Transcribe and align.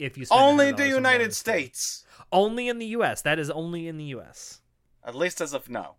if 0.00 0.18
you 0.18 0.26
Only 0.30 0.68
in 0.70 0.76
the 0.76 0.88
United. 0.88 1.34
States. 1.34 2.04
Only 2.32 2.68
in 2.68 2.78
the 2.78 2.86
U.S. 2.86 3.22
That 3.22 3.38
is 3.38 3.50
only 3.50 3.86
in 3.88 3.96
the 3.96 4.04
U.S. 4.16 4.60
At 5.04 5.14
least 5.14 5.40
as 5.40 5.52
of 5.52 5.68
now. 5.68 5.96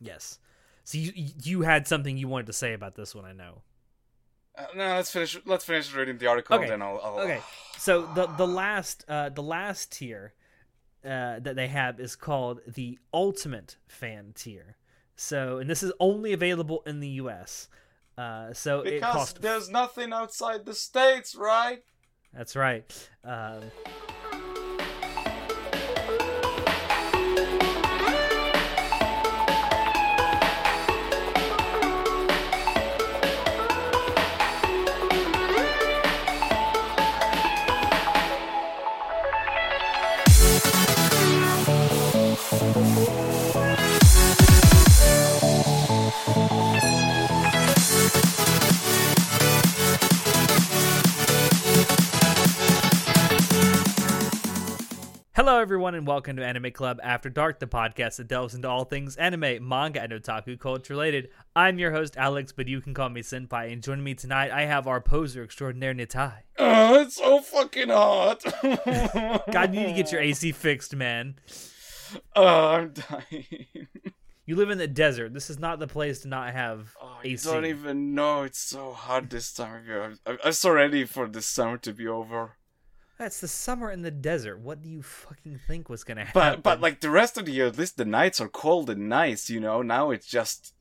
Yes. 0.00 0.38
So 0.84 0.98
you 0.98 1.12
you 1.42 1.62
had 1.62 1.86
something 1.86 2.16
you 2.16 2.28
wanted 2.28 2.46
to 2.46 2.52
say 2.52 2.72
about 2.72 2.94
this 2.94 3.14
one, 3.14 3.24
I 3.24 3.32
know. 3.32 3.62
Uh, 4.56 4.64
no, 4.76 4.86
let's 4.96 5.10
finish. 5.10 5.38
Let's 5.46 5.64
finish 5.64 5.94
reading 5.94 6.18
the 6.18 6.26
article, 6.26 6.56
Okay. 6.56 6.68
then 6.68 6.82
I'll. 6.82 7.00
I'll 7.02 7.18
Okay. 7.20 7.40
So 7.78 8.02
the 8.14 8.26
the 8.26 8.46
last 8.46 9.04
uh, 9.08 9.28
the 9.30 9.42
last 9.42 9.90
tier 9.92 10.34
uh, 11.04 11.40
that 11.40 11.56
they 11.56 11.66
have 11.66 11.98
is 11.98 12.14
called 12.14 12.60
the 12.66 12.98
Ultimate 13.12 13.76
Fan 13.88 14.32
tier. 14.36 14.76
So 15.16 15.58
and 15.58 15.68
this 15.68 15.82
is 15.82 15.92
only 15.98 16.32
available 16.32 16.82
in 16.86 17.00
the 17.00 17.08
U.S. 17.22 17.68
Uh, 18.16 18.52
so 18.52 18.80
it 18.82 19.00
Because 19.00 19.32
there's 19.34 19.68
nothing 19.68 20.12
outside 20.12 20.64
the 20.66 20.74
states, 20.74 21.34
right? 21.34 21.82
That's 22.34 22.56
right. 22.56 23.08
Um, 23.24 23.62
Hello, 55.44 55.58
everyone, 55.58 55.96
and 55.96 56.06
welcome 56.06 56.36
to 56.36 56.46
Anime 56.46 56.70
Club 56.70 57.00
After 57.02 57.28
Dark, 57.28 57.58
the 57.58 57.66
podcast 57.66 58.18
that 58.18 58.28
delves 58.28 58.54
into 58.54 58.68
all 58.68 58.84
things 58.84 59.16
anime, 59.16 59.66
manga, 59.66 60.00
and 60.00 60.12
otaku 60.12 60.56
culture 60.56 60.94
related. 60.94 61.30
I'm 61.56 61.80
your 61.80 61.90
host, 61.90 62.16
Alex, 62.16 62.52
but 62.52 62.68
you 62.68 62.80
can 62.80 62.94
call 62.94 63.08
me 63.08 63.22
Senpai. 63.22 63.72
And 63.72 63.82
joining 63.82 64.04
me 64.04 64.14
tonight, 64.14 64.52
I 64.52 64.66
have 64.66 64.86
our 64.86 65.00
poser 65.00 65.42
extraordinaire, 65.42 65.94
Nitai. 65.94 66.34
Oh, 66.60 67.00
it's 67.00 67.16
so 67.16 67.40
fucking 67.40 67.88
hot. 67.88 68.40
God, 69.50 69.74
you 69.74 69.80
need 69.80 69.86
to 69.88 69.92
get 69.94 70.12
your 70.12 70.20
AC 70.20 70.52
fixed, 70.52 70.94
man. 70.94 71.34
Oh, 72.36 72.46
I'm 72.68 72.92
dying. 72.92 73.88
You 74.46 74.54
live 74.54 74.70
in 74.70 74.78
the 74.78 74.86
desert. 74.86 75.34
This 75.34 75.50
is 75.50 75.58
not 75.58 75.80
the 75.80 75.88
place 75.88 76.20
to 76.20 76.28
not 76.28 76.52
have 76.52 76.94
Oh, 77.02 77.18
you 77.24 77.32
AC. 77.32 77.50
don't 77.50 77.66
even 77.66 78.14
know 78.14 78.44
it's 78.44 78.60
so 78.60 78.92
hot 78.92 79.28
this 79.28 79.52
time 79.52 79.80
of 79.80 79.86
year. 79.88 80.14
I'm, 80.24 80.38
I'm 80.44 80.52
so 80.52 80.70
ready 80.70 81.04
for 81.04 81.26
this 81.26 81.46
summer 81.46 81.78
to 81.78 81.92
be 81.92 82.06
over. 82.06 82.58
That's 83.22 83.38
the 83.38 83.46
summer 83.46 83.88
in 83.88 84.02
the 84.02 84.10
desert. 84.10 84.58
What 84.58 84.82
do 84.82 84.88
you 84.88 85.00
fucking 85.00 85.60
think 85.68 85.88
was 85.88 86.02
gonna 86.02 86.24
happen? 86.24 86.40
But 86.40 86.62
but 86.64 86.80
like 86.80 87.00
the 87.00 87.08
rest 87.08 87.38
of 87.38 87.44
the 87.44 87.52
year, 87.52 87.68
at 87.68 87.78
least 87.78 87.96
the 87.96 88.04
nights 88.04 88.40
are 88.40 88.48
cold 88.48 88.90
and 88.90 89.08
nice. 89.08 89.48
You 89.48 89.60
know, 89.60 89.80
now 89.80 90.10
it's 90.10 90.26
just 90.26 90.74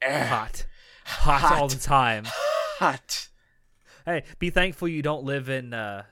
eh, 0.00 0.26
hot, 0.26 0.64
hot, 1.04 1.58
all 1.58 1.66
the 1.66 1.74
time. 1.74 2.22
hot. 2.78 3.26
Hey, 4.06 4.22
be 4.38 4.48
thankful 4.50 4.86
you 4.86 5.02
don't 5.02 5.24
live 5.24 5.48
in. 5.48 5.74
uh 5.74 6.04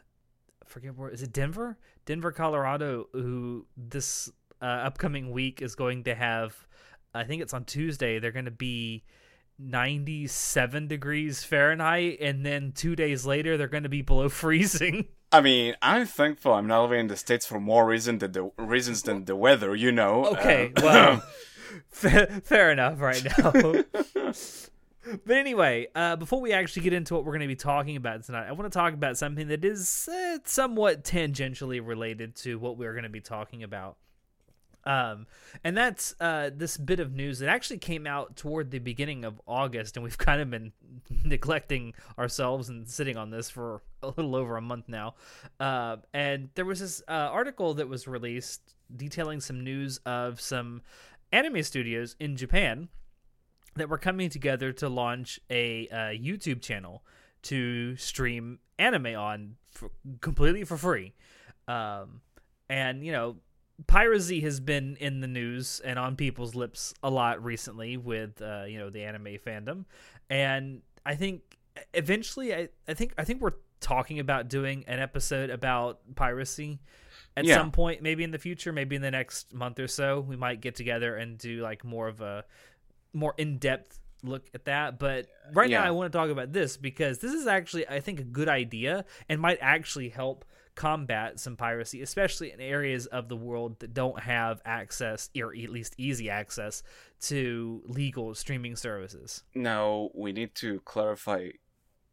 I 0.60 0.64
Forget 0.66 0.96
where 0.96 1.08
is 1.08 1.22
it? 1.22 1.32
Denver, 1.32 1.78
Denver, 2.04 2.32
Colorado. 2.32 3.06
Who 3.12 3.66
this 3.76 4.28
uh, 4.60 4.64
upcoming 4.64 5.30
week 5.30 5.62
is 5.62 5.76
going 5.76 6.02
to 6.02 6.16
have? 6.16 6.66
I 7.14 7.22
think 7.22 7.42
it's 7.42 7.54
on 7.54 7.64
Tuesday. 7.64 8.18
They're 8.18 8.32
going 8.32 8.44
to 8.46 8.50
be. 8.50 9.04
97 9.60 10.88
degrees 10.88 11.44
Fahrenheit, 11.44 12.18
and 12.20 12.44
then 12.44 12.72
two 12.72 12.96
days 12.96 13.26
later, 13.26 13.56
they're 13.56 13.68
going 13.68 13.82
to 13.84 13.88
be 13.88 14.02
below 14.02 14.28
freezing. 14.42 15.06
I 15.32 15.40
mean, 15.40 15.76
I'm 15.80 16.06
thankful 16.06 16.52
I'm 16.54 16.66
not 16.66 16.82
living 16.82 17.00
in 17.00 17.06
the 17.06 17.16
states 17.16 17.46
for 17.46 17.60
more 17.60 17.86
reason 17.86 18.18
than 18.18 18.32
the 18.32 18.50
reasons 18.58 19.02
than 19.02 19.26
the 19.26 19.36
weather. 19.36 19.74
You 19.76 19.92
know. 19.92 20.26
Okay, 20.26 20.72
Uh, 20.76 20.80
well, 20.82 21.24
fa- 21.90 22.40
fair 22.42 22.72
enough 22.72 23.00
right 23.00 23.24
now. 23.24 23.52
but 25.24 25.36
anyway, 25.36 25.86
uh, 25.94 26.16
before 26.16 26.40
we 26.40 26.52
actually 26.52 26.82
get 26.82 26.92
into 26.92 27.14
what 27.14 27.24
we're 27.24 27.32
going 27.32 27.42
to 27.42 27.46
be 27.46 27.54
talking 27.56 27.96
about 27.96 28.24
tonight, 28.24 28.48
I 28.48 28.52
want 28.52 28.72
to 28.72 28.76
talk 28.76 28.92
about 28.92 29.16
something 29.18 29.48
that 29.48 29.64
is 29.64 30.08
uh, 30.12 30.38
somewhat 30.44 31.04
tangentially 31.04 31.80
related 31.84 32.34
to 32.36 32.58
what 32.58 32.76
we're 32.76 32.92
going 32.92 33.04
to 33.04 33.08
be 33.08 33.20
talking 33.20 33.62
about. 33.62 33.96
Um, 34.84 35.26
and 35.62 35.76
that's 35.76 36.14
uh, 36.20 36.50
this 36.54 36.76
bit 36.76 37.00
of 37.00 37.12
news 37.12 37.38
that 37.40 37.48
actually 37.48 37.78
came 37.78 38.06
out 38.06 38.36
toward 38.36 38.70
the 38.70 38.78
beginning 38.78 39.24
of 39.24 39.40
August, 39.46 39.96
and 39.96 40.04
we've 40.04 40.18
kind 40.18 40.40
of 40.40 40.50
been 40.50 40.72
neglecting 41.24 41.94
ourselves 42.18 42.68
and 42.68 42.88
sitting 42.88 43.16
on 43.16 43.30
this 43.30 43.50
for 43.50 43.82
a 44.02 44.08
little 44.08 44.34
over 44.34 44.56
a 44.56 44.62
month 44.62 44.88
now. 44.88 45.14
Uh, 45.58 45.96
and 46.14 46.50
there 46.54 46.64
was 46.64 46.80
this 46.80 47.02
uh, 47.08 47.12
article 47.12 47.74
that 47.74 47.88
was 47.88 48.08
released 48.08 48.74
detailing 48.94 49.40
some 49.40 49.62
news 49.62 49.98
of 50.06 50.40
some 50.40 50.82
anime 51.32 51.62
studios 51.62 52.16
in 52.18 52.36
Japan 52.36 52.88
that 53.76 53.88
were 53.88 53.98
coming 53.98 54.30
together 54.30 54.72
to 54.72 54.88
launch 54.88 55.38
a 55.48 55.88
uh, 55.88 55.96
YouTube 56.08 56.60
channel 56.60 57.04
to 57.42 57.96
stream 57.96 58.58
anime 58.78 59.14
on 59.16 59.56
for, 59.70 59.90
completely 60.20 60.64
for 60.64 60.76
free. 60.76 61.14
Um, 61.68 62.20
and 62.68 63.04
you 63.04 63.12
know, 63.12 63.36
piracy 63.86 64.40
has 64.40 64.60
been 64.60 64.96
in 64.96 65.20
the 65.20 65.26
news 65.26 65.80
and 65.84 65.98
on 65.98 66.16
people's 66.16 66.54
lips 66.54 66.94
a 67.02 67.10
lot 67.10 67.42
recently 67.42 67.96
with 67.96 68.40
uh, 68.42 68.64
you 68.66 68.78
know 68.78 68.90
the 68.90 69.02
anime 69.04 69.38
fandom, 69.44 69.84
and 70.28 70.82
I 71.06 71.14
think 71.14 71.58
eventually, 71.94 72.54
I, 72.54 72.68
I 72.88 72.94
think 72.94 73.14
I 73.18 73.24
think 73.24 73.40
we're 73.40 73.54
talking 73.80 74.18
about 74.18 74.48
doing 74.48 74.84
an 74.86 74.98
episode 74.98 75.48
about 75.50 76.00
piracy 76.14 76.80
at 77.36 77.44
Yeah. 77.46 77.54
some 77.56 77.70
point, 77.72 78.02
maybe 78.02 78.24
in 78.24 78.30
the 78.30 78.38
future, 78.38 78.72
maybe 78.72 78.96
in 78.96 79.02
the 79.02 79.10
next 79.10 79.54
month 79.54 79.78
or 79.78 79.88
so. 79.88 80.20
We 80.20 80.36
might 80.36 80.60
get 80.60 80.74
together 80.74 81.16
and 81.16 81.38
do 81.38 81.62
like 81.62 81.84
more 81.84 82.08
of 82.08 82.20
a 82.20 82.44
more 83.14 83.34
in 83.38 83.58
depth 83.58 83.98
look 84.22 84.46
at 84.52 84.66
that. 84.66 84.98
But 84.98 85.26
right 85.54 85.70
now, 85.70 85.82
I 85.84 85.90
want 85.92 86.12
to 86.12 86.18
talk 86.18 86.28
about 86.28 86.52
this 86.52 86.76
because 86.76 87.18
this 87.20 87.32
is 87.32 87.46
actually, 87.46 87.88
I 87.88 88.00
think, 88.00 88.20
a 88.20 88.24
good 88.24 88.48
idea 88.48 89.06
and 89.30 89.40
might 89.40 89.58
actually 89.62 90.10
help 90.10 90.44
combat 90.74 91.38
some 91.40 91.56
piracy, 91.56 92.00
especially 92.02 92.52
in 92.52 92.60
areas 92.60 93.06
of 93.06 93.28
the 93.28 93.36
world 93.36 93.78
that 93.80 93.92
don't 93.94 94.20
have 94.20 94.60
access, 94.64 95.28
or 95.36 95.52
at 95.54 95.70
least 95.70 95.94
easy 95.98 96.30
access, 96.30 96.82
to 97.22 97.82
legal 97.86 98.34
streaming 98.34 98.76
services. 98.76 99.42
Now 99.54 100.10
we 100.14 100.32
need 100.32 100.54
to 100.56 100.80
clarify 100.80 101.50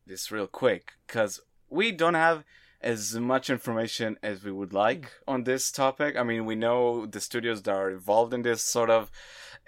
this 0.06 0.32
real 0.32 0.48
quick 0.48 0.94
because 1.06 1.40
we 1.70 1.92
don't 1.92 2.14
have 2.14 2.44
as 2.82 3.16
much 3.16 3.50
information 3.50 4.18
as 4.22 4.44
we 4.44 4.52
would 4.52 4.72
like 4.74 5.12
on 5.28 5.44
this 5.44 5.72
topic. 5.72 6.16
I 6.16 6.24
mean, 6.24 6.46
we 6.46 6.56
know 6.56 7.06
the 7.06 7.20
studios 7.20 7.64
that 7.64 7.72
are 7.76 7.90
involved 7.90 8.34
in 8.34 8.44
this 8.44 8.64
sort 8.64 8.90
of 8.90 9.10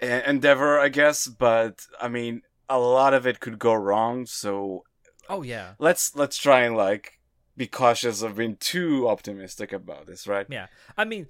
endeavor, 0.00 0.78
I 0.78 0.88
guess, 0.88 1.26
but 1.26 1.86
I 2.00 2.08
mean, 2.08 2.42
a 2.68 2.78
lot 2.78 3.14
of 3.14 3.26
it 3.26 3.40
could 3.40 3.58
go 3.58 3.74
wrong. 3.74 4.26
So 4.26 4.84
Oh, 5.28 5.42
yeah. 5.42 5.74
let's 5.78 6.14
let's 6.16 6.36
try 6.38 6.60
and 6.62 6.76
like 6.76 7.18
be 7.60 7.66
cautious 7.66 8.22
of 8.22 8.36
being 8.36 8.56
too 8.56 9.06
optimistic 9.06 9.70
about 9.72 10.06
this, 10.06 10.26
right? 10.26 10.46
Yeah. 10.48 10.66
I 10.96 11.04
mean, 11.04 11.26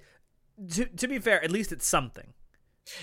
to, 0.75 0.85
to 0.85 1.07
be 1.07 1.19
fair, 1.19 1.43
at 1.43 1.51
least 1.51 1.71
it's 1.71 1.85
something. 1.85 2.33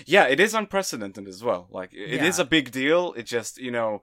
Yeah, 0.05 0.25
it 0.27 0.39
is 0.39 0.53
unprecedented 0.55 1.27
as 1.27 1.43
well. 1.43 1.67
Like 1.69 1.93
it 1.93 2.23
is 2.23 2.37
Yeah. 2.39 2.43
a 2.43 2.47
big 2.47 2.71
deal. 2.71 3.13
It 3.13 3.23
just 3.27 3.57
you 3.59 3.71
know, 3.71 4.01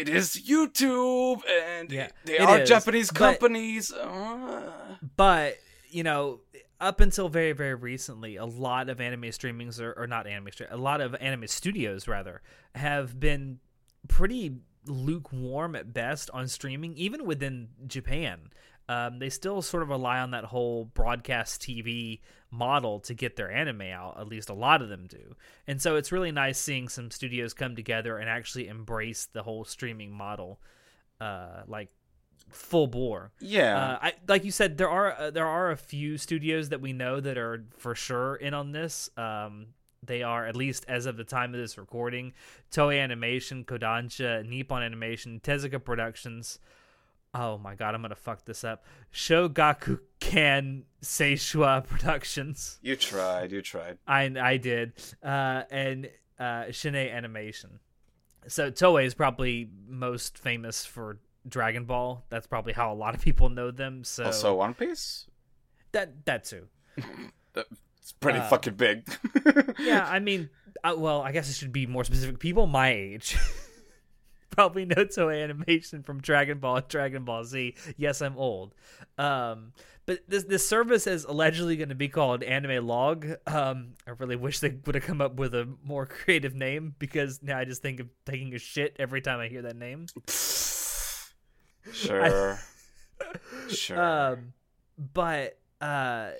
it 0.00 0.08
is 0.08 0.26
YouTube, 0.48 1.40
and 1.48 1.92
Yeah, 1.92 2.08
they 2.24 2.38
are 2.38 2.60
is, 2.60 2.68
Japanese 2.68 3.10
but- 3.10 3.18
companies. 3.18 3.92
Uh, 3.92 4.72
but 5.16 5.58
you 5.90 6.02
know 6.02 6.40
up 6.80 7.00
until 7.00 7.28
very 7.28 7.52
very 7.52 7.74
recently 7.74 8.36
a 8.36 8.44
lot 8.46 8.88
of 8.88 9.00
anime 9.00 9.30
streamings 9.38 9.78
or, 9.78 9.92
or 9.92 10.06
not 10.06 10.26
anime 10.26 10.48
a 10.70 10.76
lot 10.76 11.00
of 11.02 11.14
anime 11.20 11.46
studios 11.46 12.08
rather 12.08 12.40
have 12.74 13.20
been 13.20 13.60
pretty 14.08 14.56
lukewarm 14.86 15.76
at 15.76 15.92
best 15.92 16.30
on 16.30 16.48
streaming 16.48 16.96
even 16.96 17.24
within 17.24 17.68
japan. 17.86 18.50
Um, 18.88 19.20
they 19.20 19.30
still 19.30 19.62
sort 19.62 19.84
of 19.84 19.90
rely 19.90 20.18
on 20.18 20.32
that 20.32 20.44
whole 20.44 20.84
broadcast 20.86 21.62
tv 21.62 22.20
model 22.50 23.00
to 23.00 23.14
get 23.14 23.36
their 23.36 23.50
anime 23.50 23.82
out 23.82 24.20
at 24.20 24.28
least 24.28 24.50
a 24.50 24.54
lot 24.54 24.82
of 24.82 24.88
them 24.88 25.06
do. 25.08 25.34
And 25.66 25.80
so 25.80 25.96
it's 25.96 26.12
really 26.12 26.32
nice 26.32 26.58
seeing 26.58 26.88
some 26.88 27.10
studios 27.10 27.54
come 27.54 27.76
together 27.76 28.18
and 28.18 28.28
actually 28.28 28.68
embrace 28.68 29.26
the 29.32 29.42
whole 29.42 29.64
streaming 29.64 30.12
model 30.12 30.60
uh, 31.20 31.62
like 31.66 31.88
full 32.50 32.86
bore. 32.86 33.32
Yeah, 33.40 33.78
uh, 33.78 33.98
I 34.02 34.12
like 34.28 34.44
you 34.44 34.50
said 34.50 34.76
there 34.76 34.90
are 34.90 35.12
uh, 35.12 35.30
there 35.30 35.46
are 35.46 35.70
a 35.70 35.76
few 35.76 36.18
studios 36.18 36.68
that 36.70 36.80
we 36.80 36.92
know 36.92 37.20
that 37.20 37.38
are 37.38 37.64
for 37.78 37.94
sure 37.94 38.36
in 38.36 38.54
on 38.54 38.72
this. 38.72 39.10
Um, 39.16 39.68
they 40.02 40.22
are 40.22 40.46
at 40.46 40.56
least 40.56 40.84
as 40.88 41.06
of 41.06 41.16
the 41.16 41.24
time 41.24 41.54
of 41.54 41.60
this 41.60 41.78
recording: 41.78 42.32
Toei 42.70 43.00
Animation, 43.02 43.64
Kodansha, 43.64 44.44
Nippon 44.46 44.82
Animation, 44.82 45.40
Tezuka 45.42 45.82
Productions. 45.82 46.58
Oh 47.34 47.56
my 47.56 47.74
god, 47.74 47.94
I'm 47.94 48.02
gonna 48.02 48.14
fuck 48.14 48.44
this 48.44 48.62
up. 48.64 48.84
Shogaku 49.12 50.00
Kan 50.20 50.84
Seishua 51.02 51.86
Productions. 51.88 52.78
you 52.82 52.94
tried. 52.96 53.52
You 53.52 53.62
tried. 53.62 53.98
I 54.06 54.24
I 54.40 54.56
did. 54.58 54.92
Uh, 55.22 55.62
and 55.70 56.10
uh, 56.38 56.70
Shin-Ei 56.70 57.10
Animation. 57.10 57.78
So 58.48 58.70
Toei 58.70 59.06
is 59.06 59.14
probably 59.14 59.70
most 59.88 60.36
famous 60.36 60.84
for 60.84 61.18
Dragon 61.48 61.84
Ball. 61.84 62.24
That's 62.28 62.46
probably 62.46 62.72
how 62.72 62.92
a 62.92 62.94
lot 62.96 63.14
of 63.14 63.20
people 63.22 63.48
know 63.48 63.70
them. 63.70 64.04
So 64.04 64.24
Also, 64.24 64.54
One 64.54 64.74
Piece. 64.74 65.26
that 65.92 66.24
that 66.26 66.44
too. 66.44 66.66
It's 68.02 68.12
pretty 68.12 68.40
Uh, 68.40 68.48
fucking 68.48 68.74
big. 68.74 69.06
Yeah, 69.78 70.04
I 70.08 70.18
mean, 70.18 70.50
uh, 70.84 70.94
well, 70.98 71.22
I 71.22 71.32
guess 71.32 71.48
it 71.48 71.54
should 71.54 71.72
be 71.72 71.86
more 71.86 72.04
specific. 72.04 72.38
People 72.40 72.66
my 72.66 72.90
age 72.92 73.36
probably 74.50 74.84
know 74.84 74.96
Toei 75.06 75.42
Animation 75.42 76.02
from 76.02 76.20
Dragon 76.20 76.58
Ball 76.58 76.76
and 76.76 76.88
Dragon 76.88 77.24
Ball 77.24 77.44
Z. 77.44 77.74
Yes, 77.96 78.20
I'm 78.20 78.36
old. 78.36 78.74
Um, 79.18 79.72
but 80.04 80.20
this 80.28 80.42
this 80.44 80.66
service 80.66 81.06
is 81.06 81.24
allegedly 81.24 81.76
going 81.76 81.90
to 81.90 81.94
be 81.94 82.08
called 82.08 82.42
Anime 82.42 82.84
Log. 82.86 83.24
Um, 83.46 83.94
I 84.06 84.10
really 84.18 84.34
wish 84.36 84.58
they 84.58 84.76
would 84.84 84.96
have 84.96 85.04
come 85.04 85.20
up 85.20 85.36
with 85.36 85.54
a 85.54 85.68
more 85.84 86.06
creative 86.06 86.54
name 86.54 86.94
because 86.98 87.40
now 87.42 87.56
I 87.58 87.64
just 87.64 87.82
think 87.82 88.00
of 88.00 88.08
taking 88.26 88.52
a 88.54 88.58
shit 88.58 88.96
every 88.98 89.20
time 89.20 89.38
I 89.38 89.46
hear 89.46 89.62
that 89.62 89.76
name. 89.76 90.06
sure. 91.92 92.58
sure. 93.68 94.00
Um, 94.02 94.52
but 95.14 95.58
uh, 95.80 96.30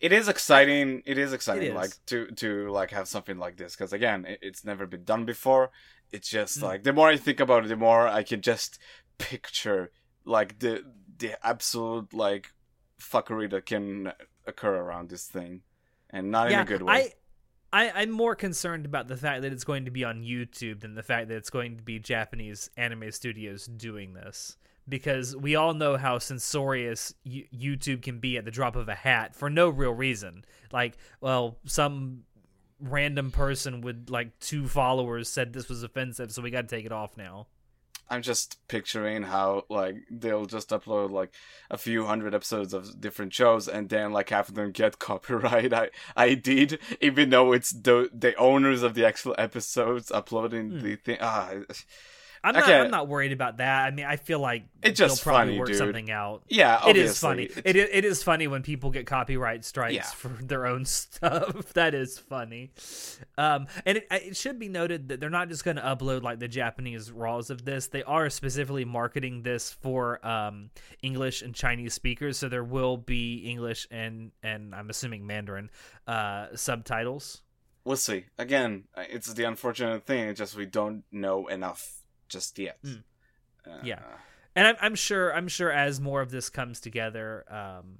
it 0.00 0.12
is 0.12 0.28
exciting. 0.28 1.02
It 1.06 1.18
is 1.18 1.32
exciting, 1.32 1.70
is. 1.70 1.74
like 1.74 1.92
to 2.06 2.26
to 2.42 2.70
like 2.70 2.90
have 2.90 3.06
something 3.08 3.38
like 3.38 3.56
this 3.56 3.76
because 3.76 3.92
again, 3.92 4.24
it, 4.24 4.38
it's 4.42 4.64
never 4.64 4.86
been 4.86 5.04
done 5.04 5.24
before. 5.24 5.70
It's 6.12 6.28
just 6.28 6.58
Mm. 6.58 6.62
like 6.62 6.82
the 6.82 6.92
more 6.92 7.08
I 7.08 7.16
think 7.16 7.38
about 7.40 7.64
it, 7.64 7.68
the 7.68 7.76
more 7.76 8.08
I 8.08 8.22
can 8.22 8.40
just 8.40 8.78
picture 9.18 9.90
like 10.24 10.58
the 10.58 10.84
the 11.18 11.34
absolute 11.46 12.14
like 12.14 12.52
fuckery 13.00 13.50
that 13.50 13.66
can 13.66 14.12
occur 14.46 14.76
around 14.76 15.10
this 15.10 15.26
thing, 15.26 15.62
and 16.10 16.30
not 16.30 16.50
in 16.50 16.58
a 16.58 16.64
good 16.64 16.82
way. 16.82 16.92
I, 16.94 17.12
I, 17.72 17.90
I'm 17.90 18.10
more 18.10 18.34
concerned 18.34 18.84
about 18.84 19.08
the 19.08 19.16
fact 19.16 19.42
that 19.42 19.52
it's 19.52 19.64
going 19.64 19.84
to 19.84 19.90
be 19.90 20.04
on 20.04 20.22
YouTube 20.22 20.80
than 20.80 20.94
the 20.94 21.02
fact 21.02 21.28
that 21.28 21.36
it's 21.36 21.50
going 21.50 21.76
to 21.76 21.82
be 21.82 21.98
Japanese 21.98 22.70
anime 22.76 23.12
studios 23.12 23.66
doing 23.66 24.14
this. 24.14 24.56
Because 24.88 25.36
we 25.36 25.54
all 25.54 25.72
know 25.72 25.96
how 25.96 26.18
censorious 26.18 27.14
YouTube 27.24 28.02
can 28.02 28.18
be 28.18 28.36
at 28.36 28.44
the 28.44 28.50
drop 28.50 28.74
of 28.74 28.88
a 28.88 28.94
hat 28.94 29.36
for 29.36 29.48
no 29.48 29.68
real 29.68 29.92
reason. 29.92 30.44
Like, 30.72 30.96
well, 31.20 31.58
some 31.64 32.24
random 32.80 33.30
person 33.30 33.82
with 33.82 34.08
like 34.08 34.38
two 34.40 34.66
followers 34.66 35.28
said 35.28 35.52
this 35.52 35.68
was 35.68 35.84
offensive, 35.84 36.32
so 36.32 36.42
we 36.42 36.50
got 36.50 36.68
to 36.68 36.76
take 36.76 36.86
it 36.86 36.92
off 36.92 37.16
now. 37.16 37.46
I'm 38.10 38.22
just 38.22 38.58
picturing 38.68 39.22
how 39.22 39.64
like 39.70 39.96
they'll 40.10 40.46
just 40.46 40.70
upload 40.70 41.10
like 41.12 41.32
a 41.70 41.78
few 41.78 42.06
hundred 42.06 42.34
episodes 42.34 42.74
of 42.74 43.00
different 43.00 43.32
shows, 43.32 43.68
and 43.68 43.88
then 43.88 44.12
like 44.12 44.30
half 44.30 44.48
of 44.48 44.54
them 44.56 44.72
get 44.72 44.98
copyright 45.08 45.72
I 45.72 45.90
I 46.16 46.34
did, 46.34 46.78
even 47.00 47.30
though 47.30 47.52
it's 47.52 47.70
the 47.70 48.10
the 48.12 48.34
owners 48.36 48.82
of 48.82 48.94
the 48.94 49.06
actual 49.06 49.34
episodes 49.38 50.10
uploading 50.10 50.70
Hmm. 50.70 50.80
the 50.80 50.96
thing. 50.96 51.18
Ah, 51.20 51.52
I'm 52.42 52.54
not. 52.54 52.68
I'm 52.70 52.90
not 52.90 53.08
worried 53.08 53.32
about 53.32 53.58
that. 53.58 53.84
I 53.86 53.90
mean, 53.90 54.06
I 54.06 54.16
feel 54.16 54.38
like 54.38 54.64
It's 54.82 54.98
just 54.98 55.16
they'll 55.24 55.32
probably 55.32 55.48
funny, 55.52 55.58
work 55.58 55.68
dude. 55.68 55.76
something 55.76 56.10
out. 56.10 56.42
yeah, 56.48 56.88
It 56.88 56.96
is 56.96 57.18
funny. 57.18 57.44
obviously. 57.48 57.62
It 57.66 57.76
is, 57.76 57.88
it 57.92 58.04
is 58.06 58.22
funny 58.22 58.46
when 58.46 58.62
people 58.62 58.90
get 58.90 59.06
copyright 59.06 59.64
strikes 59.64 59.94
Yeah. 59.94 60.02
for 60.04 60.28
their 60.28 60.66
own 60.66 60.84
stuff. 60.86 61.72
that 61.74 61.94
is 61.94 62.18
funny. 62.18 62.72
Um, 63.36 63.66
and 63.84 63.98
it, 63.98 64.06
it 64.10 64.36
should 64.36 64.58
be 64.58 64.68
noted 64.68 65.08
that 65.08 65.20
they're 65.20 65.28
not 65.28 65.48
just 65.48 65.64
going 65.64 65.76
to 65.76 65.82
upload 65.82 66.22
like 66.22 66.38
the 66.38 66.48
Japanese 66.48 67.10
raws 67.12 67.50
of 67.50 67.64
this. 67.64 67.88
They 67.88 68.02
are 68.04 68.30
specifically 68.30 68.84
marketing 68.86 69.42
this 69.42 69.70
for 69.72 70.24
um, 70.26 70.70
English 71.02 71.42
and 71.42 71.54
Chinese 71.54 71.92
speakers, 71.94 72.38
so 72.38 72.48
there 72.48 72.64
will 72.64 72.96
be 72.96 73.36
English 73.38 73.86
and 73.90 74.32
and 74.42 74.74
I'm 74.74 74.88
assuming 74.88 75.26
Mandarin 75.26 75.70
uh, 76.06 76.46
subtitles. 76.54 77.42
We'll 77.84 77.96
see. 77.96 78.26
Again, 78.38 78.84
it's 78.96 79.32
the 79.34 79.44
unfortunate 79.44 80.04
thing. 80.04 80.28
It's 80.28 80.38
just 80.38 80.54
we 80.56 80.66
don't 80.66 81.04
know 81.10 81.46
enough 81.46 81.99
just 82.30 82.58
yet. 82.58 82.78
Mm. 82.82 83.02
Uh, 83.66 83.78
Yeah. 83.84 84.00
and 84.56 84.66
I'm, 84.68 84.76
I'm 84.80 84.94
sure 84.94 85.34
I'm 85.34 85.48
sure 85.48 85.70
as 85.70 86.00
more 86.00 86.22
of 86.22 86.30
this 86.30 86.48
comes 86.48 86.80
together, 86.80 87.44
um, 87.50 87.98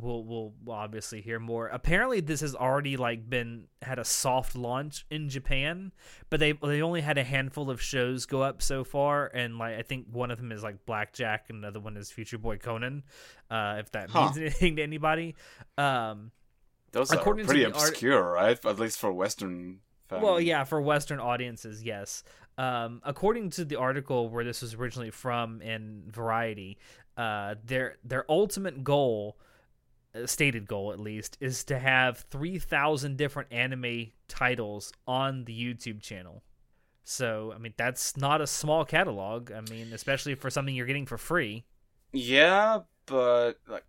we'll, 0.00 0.22
we'll 0.24 0.52
obviously 0.68 1.20
hear 1.20 1.38
more. 1.40 1.66
Apparently, 1.68 2.20
this 2.20 2.40
has 2.42 2.54
already 2.54 2.96
like 2.96 3.28
been 3.28 3.64
had 3.82 3.98
a 3.98 4.04
soft 4.04 4.54
launch 4.54 5.04
in 5.10 5.28
Japan, 5.28 5.92
but 6.30 6.38
they 6.40 6.52
they 6.52 6.80
only 6.82 7.00
had 7.00 7.18
a 7.18 7.24
handful 7.24 7.70
of 7.70 7.80
shows 7.82 8.26
go 8.26 8.42
up 8.42 8.62
so 8.62 8.84
far, 8.84 9.26
and 9.34 9.58
like 9.58 9.76
I 9.78 9.82
think 9.82 10.06
one 10.12 10.30
of 10.30 10.38
them 10.38 10.52
is 10.52 10.62
like 10.62 10.86
Blackjack, 10.86 11.46
and 11.48 11.58
another 11.58 11.80
one 11.80 11.96
is 11.96 12.10
Future 12.12 12.38
Boy 12.38 12.56
Conan. 12.58 13.02
Uh, 13.50 13.76
if 13.80 13.90
that 13.92 14.10
Huh. 14.10 14.26
means 14.26 14.36
anything 14.38 14.76
to 14.76 14.82
anybody. 14.82 15.34
Um, 15.76 16.30
Those 16.92 17.10
According 17.12 17.46
are 17.46 17.48
to 17.48 17.54
pretty 17.54 17.70
the 17.70 17.76
art- 17.78 17.88
obscure, 17.90 18.32
right? 18.32 18.64
At 18.64 18.78
least 18.78 18.98
for 19.00 19.12
Western. 19.12 19.80
Fans. 20.08 20.22
Well, 20.22 20.38
yeah, 20.38 20.64
for 20.64 20.80
Western 20.82 21.18
audiences, 21.18 21.82
yes. 21.82 22.22
Um, 22.56 23.00
according 23.04 23.50
to 23.50 23.64
the 23.64 23.76
article 23.76 24.28
where 24.28 24.44
this 24.44 24.62
was 24.62 24.74
originally 24.74 25.10
from 25.10 25.60
in 25.60 26.04
Variety, 26.10 26.78
uh, 27.16 27.56
their 27.64 27.96
their 28.04 28.30
ultimate 28.30 28.84
goal, 28.84 29.36
uh, 30.14 30.26
stated 30.26 30.68
goal 30.68 30.92
at 30.92 31.00
least, 31.00 31.36
is 31.40 31.64
to 31.64 31.78
have 31.78 32.18
three 32.30 32.58
thousand 32.58 33.16
different 33.18 33.52
anime 33.52 34.12
titles 34.28 34.92
on 35.06 35.44
the 35.46 35.54
YouTube 35.54 36.02
channel. 36.02 36.42
So, 37.04 37.52
I 37.54 37.58
mean, 37.58 37.74
that's 37.76 38.16
not 38.16 38.40
a 38.40 38.46
small 38.46 38.84
catalog. 38.84 39.52
I 39.52 39.60
mean, 39.62 39.92
especially 39.92 40.34
for 40.36 40.50
something 40.50 40.74
you're 40.74 40.86
getting 40.86 41.06
for 41.06 41.18
free. 41.18 41.64
Yeah, 42.12 42.80
but 43.06 43.54
like 43.66 43.84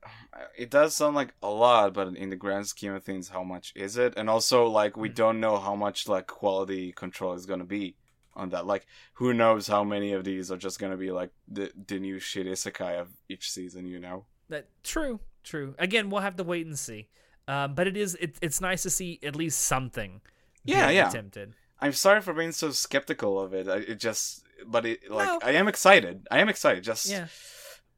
it 0.58 0.70
does 0.70 0.96
sound 0.96 1.16
like 1.16 1.34
a 1.42 1.50
lot, 1.50 1.94
but 1.94 2.16
in 2.16 2.30
the 2.30 2.36
grand 2.36 2.68
scheme 2.68 2.94
of 2.94 3.04
things, 3.04 3.30
how 3.30 3.44
much 3.44 3.72
is 3.76 3.98
it? 3.98 4.14
And 4.18 4.30
also, 4.30 4.66
like 4.68 4.98
we 4.98 5.10
Mhm. 5.10 5.16
don't 5.16 5.40
know 5.40 5.58
how 5.58 5.76
much 5.76 6.08
like 6.08 6.28
quality 6.28 6.92
control 6.92 7.34
is 7.34 7.46
gonna 7.46 7.66
be 7.66 7.96
on 8.36 8.50
that. 8.50 8.66
Like, 8.66 8.86
who 9.14 9.34
knows 9.34 9.68
how 9.68 9.84
many 9.84 10.14
of 10.14 10.24
these 10.24 10.52
are 10.52 10.58
just 10.58 10.80
gonna 10.80 10.98
be 10.98 11.12
like 11.12 11.32
the 11.48 11.72
the 11.88 12.00
new 12.00 12.20
shit 12.20 12.48
isekai 12.48 13.00
of 13.00 13.10
each 13.30 13.52
season? 13.52 13.86
You 13.86 14.00
know? 14.00 14.26
That 14.50 14.68
true, 14.84 15.20
true. 15.44 15.76
Again, 15.80 16.10
we'll 16.10 16.22
have 16.22 16.36
to 16.38 16.44
wait 16.44 16.66
and 16.66 16.78
see. 16.78 17.08
Um, 17.48 17.76
but 17.76 17.88
it 17.88 17.96
is 17.96 18.16
it, 18.16 18.38
it's 18.42 18.60
nice 18.62 18.84
to 18.84 18.90
see 18.90 19.20
at 19.24 19.36
least 19.36 19.60
something. 19.62 20.22
Yeah, 20.64 20.88
being 20.88 20.98
yeah. 20.98 21.10
Attempted. 21.10 21.54
I'm 21.80 21.94
sorry 21.94 22.22
for 22.22 22.34
being 22.34 22.52
so 22.52 22.72
skeptical 22.72 23.40
of 23.40 23.54
it. 23.54 23.68
I, 23.68 23.78
it 23.78 24.00
just, 24.00 24.44
but 24.66 24.86
it 24.86 25.12
like 25.12 25.28
No. 25.28 25.40
I 25.44 25.52
am 25.52 25.68
excited. 25.68 26.26
I 26.32 26.40
am 26.40 26.50
excited. 26.50 26.84
Just 26.84 27.08
Yeah. 27.08 27.28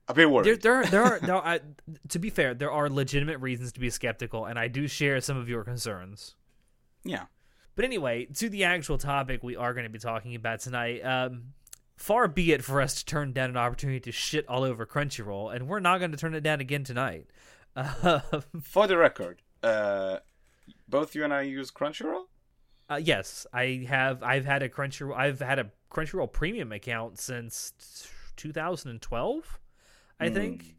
a 0.07 0.13
bit 0.13 0.29
worried. 0.29 0.45
There, 0.45 0.55
there, 0.57 0.73
are, 0.73 0.85
there 0.85 1.03
are, 1.03 1.19
there 1.21 1.35
are 1.35 1.45
I, 1.45 1.59
to 2.09 2.19
be 2.19 2.29
fair, 2.29 2.53
there 2.53 2.71
are 2.71 2.89
legitimate 2.89 3.37
reasons 3.39 3.71
to 3.73 3.79
be 3.79 3.89
skeptical, 3.89 4.45
and 4.45 4.57
I 4.59 4.67
do 4.67 4.87
share 4.87 5.21
some 5.21 5.37
of 5.37 5.47
your 5.47 5.63
concerns. 5.63 6.35
Yeah. 7.05 7.25
But 7.77 7.85
anyway, 7.85 8.25
to 8.25 8.49
the 8.49 8.65
actual 8.65 8.97
topic 8.97 9.41
we 9.43 9.55
are 9.55 9.73
going 9.73 9.85
to 9.85 9.89
be 9.89 9.99
talking 9.99 10.33
about 10.35 10.59
tonight. 10.61 10.99
Um, 11.05 11.53
far 11.95 12.27
be 12.27 12.51
it 12.51 12.63
for 12.63 12.81
us 12.81 12.95
to 12.95 13.05
turn 13.05 13.33
down 13.33 13.51
an 13.51 13.57
opportunity 13.57 13.99
to 14.01 14.11
shit 14.11 14.47
all 14.49 14.63
over 14.63 14.85
Crunchyroll, 14.85 15.55
and 15.55 15.67
we're 15.67 15.79
not 15.79 15.99
going 15.99 16.09
to 16.11 16.17
turn 16.17 16.33
it 16.33 16.41
down 16.41 16.59
again 16.59 16.83
tonight. 16.83 17.27
Uh, 17.77 18.19
For 18.59 18.87
the 18.87 18.97
record, 18.97 19.43
uh, 19.61 20.17
both 20.89 21.13
you 21.13 21.23
and 21.23 21.31
I 21.31 21.43
use 21.43 21.69
Crunchyroll. 21.69 22.23
uh, 22.89 22.95
yes, 22.99 23.45
I 23.53 23.85
have. 23.87 24.23
I've 24.23 24.45
had 24.45 24.63
a 24.63 24.69
Crunchyroll. 24.69 25.15
I've 25.15 25.39
had 25.39 25.59
a 25.59 25.69
Crunchyroll 25.91 26.31
premium 26.33 26.71
account 26.71 27.19
since 27.19 27.73
2012. 28.37 29.59
I 30.19 30.27
Hmm. 30.29 30.33
think. 30.33 30.75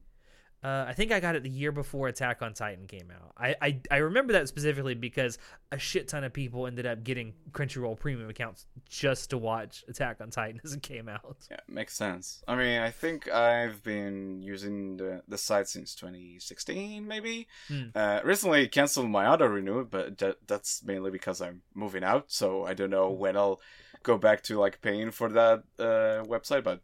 Uh, 0.63 0.87
I 0.89 0.93
think 0.93 1.13
I 1.13 1.21
got 1.21 1.37
it 1.37 1.45
the 1.45 1.49
year 1.49 1.71
before 1.71 2.09
Attack 2.09 2.43
on 2.43 2.53
Titan 2.53 2.89
came 2.89 3.13
out. 3.15 3.33
I, 3.37 3.55
I 3.63 3.81
I 3.93 3.97
remember 3.99 4.33
that 4.33 4.49
specifically 4.49 4.95
because 4.95 5.39
a 5.71 5.79
shit 5.79 6.09
ton 6.09 6.25
of 6.25 6.33
people 6.33 6.67
ended 6.67 6.85
up 6.85 7.05
getting 7.05 7.35
Crunchyroll 7.53 7.97
premium 7.97 8.29
accounts 8.29 8.67
just 8.89 9.31
to 9.31 9.39
watch 9.39 9.85
Attack 9.89 10.21
on 10.21 10.31
Titan 10.31 10.61
as 10.65 10.73
it 10.73 10.83
came 10.83 11.09
out. 11.09 11.37
Yeah, 11.49 11.61
makes 11.69 11.95
sense. 11.95 12.43
I 12.49 12.57
mean, 12.57 12.81
I 12.81 12.91
think 12.91 13.31
I've 13.31 13.85
been 13.85 14.43
using 14.43 14.97
the 14.97 15.23
the 15.29 15.39
site 15.39 15.69
since 15.69 15.95
2016, 15.95 17.07
maybe. 17.07 17.47
Hmm. 17.69 17.83
Uh, 17.95 18.21
recently 18.25 18.67
canceled 18.67 19.11
my 19.11 19.27
auto 19.27 19.47
renew, 19.47 19.85
but 19.85 20.19
that, 20.19 20.39
that's 20.49 20.83
mainly 20.85 21.13
because 21.13 21.41
I'm 21.41 21.63
moving 21.75 22.03
out, 22.03 22.33
so 22.33 22.65
I 22.65 22.75
don't 22.75 22.91
know 22.91 23.11
when 23.11 23.37
I'll 23.37 23.61
go 24.03 24.19
back 24.19 24.43
to 24.45 24.59
like 24.59 24.81
paying 24.81 25.13
for 25.13 25.29
that 25.29 25.63
uh, 25.79 26.25
website. 26.25 26.65
But 26.65 26.81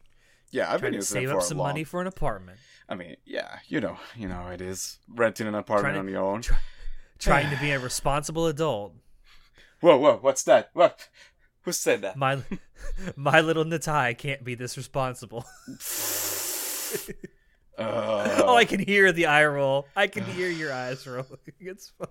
yeah, 0.51 0.73
I've 0.73 0.79
Trying 0.81 0.93
been 0.93 0.93
to 0.93 0.97
using 0.99 1.15
save 1.23 1.29
it 1.31 1.33
for 1.33 1.39
up 1.39 1.43
some 1.43 1.59
long. 1.59 1.69
money 1.69 1.83
for 1.85 2.01
an 2.01 2.07
apartment. 2.07 2.59
I 2.89 2.95
mean, 2.95 3.17
yeah, 3.25 3.59
you 3.67 3.81
know, 3.81 3.97
you 4.17 4.29
know, 4.29 4.49
it 4.49 4.61
is 4.61 4.99
renting 5.09 5.47
an 5.47 5.55
apartment 5.55 5.95
Trying 5.95 6.07
on 6.07 6.09
your 6.13 6.23
own. 6.23 6.43
try- 6.43 6.59
Trying 7.19 7.51
to 7.51 7.61
be 7.61 7.71
a 7.71 7.79
responsible 7.91 8.47
adult. 8.47 8.95
Whoa, 9.81 9.97
whoa, 9.97 10.19
what's 10.21 10.43
that? 10.45 10.71
What? 10.73 11.09
Who 11.63 11.73
said 11.73 12.03
that? 12.03 12.17
My 12.17 12.43
my 13.17 13.41
little 13.41 13.65
Natai 13.65 14.17
can't 14.17 14.45
be 14.45 14.55
this 14.55 14.77
responsible. 14.77 15.47
Uh, 15.69 17.09
oh, 17.79 18.55
I 18.55 18.65
can 18.67 18.81
hear 18.81 19.13
the 19.13 19.27
eye 19.27 19.47
roll. 19.47 19.87
I 19.97 20.07
can 20.07 20.25
hear 20.25 20.49
your 20.49 20.73
eyes 20.73 21.07
rolling. 21.07 21.27
It's 21.61 21.91
fun. 21.91 22.09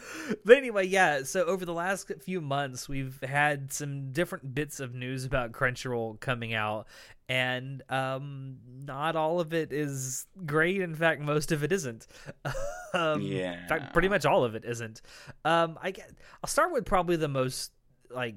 But 0.44 0.56
anyway, 0.56 0.86
yeah. 0.86 1.22
So 1.22 1.44
over 1.44 1.64
the 1.64 1.72
last 1.72 2.10
few 2.20 2.40
months, 2.40 2.88
we've 2.88 3.20
had 3.22 3.72
some 3.72 4.12
different 4.12 4.54
bits 4.54 4.80
of 4.80 4.94
news 4.94 5.24
about 5.24 5.52
Crunchyroll 5.52 6.20
coming 6.20 6.54
out, 6.54 6.86
and 7.28 7.82
um, 7.90 8.58
not 8.84 9.16
all 9.16 9.40
of 9.40 9.52
it 9.52 9.72
is 9.72 10.26
great. 10.44 10.80
In 10.80 10.94
fact, 10.94 11.20
most 11.20 11.52
of 11.52 11.62
it 11.62 11.72
isn't. 11.72 12.06
um, 12.94 13.20
in 13.62 13.68
fact, 13.68 13.92
pretty 13.92 14.08
much 14.08 14.24
all 14.24 14.44
of 14.44 14.54
it 14.54 14.64
isn't. 14.64 15.02
Um, 15.44 15.78
I 15.82 15.90
get. 15.90 16.10
I'll 16.42 16.48
start 16.48 16.72
with 16.72 16.84
probably 16.84 17.16
the 17.16 17.28
most 17.28 17.72
like 18.10 18.34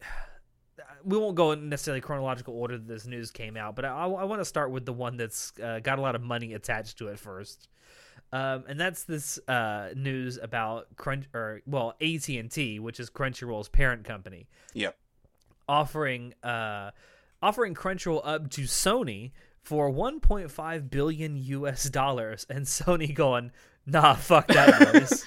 we 1.04 1.18
won't 1.18 1.36
go 1.36 1.52
in 1.52 1.68
necessarily 1.68 2.00
chronological 2.00 2.54
order 2.54 2.78
that 2.78 2.88
this 2.88 3.06
news 3.06 3.30
came 3.30 3.56
out, 3.56 3.76
but 3.76 3.84
I, 3.84 4.04
I 4.04 4.24
want 4.24 4.40
to 4.40 4.44
start 4.44 4.70
with 4.70 4.84
the 4.84 4.92
one 4.92 5.16
that's 5.16 5.52
uh, 5.62 5.80
got 5.80 5.98
a 5.98 6.02
lot 6.02 6.14
of 6.14 6.22
money 6.22 6.54
attached 6.54 6.98
to 6.98 7.08
it 7.08 7.18
first. 7.18 7.68
Um, 8.34 8.64
and 8.66 8.80
that's 8.80 9.04
this 9.04 9.38
uh, 9.46 9.90
news 9.94 10.38
about 10.42 10.88
Crunch 10.96 11.26
or 11.32 11.60
well 11.66 11.94
AT 12.00 12.28
and 12.28 12.50
T, 12.50 12.80
which 12.80 12.98
is 12.98 13.08
Crunchyroll's 13.08 13.68
parent 13.68 14.04
company, 14.04 14.48
Yep. 14.72 14.96
offering 15.68 16.34
uh, 16.42 16.90
offering 17.40 17.74
Crunchyroll 17.74 18.22
up 18.24 18.50
to 18.50 18.62
Sony 18.62 19.30
for 19.62 19.90
1.5 19.90 20.90
billion 20.90 21.36
US 21.36 21.88
dollars, 21.88 22.44
and 22.50 22.64
Sony 22.66 23.14
going, 23.14 23.52
nah, 23.86 24.14
fuck 24.14 24.48
that 24.48 24.80
noise. 24.94 25.24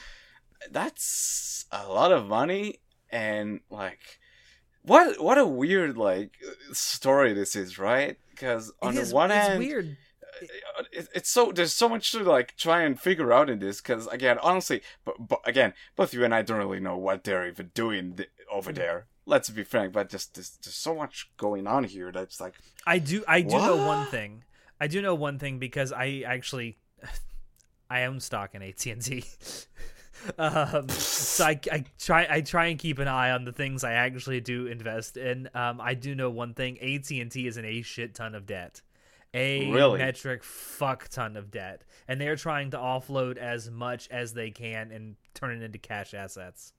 That's 0.71 1.65
a 1.71 1.87
lot 1.87 2.11
of 2.11 2.27
money, 2.27 2.79
and 3.09 3.61
like, 3.69 3.99
what 4.83 5.21
what 5.21 5.37
a 5.37 5.45
weird 5.45 5.97
like 5.97 6.31
story 6.73 7.33
this 7.33 7.55
is, 7.55 7.79
right? 7.79 8.17
Because 8.31 8.71
on 8.81 8.93
It 8.93 8.95
the 8.95 9.01
is- 9.03 9.13
one 9.13 9.31
it's 9.31 9.47
hand, 9.47 9.59
weird. 9.59 9.97
It, 10.91 11.07
it's 11.13 11.29
so 11.29 11.51
there's 11.51 11.73
so 11.73 11.89
much 11.89 12.11
to 12.11 12.23
like 12.23 12.55
try 12.57 12.81
and 12.81 12.99
figure 12.99 13.31
out 13.33 13.49
in 13.49 13.59
this 13.59 13.81
because 13.81 14.07
again 14.07 14.37
honestly 14.41 14.81
but, 15.05 15.15
but 15.27 15.39
again 15.45 15.73
both 15.95 16.13
you 16.13 16.23
and 16.23 16.33
i 16.33 16.41
don't 16.41 16.57
really 16.57 16.79
know 16.79 16.97
what 16.97 17.23
they're 17.23 17.47
even 17.47 17.71
doing 17.73 18.15
th- 18.15 18.29
over 18.51 18.71
there 18.71 19.05
let's 19.25 19.49
be 19.49 19.63
frank 19.63 19.93
but 19.93 20.09
just 20.09 20.35
there's, 20.35 20.57
there's 20.63 20.75
so 20.75 20.95
much 20.95 21.29
going 21.37 21.67
on 21.67 21.83
here 21.83 22.11
that's 22.11 22.39
like 22.39 22.53
I 22.87 22.99
do 22.99 23.23
I 23.27 23.41
do 23.41 23.57
know 23.57 23.75
one 23.75 24.07
thing. 24.07 24.45
I 24.79 24.87
do 24.87 25.01
know 25.01 25.13
one 25.13 25.39
thing 25.39 25.59
because 25.59 25.91
I 25.91 26.23
actually 26.25 26.77
I 27.89 28.05
own 28.05 28.21
stock 28.21 28.55
in 28.55 28.61
AT&T. 28.61 29.25
um, 30.37 30.87
so 30.87 31.45
I, 31.45 31.59
I 31.69 31.83
try 31.99 32.27
I 32.29 32.41
try 32.41 32.67
and 32.67 32.79
keep 32.79 32.99
an 32.99 33.09
eye 33.09 33.31
on 33.31 33.43
the 33.43 33.51
things 33.51 33.83
I 33.83 33.93
actually 33.93 34.39
do 34.39 34.67
invest 34.67 35.17
in. 35.17 35.49
Um, 35.53 35.81
I 35.81 35.95
do 35.95 36.15
know 36.15 36.29
one 36.29 36.53
thing: 36.53 36.79
AT&T 36.79 37.45
is 37.45 37.57
in 37.57 37.65
a 37.65 37.81
shit 37.81 38.15
ton 38.15 38.33
of 38.33 38.45
debt, 38.45 38.81
a 39.33 39.69
Really? 39.71 39.99
metric 39.99 40.43
fuck 40.43 41.07
ton 41.09 41.35
of 41.37 41.51
debt, 41.51 41.83
and 42.07 42.19
they're 42.19 42.35
trying 42.35 42.71
to 42.71 42.77
offload 42.77 43.37
as 43.37 43.69
much 43.69 44.07
as 44.09 44.33
they 44.33 44.51
can 44.51 44.91
and 44.91 45.15
turn 45.33 45.55
it 45.61 45.63
into 45.65 45.77
cash 45.77 46.13
assets. 46.13 46.73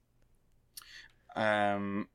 um 1.37 2.09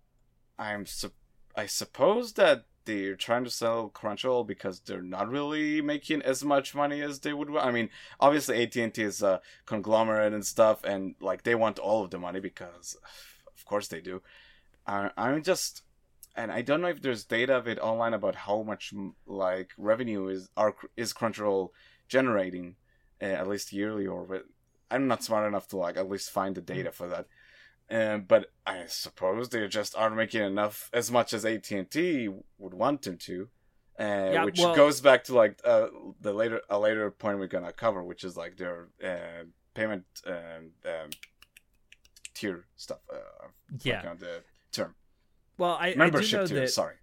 i'm 0.57 0.85
sup- 0.85 1.13
i 1.55 1.65
suppose 1.65 2.33
that 2.33 2.65
they're 2.85 3.15
trying 3.15 3.43
to 3.45 3.49
sell 3.49 3.89
crunchyroll 3.89 4.45
because 4.45 4.81
they're 4.81 5.01
not 5.01 5.29
really 5.29 5.81
making 5.81 6.21
as 6.23 6.43
much 6.43 6.75
money 6.75 7.01
as 7.01 7.19
they 7.19 7.31
would 7.31 7.55
i 7.57 7.71
mean 7.71 7.89
obviously 8.19 8.61
at&t 8.63 9.01
is 9.01 9.21
a 9.21 9.39
conglomerate 9.65 10.33
and 10.33 10.45
stuff 10.45 10.83
and 10.83 11.15
like 11.21 11.43
they 11.43 11.55
want 11.55 11.79
all 11.79 12.03
of 12.03 12.09
the 12.11 12.17
money 12.19 12.39
because 12.39 12.97
of 13.55 13.65
course 13.65 13.87
they 13.87 14.01
do 14.01 14.21
I, 14.85 15.11
i'm 15.15 15.43
just 15.43 15.83
and 16.35 16.51
i 16.51 16.61
don't 16.61 16.81
know 16.81 16.87
if 16.87 17.01
there's 17.01 17.23
data 17.25 17.55
of 17.55 17.67
it 17.67 17.79
online 17.79 18.13
about 18.13 18.35
how 18.35 18.61
much 18.63 18.93
like 19.25 19.71
revenue 19.77 20.27
is 20.27 20.49
are 20.57 20.75
is 20.97 21.13
crunchyroll 21.13 21.69
generating 22.07 22.75
uh, 23.21 23.25
at 23.25 23.47
least 23.47 23.71
yearly 23.73 24.05
or 24.07 24.23
what 24.23 24.45
i'm 24.91 25.07
not 25.07 25.23
smart 25.23 25.47
enough 25.47 25.67
to 25.67 25.77
like 25.77 25.97
at 25.97 26.09
least 26.09 26.29
find 26.31 26.55
the 26.55 26.61
data 26.61 26.91
for 26.91 27.07
that 27.07 27.25
um, 27.91 28.23
but 28.27 28.49
I 28.65 28.85
suppose 28.87 29.49
they 29.49 29.67
just 29.67 29.93
aren't 29.95 30.15
making 30.15 30.41
enough 30.41 30.89
as 30.93 31.11
much 31.11 31.33
as 31.33 31.43
AT 31.45 31.69
and 31.69 31.91
T 31.91 32.29
would 32.57 32.73
want 32.73 33.01
them 33.01 33.17
to, 33.17 33.49
uh, 33.99 34.29
Yeah, 34.33 34.45
which 34.45 34.57
well- 34.57 34.73
goes 34.73 35.01
back 35.01 35.25
to 35.25 35.35
like 35.35 35.59
uh, 35.65 35.87
the 36.21 36.33
later 36.33 36.61
a 36.69 36.79
later 36.79 37.11
point 37.11 37.39
we're 37.39 37.47
gonna 37.47 37.73
cover, 37.73 38.01
which 38.01 38.23
is 38.23 38.37
like 38.37 38.55
their 38.55 38.87
uh, 39.03 39.43
payment 39.73 40.05
um, 40.25 40.71
um, 40.85 41.09
tier 42.33 42.65
stuff. 42.77 42.99
Uh, 43.11 43.47
Yeah. 43.83 44.09
on 44.09 44.17
the 44.17 44.43
term 44.71 44.95
Well, 45.57 45.77
I, 45.79 45.95
I 45.97 46.09
do 46.09 46.37
know 46.37 46.47
that 46.47 46.69
Sorry. 46.71 46.95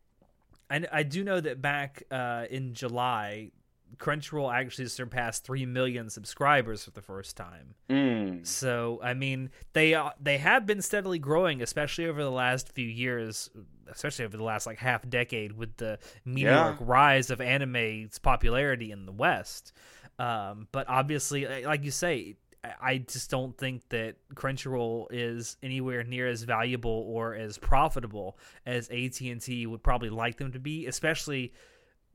I, 0.71 0.85
I 0.93 1.03
do 1.03 1.25
know 1.25 1.41
that 1.41 1.61
back 1.61 2.05
uh, 2.11 2.47
in 2.51 2.75
July, 2.75 3.51
Crunchyroll 3.99 4.53
actually 4.53 4.87
surpassed 4.87 5.45
three 5.45 5.67
million 5.67 6.11
subscribers 6.11 6.85
for 6.85 6.91
the 6.93 7.03
first 7.03 7.37
time. 7.37 7.75
Mm. 7.89 8.47
So 8.47 9.01
I 9.03 9.15
mean, 9.15 9.51
they 9.73 9.95
uh, 9.95 10.11
they 10.21 10.39
have 10.39 10.67
been 10.67 10.81
steadily 10.83 11.19
growing, 11.19 11.63
especially 11.63 12.07
over 12.07 12.23
the 12.23 12.31
last 12.31 12.73
few 12.73 12.87
years, 12.87 13.51
especially 13.91 14.25
over 14.25 14.37
the 14.37 14.45
last 14.45 14.67
like 14.67 14.79
half 14.79 15.09
decade, 15.09 15.53
with 15.53 15.77
the 15.77 15.99
meteoric 16.25 16.79
rise 16.81 17.31
of 17.31 17.41
anime's 17.41 18.19
popularity 18.19 18.91
in 18.93 19.07
the 19.07 19.13
West. 19.13 19.73
Um, 20.19 20.69
but 20.73 20.89
obviously, 20.89 21.47
like 21.65 21.85
you 21.85 21.91
say. 21.91 22.37
I- 22.63 22.99
just 22.99 23.31
don't 23.31 23.57
think 23.57 23.89
that 23.89 24.17
Crunchyroll 24.35 25.07
is 25.11 25.57
anywhere 25.63 26.05
near 26.05 26.29
as 26.29 26.43
valuable 26.43 26.91
or 27.09 27.35
as 27.35 27.57
profitable 27.59 28.39
as 28.67 28.89
AT&T 28.91 29.67
would 29.67 29.83
probably 29.83 30.11
like 30.11 30.37
them 30.37 30.53
to 30.53 30.59
be, 30.59 30.87
especially 30.87 31.53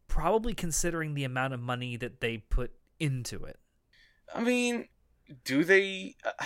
probably 0.07 0.53
considering 0.53 1.13
the 1.15 1.23
amount 1.23 1.53
of 1.53 1.59
money 1.59 1.97
that 1.97 2.21
they 2.21 2.37
put 2.37 2.71
into 2.99 3.43
it. 3.43 3.59
I 4.33 4.41
mean, 4.41 4.87
do 5.43 5.63
they? 5.63 6.15
Uh, 6.23 6.45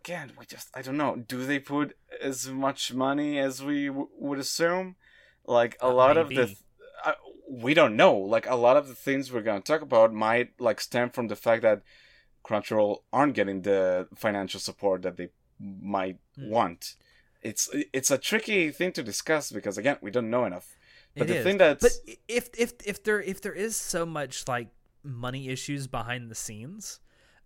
again, 0.00 0.32
we 0.38 0.46
just 0.46 0.68
I 0.74 0.80
don't 0.82 0.96
know. 0.96 1.16
Do 1.16 1.44
they 1.44 1.58
put 1.58 1.96
as 2.22 2.48
much 2.48 2.94
money 2.94 3.38
as 3.38 3.62
we 3.62 3.86
w- 3.88 4.08
would 4.18 4.38
assume? 4.38 4.96
Like 5.46 5.76
a 5.82 5.86
Uh, 5.86 5.92
lot 5.92 6.16
of 6.16 6.28
the, 6.30 6.34
maybe. 6.36 6.46
th- 6.46 6.58
uh, 7.04 7.12
we 7.50 7.74
don't 7.74 7.96
know. 7.96 8.16
Like 8.16 8.46
a 8.48 8.54
lot 8.54 8.78
of 8.78 8.88
the 8.88 8.94
things 8.94 9.30
we're 9.30 9.42
gonna 9.42 9.60
talk 9.60 9.82
about 9.82 10.12
might 10.14 10.58
like 10.58 10.80
stem 10.80 11.10
from 11.10 11.28
the 11.28 11.36
fact 11.36 11.60
that 11.62 11.82
Crunchyroll 12.44 12.98
aren't 13.12 13.34
getting 13.34 13.62
the 13.62 14.06
financial 14.14 14.60
support 14.60 15.02
that 15.02 15.16
they 15.16 15.28
might 15.58 16.18
Hmm. 16.36 16.50
want. 16.50 16.96
It's 17.42 17.68
it's 17.92 18.10
a 18.10 18.18
tricky 18.18 18.70
thing 18.70 18.92
to 18.92 19.02
discuss 19.02 19.52
because 19.52 19.78
again 19.78 19.98
we 20.00 20.10
don't 20.10 20.30
know 20.30 20.44
enough. 20.44 20.76
But 21.16 21.28
It 21.28 21.32
the 21.32 21.38
is. 21.38 21.44
thing 21.44 21.58
that's 21.58 21.82
But 21.82 22.16
if 22.28 22.48
if 22.58 22.72
if 22.84 23.02
there 23.04 23.20
if 23.20 23.40
there 23.40 23.52
is 23.52 23.76
so 23.76 24.04
much 24.06 24.48
like 24.48 24.68
money 25.02 25.48
issues 25.48 25.86
behind 25.86 26.30
the 26.30 26.34
scenes, 26.34 27.00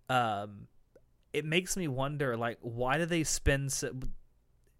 um, 0.08 0.68
it 1.32 1.44
makes 1.44 1.76
me 1.76 1.88
wonder 1.88 2.36
like 2.36 2.58
why 2.62 2.96
do 2.98 3.06
they 3.06 3.24
spend 3.24 3.72
so 3.72 3.92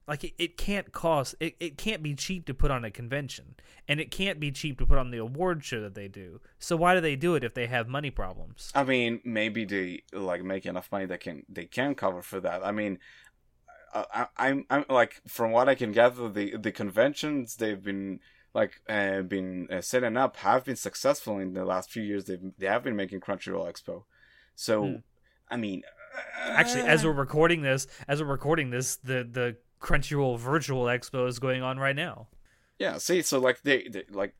like 0.08 0.24
it, 0.24 0.32
it 0.38 0.56
can't 0.56 0.90
cost 0.92 1.34
it, 1.38 1.54
it 1.60 1.76
can't 1.78 2.02
be 2.02 2.14
cheap 2.14 2.46
to 2.46 2.54
put 2.54 2.70
on 2.70 2.84
a 2.84 2.90
convention 2.90 3.54
and 3.86 4.00
it 4.00 4.10
can't 4.10 4.40
be 4.40 4.50
cheap 4.50 4.78
to 4.78 4.86
put 4.86 4.98
on 4.98 5.10
the 5.10 5.18
award 5.18 5.62
show 5.64 5.80
that 5.80 5.94
they 5.94 6.08
do 6.08 6.40
so 6.58 6.74
why 6.76 6.94
do 6.94 7.00
they 7.00 7.14
do 7.14 7.34
it 7.34 7.44
if 7.44 7.54
they 7.54 7.66
have 7.66 7.86
money 7.86 8.10
problems 8.10 8.72
I 8.74 8.84
mean, 8.84 9.20
maybe 9.24 9.64
they 9.64 10.02
like 10.12 10.42
make 10.42 10.66
enough 10.66 10.90
money 10.90 11.06
that 11.06 11.20
can 11.20 11.44
they 11.48 11.66
can 11.66 11.94
cover 11.94 12.22
for 12.22 12.40
that. 12.40 12.64
I 12.64 12.72
mean, 12.72 12.98
I, 13.94 14.04
I, 14.14 14.26
I'm 14.48 14.64
I'm 14.70 14.84
like 14.88 15.20
from 15.26 15.50
what 15.50 15.68
I 15.68 15.74
can 15.74 15.92
gather, 15.92 16.28
the 16.28 16.56
the 16.56 16.72
conventions 16.72 17.56
they've 17.56 17.82
been 17.82 18.20
like 18.54 18.80
uh, 18.88 19.22
been 19.22 19.68
uh, 19.70 19.80
setting 19.80 20.16
up 20.16 20.36
have 20.36 20.64
been 20.64 20.76
successful 20.76 21.38
in 21.38 21.52
the 21.54 21.64
last 21.64 21.90
few 21.90 22.02
years. 22.02 22.24
they've 22.24 22.40
they 22.58 22.66
have 22.66 22.82
been 22.82 22.96
making 22.96 23.20
Crunchyroll 23.20 23.70
Expo, 23.70 24.04
so 24.54 24.82
Hmm. 24.84 24.96
I 25.50 25.56
mean, 25.56 25.82
actually 26.40 26.82
as 26.82 27.04
we're 27.04 27.12
recording 27.12 27.62
this 27.62 27.86
as 28.06 28.20
we're 28.22 28.28
recording 28.28 28.70
this 28.70 28.96
the 28.96 29.26
the 29.30 29.56
crunchyroll 29.80 30.38
virtual 30.38 30.84
expo 30.84 31.28
is 31.28 31.38
going 31.38 31.62
on 31.62 31.78
right 31.78 31.96
now 31.96 32.28
Yeah, 32.78 32.98
see, 32.98 33.22
so 33.22 33.38
like 33.38 33.62
they, 33.62 33.88
they 33.88 34.04
like, 34.10 34.34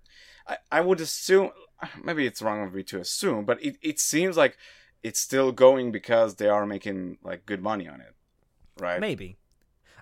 I, 0.47 0.59
I 0.71 0.80
would 0.80 1.00
assume 1.00 1.50
maybe 2.02 2.26
it's 2.26 2.42
wrong 2.42 2.62
of 2.64 2.75
me 2.75 2.83
to 2.85 3.00
assume, 3.00 3.45
but 3.45 3.62
it, 3.62 3.76
it 3.83 4.00
seems 4.00 4.37
like 4.37 4.57
it's 5.02 5.21
still 5.21 5.52
going 5.52 5.92
because 5.92 6.37
they 6.37 6.49
are 6.49 6.66
making 6.66 7.18
like 7.23 7.47
good 7.47 7.62
money 7.62 7.88
on 7.88 8.00
it, 8.00 8.14
right? 8.78 9.00
Maybe. 9.00 9.38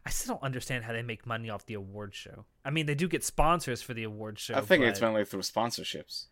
I 0.04 0.10
still 0.10 0.34
don't 0.34 0.44
understand 0.44 0.84
how 0.84 0.92
they 0.92 1.02
make 1.02 1.26
money 1.26 1.50
off 1.50 1.66
the 1.66 1.74
award 1.74 2.14
show. 2.14 2.44
I 2.64 2.70
mean, 2.70 2.86
they 2.86 2.94
do 2.94 3.08
get 3.08 3.24
sponsors 3.24 3.82
for 3.82 3.92
the 3.92 4.04
award 4.04 4.38
show. 4.38 4.54
I 4.54 4.60
think 4.60 4.84
it's 4.84 5.00
mainly 5.00 5.24
through 5.24 5.40
sponsorships. 5.40 6.26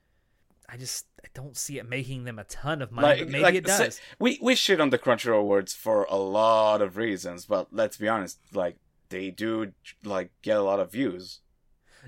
I 0.69 0.77
just 0.77 1.07
I 1.23 1.29
don't 1.35 1.57
see 1.57 1.79
it 1.79 1.89
making 1.89 2.25
them 2.25 2.39
a 2.39 2.45
ton 2.45 2.81
of 2.83 2.91
money. 2.93 3.25
but 3.25 3.31
maybe 3.31 3.59
it 3.59 3.69
say- 3.69 3.85
does. 3.87 4.01
we 4.19 4.39
we 4.41 4.55
shit 4.55 4.81
on 4.81 4.91
the 4.91 4.99
Crunchyroll 4.99 5.41
awards 5.41 5.75
for 5.75 6.07
a 6.09 6.17
lot 6.17 6.81
of 6.83 6.97
reasons, 6.97 7.47
but 7.47 7.69
let's 7.73 7.97
be 7.97 8.09
honest, 8.09 8.39
like 8.53 8.77
they 9.09 9.31
do 9.31 9.73
like 10.05 10.31
get 10.43 10.57
a 10.57 10.63
lot 10.63 10.81
of 10.81 10.93
views. 10.93 11.41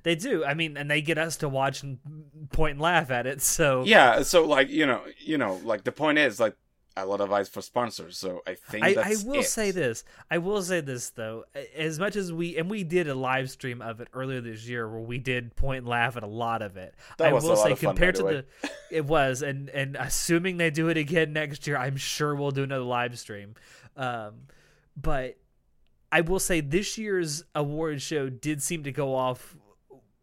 They 0.03 0.15
do. 0.15 0.45
I 0.45 0.55
mean, 0.55 0.77
and 0.77 0.91
they 0.91 1.01
get 1.01 1.17
us 1.19 1.39
to 1.39 1.49
watch 1.49 1.83
and 1.83 1.99
point 2.51 2.73
and 2.73 2.81
laugh 2.81 3.11
at 3.11 3.27
it. 3.27 3.41
So 3.43 3.85
Yeah, 3.85 4.23
so 4.23 4.45
like 4.47 4.69
you 4.69 4.87
know, 4.87 5.03
you 5.19 5.39
know, 5.39 5.61
like 5.65 5.85
the 5.85 5.93
point 5.93 6.19
is 6.19 6.39
like 6.39 6.55
a 6.99 7.05
lot 7.07 7.21
of 7.21 7.31
eyes 7.33 7.49
for 7.49 7.61
sponsors. 7.63 8.17
So 8.19 8.41
I 8.47 8.55
think 8.55 8.85
I, 8.85 8.95
I 9.13 9.17
will 9.25 9.41
it. 9.41 9.45
say 9.45 9.71
this. 9.71 10.05
I 10.31 10.39
will 10.39 10.63
say 10.63 10.81
this 10.81 11.11
though. 11.11 11.45
As 11.77 11.99
much 11.99 12.17
as 12.17 12.33
we 12.33 12.57
and 12.59 12.71
we 12.71 12.85
did 12.85 13.09
a 13.09 13.15
live 13.15 13.51
stream 13.51 13.81
of 13.83 14.01
it 14.01 14.09
earlier 14.13 14.41
this 14.41 14.67
year 14.67 14.89
where 14.89 15.01
we 15.01 15.19
did 15.19 15.57
point 15.57 15.79
and 15.79 15.89
laugh 15.89 16.17
at 16.17 16.23
a 16.23 16.27
lot 16.27 16.61
of 16.63 16.77
it. 16.77 16.95
That 17.19 17.29
I 17.29 17.33
was 17.33 17.49
a 17.49 17.49
will 17.49 17.57
lot 17.57 17.65
say 17.65 17.73
of 17.73 17.79
fun, 17.79 17.97
compared 17.97 18.17
the 18.17 18.19
to 18.19 18.25
way. 18.25 18.45
the 18.63 18.71
it 18.91 19.05
was 19.07 19.43
and 19.43 19.69
and 19.71 19.97
assuming 19.99 20.59
they 20.59 20.71
do 20.71 20.89
it 20.89 20.97
again 20.99 21.33
next 21.33 21.67
year, 21.67 21.77
I'm 21.79 21.97
sure 21.97 22.35
we'll 22.35 22.51
do 22.51 22.65
another 22.65 22.85
live 22.85 23.19
stream. 23.19 23.55
Um 23.97 24.47
but 24.97 25.37
I 26.17 26.23
will 26.23 26.39
say 26.39 26.63
this 26.63 26.97
year's 26.97 27.45
award 27.55 28.01
show 28.01 28.31
did 28.31 28.63
seem 28.63 28.85
to 28.85 28.91
go 28.91 29.15
off 29.15 29.55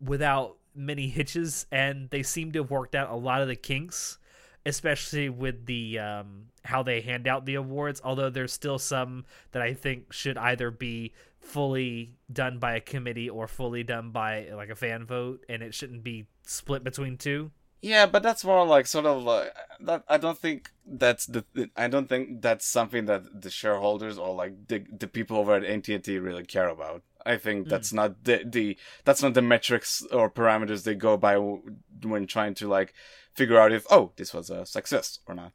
without 0.01 0.57
many 0.73 1.07
hitches 1.07 1.67
and 1.71 2.09
they 2.09 2.23
seem 2.23 2.51
to 2.53 2.63
have 2.63 2.71
worked 2.71 2.95
out 2.95 3.11
a 3.11 3.15
lot 3.15 3.43
of 3.43 3.47
the 3.47 3.55
kinks 3.55 4.17
especially 4.65 5.29
with 5.29 5.67
the 5.67 5.99
um, 5.99 6.45
how 6.63 6.81
they 6.81 7.01
hand 7.01 7.27
out 7.27 7.45
the 7.45 7.55
awards. 7.55 8.01
Although 8.03 8.29
there's 8.31 8.53
still 8.53 8.79
some 8.79 9.25
that 9.51 9.61
I 9.61 9.73
think 9.73 10.13
should 10.13 10.37
either 10.37 10.71
be 10.71 11.13
fully 11.39 12.15
done 12.31 12.57
by 12.57 12.75
a 12.75 12.79
committee 12.79 13.29
or 13.29 13.47
fully 13.47 13.83
done 13.83 14.09
by 14.09 14.49
like 14.55 14.69
a 14.69 14.75
fan 14.75 15.05
vote, 15.05 15.45
and 15.49 15.61
it 15.61 15.73
shouldn't 15.73 16.03
be 16.03 16.25
split 16.43 16.83
between 16.83 17.17
two. 17.17 17.51
Yeah, 17.83 18.05
but 18.05 18.23
that's 18.23 18.45
more 18.45 18.65
like 18.65 18.87
sort 18.87 19.05
of 19.05 19.23
like 19.23 19.53
that. 19.81 20.05
I 20.07 20.17
don't 20.17 20.37
think 20.37 20.71
that's 20.87 21.25
the. 21.25 21.43
I 21.75 21.89
don't 21.89 22.07
think 22.07 22.41
that's 22.41 22.65
something 22.65 23.07
that 23.07 23.41
the 23.41 23.49
shareholders 23.49 24.17
or 24.17 24.33
like 24.33 24.69
the 24.69 24.85
the 24.97 25.05
people 25.05 25.35
over 25.35 25.55
at 25.55 25.65
AT&T 25.65 26.17
really 26.19 26.45
care 26.45 26.69
about. 26.69 27.03
I 27.25 27.35
think 27.35 27.67
that's 27.67 27.91
mm. 27.91 27.95
not 27.95 28.23
the 28.23 28.45
the 28.45 28.77
that's 29.03 29.21
not 29.21 29.33
the 29.33 29.41
metrics 29.41 30.01
or 30.13 30.31
parameters 30.31 30.85
they 30.85 30.95
go 30.95 31.17
by 31.17 31.35
when 31.35 32.25
trying 32.25 32.53
to 32.55 32.69
like 32.69 32.93
figure 33.33 33.59
out 33.59 33.73
if 33.73 33.85
oh 33.91 34.13
this 34.15 34.33
was 34.33 34.49
a 34.49 34.65
success 34.65 35.19
or 35.27 35.35
not. 35.35 35.51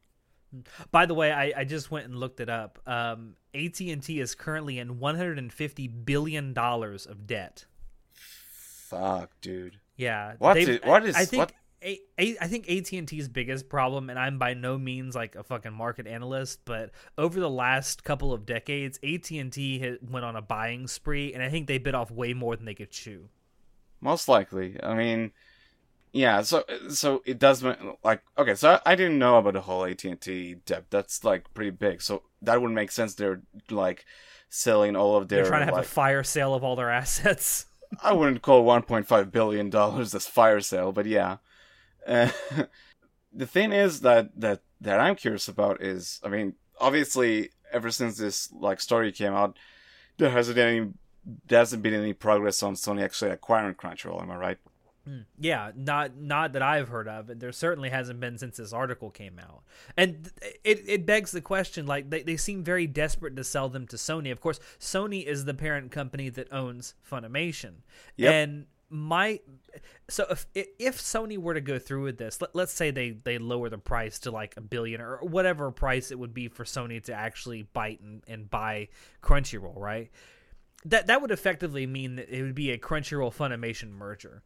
By 0.91 1.07
the 1.07 1.15
way, 1.15 1.31
I, 1.31 1.51
I 1.57 1.63
just 1.63 1.89
went 1.89 2.05
and 2.05 2.15
looked 2.15 2.39
it 2.39 2.49
up. 2.49 2.77
Um, 2.85 3.37
AT 3.55 3.79
and 3.79 4.03
T 4.03 4.19
is 4.19 4.35
currently 4.35 4.77
in 4.77 4.99
150 4.99 5.87
billion 5.87 6.53
dollars 6.53 7.07
of 7.07 7.25
debt. 7.25 7.65
Fuck, 8.13 9.31
dude. 9.41 9.79
Yeah. 9.95 10.35
What 10.37 10.57
is? 10.57 10.79
What 10.83 11.05
is? 11.05 11.15
I 11.15 11.25
think. 11.25 11.39
What? 11.39 11.51
A, 11.83 11.99
a, 12.17 12.37
I 12.41 12.47
think 12.47 12.69
AT 12.69 12.91
and 12.91 13.07
T's 13.07 13.29
biggest 13.29 13.69
problem, 13.69 14.09
and 14.09 14.19
I'm 14.19 14.37
by 14.37 14.53
no 14.53 14.77
means 14.77 15.15
like 15.15 15.35
a 15.35 15.43
fucking 15.43 15.73
market 15.73 16.07
analyst, 16.07 16.59
but 16.65 16.91
over 17.17 17.39
the 17.39 17.49
last 17.49 18.03
couple 18.03 18.33
of 18.33 18.45
decades, 18.45 18.99
AT 19.03 19.31
and 19.31 19.51
T 19.51 19.97
went 20.09 20.25
on 20.25 20.35
a 20.35 20.41
buying 20.41 20.87
spree, 20.87 21.33
and 21.33 21.41
I 21.41 21.49
think 21.49 21.67
they 21.67 21.77
bit 21.77 21.95
off 21.95 22.11
way 22.11 22.33
more 22.33 22.55
than 22.55 22.65
they 22.65 22.73
could 22.73 22.91
chew. 22.91 23.29
Most 24.01 24.27
likely. 24.27 24.77
I 24.83 24.93
mean, 24.93 25.31
yeah, 26.11 26.41
so 26.41 26.63
so 26.89 27.21
it 27.25 27.39
does 27.39 27.63
like 28.03 28.23
okay. 28.37 28.55
So 28.55 28.71
I, 28.71 28.91
I 28.91 28.95
didn't 28.95 29.19
know 29.19 29.37
about 29.37 29.53
the 29.53 29.61
whole 29.61 29.85
AT 29.85 30.03
and 30.03 30.19
T 30.19 30.55
debt. 30.65 30.85
That's 30.89 31.23
like 31.23 31.53
pretty 31.53 31.71
big. 31.71 32.01
So 32.01 32.23
that 32.41 32.61
would 32.61 32.71
make 32.71 32.91
sense. 32.91 33.13
They're 33.13 33.41
like 33.69 34.05
selling 34.49 34.95
all 34.95 35.17
of 35.17 35.27
their. 35.27 35.43
They're 35.43 35.49
trying 35.49 35.61
to 35.61 35.65
have 35.65 35.75
like, 35.75 35.85
a 35.85 35.87
fire 35.87 36.23
sale 36.23 36.53
of 36.53 36.63
all 36.63 36.75
their 36.75 36.89
assets. 36.89 37.67
I 38.03 38.13
wouldn't 38.13 38.41
call 38.41 38.65
1.5 38.65 39.31
billion 39.31 39.69
dollars 39.69 40.13
as 40.13 40.27
fire 40.27 40.59
sale, 40.61 40.91
but 40.91 41.05
yeah. 41.05 41.37
Uh, 42.09 42.29
the 43.33 43.45
thing 43.45 43.71
is 43.71 44.01
that 44.01 44.31
that 44.39 44.61
that 44.81 44.99
I'm 44.99 45.15
curious 45.15 45.47
about 45.47 45.81
is, 45.81 46.19
I 46.23 46.29
mean, 46.29 46.55
obviously, 46.79 47.51
ever 47.71 47.91
since 47.91 48.17
this 48.17 48.51
like 48.51 48.81
story 48.81 49.11
came 49.11 49.33
out, 49.33 49.57
there 50.17 50.31
hasn't 50.31 50.55
been 50.55 50.67
any 50.67 50.91
there 51.47 51.59
hasn't 51.59 51.83
been 51.83 51.93
any 51.93 52.13
progress 52.13 52.63
on 52.63 52.73
Sony 52.73 53.03
actually 53.03 53.31
acquiring 53.31 53.75
Crunchyroll. 53.75 54.21
Am 54.21 54.31
I 54.31 54.37
right? 54.37 54.57
Hmm. 55.05 55.19
Yeah, 55.39 55.71
not 55.75 56.17
not 56.17 56.53
that 56.53 56.61
I've 56.61 56.89
heard 56.89 57.07
of, 57.07 57.29
and 57.29 57.39
there 57.39 57.51
certainly 57.51 57.89
hasn't 57.89 58.19
been 58.19 58.37
since 58.37 58.57
this 58.57 58.73
article 58.73 59.09
came 59.09 59.39
out. 59.39 59.63
And 59.95 60.31
it 60.63 60.83
it 60.87 61.05
begs 61.05 61.31
the 61.31 61.41
question, 61.41 61.85
like 61.85 62.09
they, 62.09 62.23
they 62.23 62.37
seem 62.37 62.63
very 62.63 62.87
desperate 62.87 63.35
to 63.37 63.43
sell 63.43 63.69
them 63.69 63.87
to 63.87 63.95
Sony. 63.95 64.31
Of 64.31 64.41
course, 64.41 64.59
Sony 64.79 65.25
is 65.25 65.45
the 65.45 65.53
parent 65.53 65.91
company 65.91 66.29
that 66.29 66.51
owns 66.51 66.95
Funimation. 67.09 67.75
Yep. 68.17 68.33
And 68.33 68.65
my 68.89 69.39
so 70.07 70.25
if 70.29 70.45
if 70.53 70.97
Sony 70.97 71.37
were 71.37 71.53
to 71.53 71.61
go 71.61 71.79
through 71.79 72.03
with 72.03 72.17
this, 72.17 72.41
let, 72.41 72.55
let's 72.55 72.73
say 72.73 72.91
they 72.91 73.11
they 73.11 73.37
lower 73.37 73.69
the 73.69 73.77
price 73.77 74.19
to 74.19 74.31
like 74.31 74.55
a 74.57 74.61
billion 74.61 75.01
or 75.01 75.17
whatever 75.17 75.71
price 75.71 76.11
it 76.11 76.19
would 76.19 76.33
be 76.33 76.47
for 76.47 76.63
Sony 76.63 77.01
to 77.03 77.13
actually 77.13 77.63
bite 77.63 78.01
and, 78.01 78.23
and 78.27 78.49
buy 78.49 78.89
Crunchyroll, 79.21 79.77
right? 79.77 80.09
That 80.85 81.07
that 81.07 81.21
would 81.21 81.31
effectively 81.31 81.85
mean 81.85 82.15
that 82.15 82.29
it 82.29 82.41
would 82.41 82.55
be 82.55 82.71
a 82.71 82.77
Crunchyroll 82.77 83.35
Funimation 83.35 83.91
merger 83.91 84.43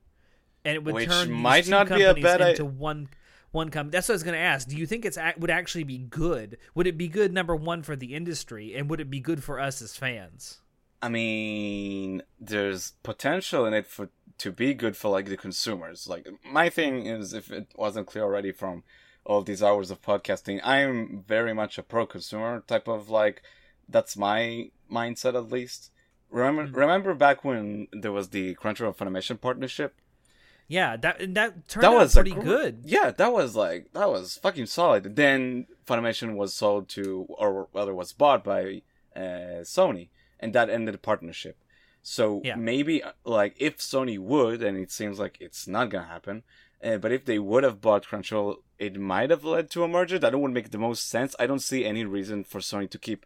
and 0.65 0.75
it 0.75 0.83
would 0.83 0.95
Which 0.95 1.09
turn 1.09 1.31
might 1.31 1.67
not 1.67 1.89
be 1.89 2.03
a 2.03 2.13
bad 2.13 2.41
into 2.41 2.65
I- 2.65 2.67
one 2.67 3.09
one 3.51 3.69
company. 3.69 3.91
That's 3.91 4.09
what 4.09 4.13
I 4.13 4.15
was 4.15 4.23
going 4.23 4.33
to 4.33 4.39
ask. 4.39 4.67
Do 4.67 4.75
you 4.75 4.88
think 4.88 5.05
it's 5.05 5.17
would 5.38 5.51
actually 5.51 5.83
be 5.83 6.00
good? 6.00 6.57
Would 6.75 6.88
it 6.88 6.97
be 6.97 7.07
good 7.07 7.33
number 7.33 7.55
one 7.55 7.83
for 7.83 7.95
the 7.95 8.15
industry, 8.15 8.73
and 8.75 8.89
would 8.89 9.00
it 9.00 9.09
be 9.09 9.19
good 9.19 9.43
for 9.43 9.59
us 9.59 9.81
as 9.81 9.95
fans? 9.95 10.59
I 11.03 11.09
mean, 11.09 12.23
there's 12.39 12.93
potential 13.03 13.65
in 13.65 13.73
it 13.73 13.85
for 13.85 14.09
to 14.43 14.51
be 14.51 14.73
good 14.73 14.95
for 14.95 15.09
like 15.09 15.25
the 15.25 15.38
consumers. 15.38 16.07
Like 16.07 16.27
my 16.45 16.69
thing 16.69 17.05
is, 17.05 17.33
if 17.33 17.51
it 17.51 17.67
wasn't 17.75 18.07
clear 18.07 18.23
already 18.23 18.51
from 18.51 18.83
all 19.25 19.41
these 19.41 19.63
hours 19.63 19.91
of 19.91 20.01
podcasting, 20.01 20.59
I'm 20.63 21.23
very 21.27 21.53
much 21.53 21.77
a 21.77 21.83
pro 21.83 22.05
consumer 22.05 22.63
type 22.67 22.88
of 22.88 23.09
like. 23.09 23.41
That's 23.89 24.15
my 24.15 24.69
mindset 24.89 25.35
at 25.35 25.51
least. 25.51 25.91
Remember, 26.29 26.65
mm-hmm. 26.65 26.75
remember 26.75 27.13
back 27.13 27.44
when 27.44 27.87
there 27.91 28.11
was 28.11 28.29
the 28.29 28.55
Crunchyroll 28.55 28.96
Funimation 28.96 29.39
partnership 29.39 29.96
yeah, 30.68 30.96
that 30.98 31.35
that 31.35 31.68
turned 31.68 31.83
that 31.83 31.91
out 31.91 32.00
was 32.00 32.13
pretty 32.13 32.31
good. 32.31 32.81
Yeah, 32.85 33.11
that 33.11 33.33
was 33.33 33.55
like 33.55 33.91
that 33.94 34.09
was 34.09 34.37
fucking 34.37 34.68
solid. 34.68 35.15
Then 35.15 35.68
Funimation 35.85 36.35
was 36.35 36.53
sold 36.53 36.89
to, 36.89 37.27
or 37.29 37.68
rather, 37.74 37.94
was 37.94 38.13
bought 38.13 38.44
by 38.44 38.81
uh, 39.15 39.61
Sony, 39.63 40.09
and 40.39 40.53
that 40.53 40.70
ended 40.70 40.94
the 40.96 41.00
partnership. 41.00 41.57
So 42.03 42.42
yeah. 42.44 42.55
maybe 42.55 43.01
like 43.24 43.55
if 43.57 43.77
Sony 43.77 44.20
would, 44.20 44.61
and 44.61 44.77
it 44.77 44.92
seems 44.92 45.20
like 45.20 45.37
it's 45.39 45.68
not 45.68 45.89
gonna 45.89 46.05
happen, 46.07 46.44
uh, 46.83 46.98
but 46.98 47.13
if 47.13 47.24
they 47.24 47.39
would 47.39 47.63
have 47.63 47.79
bought 47.79 48.05
Crunchyroll, 48.05 48.57
it 48.77 49.00
might 49.00 49.29
have 49.29 49.46
led 49.46 49.70
to 49.72 49.83
a 49.83 49.87
merger. 49.87 50.20
That 50.20 50.37
would 50.37 50.51
make 50.51 50.72
the 50.72 50.77
most 50.77 51.07
sense. 51.07 51.33
I 51.39 51.48
don't 51.48 51.59
see 51.59 51.85
any 51.85 52.03
reason 52.03 52.44
for 52.44 52.59
Sony 52.59 52.89
to 52.89 53.00
keep 53.00 53.25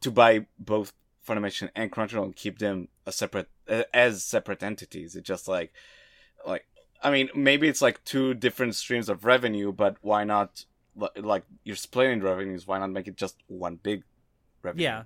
to 0.00 0.10
buy 0.10 0.46
both 0.58 0.92
Funimation 1.26 1.70
and 1.76 1.92
Crunchyroll 1.92 2.24
and 2.24 2.36
keep 2.36 2.58
them 2.58 2.88
a 3.06 3.12
separate 3.12 3.48
uh, 3.68 3.84
as 3.94 4.24
separate 4.24 4.62
entities. 4.64 5.14
It's 5.14 5.26
just 5.26 5.46
like 5.46 5.72
like 6.44 6.66
I 7.02 7.12
mean, 7.12 7.30
maybe 7.34 7.68
it's 7.68 7.80
like 7.80 8.02
two 8.04 8.34
different 8.34 8.74
streams 8.74 9.08
of 9.08 9.24
revenue, 9.24 9.72
but 9.72 9.96
why 10.02 10.24
not? 10.24 10.64
Like 11.16 11.44
you're 11.62 11.76
splitting 11.76 12.20
revenues, 12.20 12.66
why 12.66 12.80
not 12.80 12.90
make 12.90 13.06
it 13.06 13.16
just 13.16 13.36
one 13.46 13.76
big 13.76 14.02
revenue? 14.62 14.82
Yeah, 14.82 15.02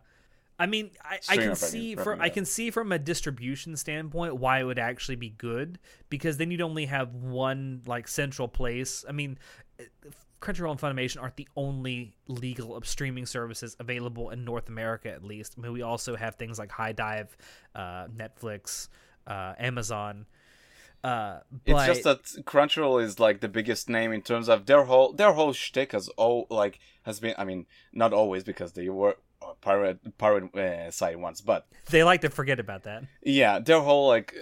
I 0.58 0.66
mean, 0.66 0.90
I, 1.02 1.18
I 1.28 1.36
can 1.36 1.56
see 1.56 1.96
from 1.96 2.20
I 2.20 2.28
can 2.28 2.44
see 2.44 2.70
from 2.70 2.92
a 2.92 2.98
distribution 2.98 3.76
standpoint 3.76 4.36
why 4.36 4.60
it 4.60 4.64
would 4.64 4.78
actually 4.78 5.16
be 5.16 5.30
good 5.30 5.80
because 6.10 6.36
then 6.36 6.50
you'd 6.50 6.60
only 6.60 6.86
have 6.86 7.12
one 7.14 7.82
like 7.86 8.06
central 8.06 8.46
place. 8.46 9.04
I 9.08 9.12
mean, 9.12 9.38
Crunchyroll 10.40 10.70
and 10.70 10.80
Funimation 10.80 11.20
aren't 11.20 11.36
the 11.36 11.48
only 11.56 12.14
legal 12.28 12.80
streaming 12.82 13.26
services 13.26 13.76
available 13.80 14.30
in 14.30 14.44
North 14.44 14.68
America, 14.68 15.10
at 15.10 15.24
least. 15.24 15.54
I 15.56 15.62
mean, 15.62 15.72
we 15.72 15.82
also 15.82 16.16
have 16.16 16.36
things 16.36 16.58
like 16.58 16.70
HIDIVE, 16.70 17.36
uh, 17.74 18.06
Netflix, 18.14 18.88
uh, 19.26 19.54
Amazon. 19.58 20.26
Uh, 21.02 21.40
but... 21.64 21.88
It's 21.88 22.02
just 22.02 22.04
that 22.04 22.44
Crunchyroll 22.44 23.02
is 23.02 23.18
like 23.18 23.40
the 23.40 23.48
biggest 23.48 23.88
name 23.88 24.12
in 24.12 24.22
terms 24.22 24.48
of 24.48 24.66
their 24.66 24.84
whole 24.84 25.12
their 25.12 25.32
whole 25.32 25.52
shtick 25.52 25.92
has 25.92 26.08
all 26.10 26.46
like 26.48 26.78
has 27.02 27.20
been. 27.20 27.34
I 27.36 27.44
mean, 27.44 27.66
not 27.92 28.12
always 28.12 28.44
because 28.44 28.72
they 28.74 28.88
were 28.88 29.16
pirate 29.60 30.18
pirate 30.18 30.54
uh, 30.56 30.90
side 30.90 31.16
once, 31.16 31.40
but 31.40 31.66
they 31.90 32.02
like 32.04 32.20
to 32.22 32.30
forget 32.30 32.60
about 32.60 32.82
that. 32.84 33.04
Yeah, 33.22 33.58
their 33.58 33.80
whole 33.80 34.08
like 34.08 34.34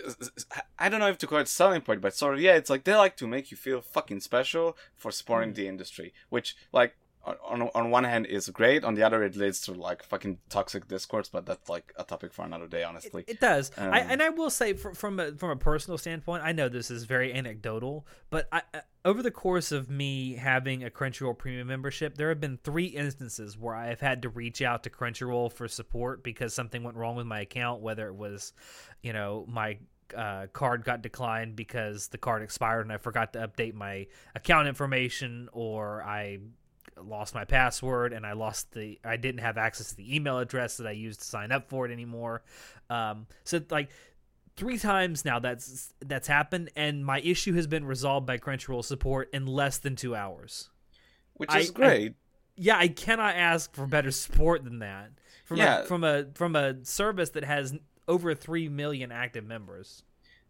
I 0.78 0.88
don't 0.88 1.00
know 1.00 1.08
if 1.08 1.18
to 1.18 1.26
call 1.26 1.38
it 1.38 1.48
selling 1.48 1.80
point, 1.82 2.00
but 2.00 2.14
sort 2.14 2.34
of 2.34 2.40
yeah, 2.40 2.54
it's 2.54 2.70
like 2.70 2.84
they 2.84 2.94
like 2.94 3.16
to 3.18 3.26
make 3.26 3.50
you 3.50 3.56
feel 3.56 3.80
fucking 3.80 4.20
special 4.20 4.76
for 4.96 5.10
supporting 5.10 5.52
mm. 5.52 5.56
the 5.56 5.68
industry, 5.68 6.12
which 6.28 6.56
like 6.72 6.96
on 7.24 7.62
on 7.74 7.90
one 7.90 8.04
hand 8.04 8.26
is 8.26 8.48
great. 8.48 8.84
On 8.84 8.94
the 8.94 9.02
other 9.02 9.22
it 9.22 9.36
leads 9.36 9.60
to 9.62 9.72
like 9.72 10.02
fucking 10.02 10.38
toxic 10.48 10.88
discourse 10.88 11.28
but 11.28 11.46
that's 11.46 11.68
like 11.68 11.92
a 11.96 12.04
topic 12.04 12.32
for 12.32 12.44
another 12.44 12.66
day 12.66 12.84
honestly. 12.84 13.24
it, 13.26 13.32
it 13.32 13.40
does 13.40 13.70
um, 13.76 13.92
I, 13.92 14.00
and 14.00 14.22
i 14.22 14.28
will 14.28 14.50
say 14.50 14.74
for, 14.74 14.94
from 14.94 15.18
a 15.18 15.32
from 15.32 15.50
a 15.50 15.56
personal 15.56 15.98
standpoint 15.98 16.42
i 16.44 16.52
know 16.52 16.68
this 16.68 16.90
is 16.90 17.04
very 17.04 17.32
anecdotal 17.32 18.06
but 18.30 18.48
I, 18.52 18.62
over 19.04 19.22
the 19.22 19.30
course 19.30 19.72
of 19.72 19.90
me 19.90 20.34
having 20.34 20.84
a 20.84 20.90
crunchyroll 20.90 21.36
premium 21.36 21.68
membership 21.68 22.16
there 22.16 22.28
have 22.28 22.40
been 22.40 22.58
three 22.62 22.86
instances 22.86 23.58
where 23.58 23.74
i 23.74 23.88
have 23.88 24.00
had 24.00 24.22
to 24.22 24.28
reach 24.28 24.62
out 24.62 24.82
to 24.84 24.90
crunchyroll 24.90 25.52
for 25.52 25.68
support 25.68 26.22
because 26.22 26.54
something 26.54 26.82
went 26.82 26.96
wrong 26.96 27.16
with 27.16 27.26
my 27.26 27.40
account 27.40 27.80
whether 27.80 28.06
it 28.06 28.14
was 28.14 28.52
you 29.02 29.12
know 29.12 29.44
my 29.48 29.78
uh, 30.16 30.46
card 30.52 30.84
got 30.84 31.00
declined 31.02 31.56
because 31.56 32.08
the 32.08 32.18
card 32.18 32.42
expired 32.42 32.82
and 32.82 32.92
I 32.92 32.98
forgot 32.98 33.32
to 33.32 33.48
update 33.48 33.72
my 33.72 34.06
account 34.34 34.68
information, 34.68 35.48
or 35.52 36.02
I 36.02 36.38
lost 37.00 37.34
my 37.34 37.44
password 37.44 38.12
and 38.12 38.26
I 38.26 38.32
lost 38.32 38.72
the 38.72 38.98
I 39.04 39.16
didn't 39.16 39.40
have 39.40 39.58
access 39.58 39.90
to 39.90 39.96
the 39.96 40.14
email 40.14 40.38
address 40.38 40.76
that 40.76 40.86
I 40.86 40.92
used 40.92 41.20
to 41.20 41.26
sign 41.26 41.52
up 41.52 41.68
for 41.68 41.86
it 41.86 41.92
anymore. 41.92 42.42
Um, 42.90 43.26
so 43.44 43.60
like 43.70 43.90
three 44.56 44.78
times 44.78 45.24
now 45.24 45.38
that's 45.38 45.94
that's 46.00 46.28
happened 46.28 46.70
and 46.76 47.04
my 47.04 47.20
issue 47.20 47.54
has 47.54 47.66
been 47.66 47.84
resolved 47.84 48.26
by 48.26 48.38
Crunchyroll 48.38 48.84
support 48.84 49.30
in 49.32 49.46
less 49.46 49.78
than 49.78 49.96
2 49.96 50.14
hours. 50.14 50.68
Which 51.34 51.54
is 51.54 51.70
I, 51.70 51.72
great. 51.72 52.10
I, 52.12 52.14
yeah, 52.56 52.78
I 52.78 52.88
cannot 52.88 53.34
ask 53.34 53.74
for 53.74 53.86
better 53.86 54.10
support 54.10 54.64
than 54.64 54.80
that. 54.80 55.10
From 55.44 55.56
yeah. 55.56 55.80
a, 55.80 55.84
from 55.84 56.04
a 56.04 56.26
from 56.34 56.56
a 56.56 56.84
service 56.84 57.30
that 57.30 57.44
has 57.44 57.74
over 58.06 58.34
3 58.34 58.68
million 58.68 59.10
active 59.10 59.44
members. 59.44 60.02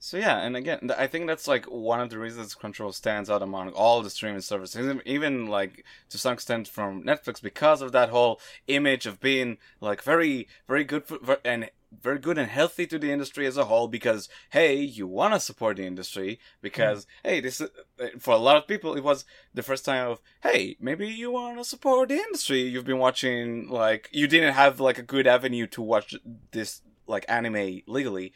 So 0.05 0.17
yeah, 0.17 0.41
and 0.41 0.57
again, 0.57 0.91
I 0.99 1.07
think 1.07 1.29
that's 1.29 1.47
like 1.47 1.65
one 1.67 2.01
of 2.01 2.11
the 2.11 2.19
reasons 2.19 2.57
Crunchyroll 2.57 2.93
stands 2.93 3.31
out 3.31 3.41
among 3.41 3.69
all 3.69 4.03
the 4.03 4.11
streaming 4.11 4.41
services, 4.41 5.01
even 5.07 5.47
like 5.47 5.85
to 6.11 6.19
some 6.19 6.33
extent 6.33 6.67
from 6.67 7.05
Netflix, 7.05 7.41
because 7.41 7.81
of 7.81 7.93
that 7.93 8.09
whole 8.09 8.41
image 8.67 9.07
of 9.07 9.21
being 9.21 9.59
like 9.81 10.03
very, 10.03 10.49
very 10.67 10.83
good 10.83 11.05
for, 11.05 11.39
and 11.45 11.71
very 12.03 12.19
good 12.19 12.37
and 12.37 12.51
healthy 12.51 12.85
to 12.89 12.99
the 12.99 13.13
industry 13.13 13.47
as 13.47 13.57
a 13.57 13.67
whole 13.67 13.87
because 13.87 14.29
hey, 14.51 14.75
you 14.75 15.07
want 15.07 15.35
to 15.35 15.39
support 15.39 15.77
the 15.77 15.87
industry 15.87 16.41
because 16.61 17.07
hey, 17.23 17.39
this 17.39 17.61
is, 17.61 17.71
uh, 18.01 18.07
for 18.19 18.35
a 18.35 18.39
lot 18.39 18.57
of 18.57 18.67
people 18.67 18.97
it 18.97 19.05
was 19.05 19.25
the 19.55 19.63
first 19.63 19.85
time 19.85 20.11
of 20.11 20.21
hey, 20.43 20.77
maybe 20.81 21.07
you 21.07 21.31
want 21.31 21.59
to 21.59 21.65
support 21.65 22.09
the 22.09 22.17
industry. 22.17 22.63
You've 22.63 22.85
been 22.85 22.99
watching 22.99 23.69
like 23.69 24.09
you 24.11 24.27
didn't 24.27 24.55
have 24.55 24.81
like 24.81 24.99
a 24.99 25.03
good 25.03 25.29
avenue 25.29 25.69
to 25.69 25.81
watch 25.81 26.17
this 26.51 26.81
like 27.07 27.25
anime 27.29 27.83
legally 27.87 28.33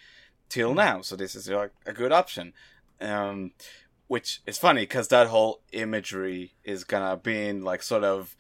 till 0.48 0.74
now, 0.74 1.00
so 1.02 1.16
this 1.16 1.34
is 1.34 1.48
like 1.48 1.72
a 1.86 1.92
good 1.92 2.12
option. 2.12 2.52
Um, 3.00 3.52
which 4.08 4.40
is 4.46 4.58
funny 4.58 4.82
because 4.82 5.08
that 5.08 5.26
whole 5.28 5.60
imagery 5.72 6.54
is 6.64 6.84
gonna 6.84 7.16
being 7.16 7.62
like 7.62 7.82
sort 7.82 8.04
of 8.04 8.36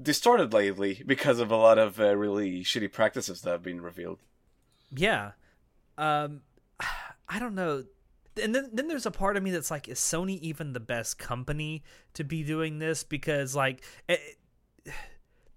distorted 0.00 0.52
lately 0.52 1.02
because 1.06 1.38
of 1.38 1.50
a 1.50 1.56
lot 1.56 1.78
of 1.78 2.00
uh, 2.00 2.16
really 2.16 2.62
shitty 2.62 2.90
practices 2.90 3.42
that 3.42 3.50
have 3.50 3.62
been 3.62 3.80
revealed. 3.80 4.18
Yeah. 4.90 5.32
Um 5.98 6.42
I 7.28 7.38
don't 7.38 7.54
know. 7.54 7.84
And 8.42 8.54
then 8.54 8.70
then 8.72 8.88
there's 8.88 9.06
a 9.06 9.10
part 9.10 9.36
of 9.36 9.42
me 9.42 9.50
that's 9.50 9.70
like 9.70 9.88
is 9.88 9.98
Sony 9.98 10.38
even 10.40 10.72
the 10.72 10.80
best 10.80 11.18
company 11.18 11.82
to 12.14 12.24
be 12.24 12.42
doing 12.42 12.78
this 12.78 13.04
because 13.04 13.54
like 13.54 13.84
it, 14.08 14.20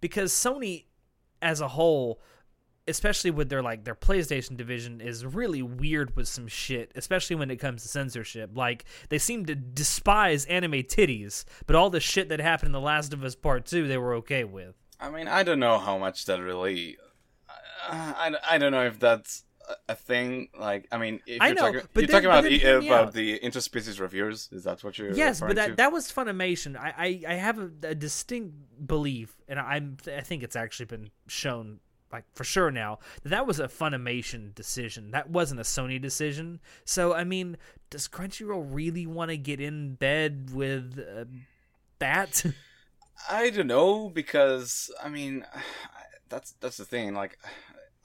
because 0.01 0.33
Sony 0.33 0.85
as 1.41 1.61
a 1.61 1.69
whole 1.69 2.21
especially 2.87 3.31
with 3.31 3.49
their 3.49 3.61
like 3.61 3.83
their 3.83 3.95
PlayStation 3.95 4.57
division 4.57 5.01
is 5.01 5.25
really 5.25 5.61
weird 5.61 6.15
with 6.15 6.27
some 6.27 6.47
shit, 6.47 6.91
especially 6.95 7.35
when 7.35 7.49
it 7.51 7.57
comes 7.57 7.83
to 7.83 7.87
censorship. 7.87 8.51
Like 8.55 8.85
they 9.09 9.17
seem 9.17 9.45
to 9.45 9.55
despise 9.55 10.45
anime 10.45 10.83
titties, 10.83 11.45
but 11.65 11.75
all 11.75 11.89
the 11.89 11.99
shit 11.99 12.29
that 12.29 12.39
happened 12.39 12.67
in 12.67 12.73
The 12.73 12.79
Last 12.81 13.13
of 13.13 13.23
Us 13.23 13.35
Part 13.35 13.65
2 13.65 13.87
they 13.87 13.97
were 13.97 14.15
okay 14.15 14.43
with. 14.43 14.75
I 14.99 15.09
mean, 15.09 15.27
I 15.27 15.43
don't 15.43 15.59
know 15.59 15.77
how 15.79 15.97
much 15.97 16.25
that 16.25 16.41
really. 16.41 16.97
I, 17.89 18.31
I, 18.47 18.55
I 18.55 18.57
don't 18.57 18.71
know 18.71 18.85
if 18.85 18.99
that's 18.99 19.43
a 19.89 19.95
thing. 19.95 20.49
Like, 20.57 20.87
I 20.91 20.97
mean, 20.97 21.19
if 21.25 21.41
I 21.41 21.47
you're 21.47 21.55
know, 21.55 21.61
talking, 21.61 21.81
but 21.93 22.01
you're 22.01 22.07
then- 22.07 22.23
talking 22.23 22.47
about 22.47 22.61
then 22.61 22.87
about 22.87 23.13
the 23.13 23.39
interspecies 23.39 23.99
reviewers. 23.99 24.49
Is 24.51 24.63
that 24.63 24.83
what 24.83 24.97
you're? 24.97 25.13
Yes, 25.13 25.39
but 25.39 25.55
that 25.55 25.67
to? 25.67 25.75
that 25.75 25.91
was 25.91 26.11
Funimation. 26.11 26.77
I 26.77 26.93
I, 26.97 27.33
I 27.33 27.33
have 27.35 27.59
a, 27.59 27.69
a 27.83 27.95
distinct 27.95 28.55
belief, 28.85 29.35
and 29.47 29.59
I'm 29.59 29.97
I 30.15 30.21
think 30.21 30.43
it's 30.43 30.55
actually 30.55 30.85
been 30.85 31.09
shown 31.27 31.79
like 32.13 32.23
for 32.33 32.43
sure 32.43 32.71
now 32.71 32.99
that 33.23 33.29
that 33.29 33.47
was 33.47 33.59
a 33.59 33.67
Funimation 33.67 34.53
decision. 34.53 35.11
That 35.11 35.29
wasn't 35.29 35.59
a 35.59 35.63
Sony 35.63 35.99
decision. 35.99 36.61
So 36.85 37.13
I 37.13 37.23
mean, 37.23 37.57
does 37.89 38.07
Crunchyroll 38.07 38.67
really 38.69 39.05
want 39.05 39.31
to 39.31 39.37
get 39.37 39.59
in 39.59 39.95
bed 39.95 40.51
with 40.53 40.99
uh, 40.99 41.25
that? 41.99 42.45
I 43.29 43.49
don't 43.49 43.67
know 43.67 44.09
because 44.09 44.91
I 45.03 45.09
mean, 45.09 45.45
that's 46.29 46.53
that's 46.61 46.77
the 46.77 46.85
thing. 46.85 47.13
Like, 47.13 47.39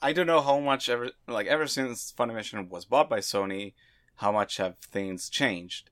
I 0.01 0.11
don't 0.11 0.27
know 0.27 0.41
how 0.41 0.59
much 0.59 0.89
ever 0.89 1.11
like 1.27 1.47
ever 1.47 1.67
since 1.67 2.11
Funimation 2.17 2.69
was 2.69 2.85
bought 2.85 3.09
by 3.09 3.19
Sony, 3.19 3.73
how 4.15 4.31
much 4.31 4.57
have 4.57 4.77
things 4.79 5.29
changed? 5.29 5.91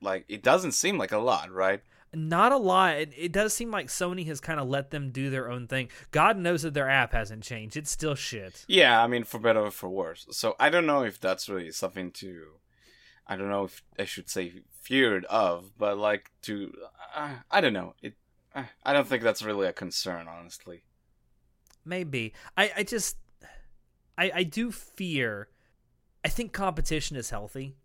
Like, 0.00 0.24
it 0.28 0.42
doesn't 0.42 0.72
seem 0.72 0.98
like 0.98 1.12
a 1.12 1.18
lot, 1.18 1.52
right? 1.52 1.80
Not 2.14 2.52
a 2.52 2.58
lot. 2.58 2.96
It, 2.96 3.12
it 3.16 3.32
does 3.32 3.54
seem 3.54 3.70
like 3.70 3.86
Sony 3.86 4.26
has 4.26 4.40
kind 4.40 4.60
of 4.60 4.68
let 4.68 4.90
them 4.90 5.10
do 5.10 5.30
their 5.30 5.50
own 5.50 5.66
thing. 5.66 5.88
God 6.10 6.36
knows 6.36 6.62
that 6.62 6.74
their 6.74 6.90
app 6.90 7.12
hasn't 7.12 7.42
changed. 7.42 7.76
It's 7.76 7.90
still 7.90 8.14
shit. 8.14 8.64
Yeah, 8.68 9.02
I 9.02 9.06
mean, 9.06 9.24
for 9.24 9.38
better 9.38 9.60
or 9.60 9.70
for 9.70 9.88
worse. 9.88 10.26
So 10.30 10.54
I 10.60 10.68
don't 10.68 10.86
know 10.86 11.02
if 11.02 11.18
that's 11.18 11.48
really 11.48 11.72
something 11.72 12.10
to. 12.12 12.44
I 13.26 13.36
don't 13.36 13.48
know 13.48 13.64
if 13.64 13.82
I 13.98 14.04
should 14.04 14.28
say 14.28 14.62
feared 14.82 15.24
of, 15.26 15.72
but 15.78 15.96
like 15.96 16.30
to. 16.42 16.74
Uh, 17.14 17.36
I 17.50 17.60
don't 17.62 17.72
know. 17.72 17.94
It. 18.02 18.14
Uh, 18.54 18.64
I 18.84 18.92
don't 18.92 19.08
think 19.08 19.22
that's 19.22 19.42
really 19.42 19.66
a 19.66 19.72
concern, 19.72 20.28
honestly. 20.28 20.84
Maybe. 21.84 22.34
I, 22.56 22.72
I 22.76 22.82
just 22.82 23.16
I 24.18 24.30
I 24.34 24.42
do 24.44 24.70
fear 24.70 25.48
I 26.24 26.28
think 26.28 26.52
competition 26.52 27.16
is 27.16 27.30
healthy. 27.30 27.76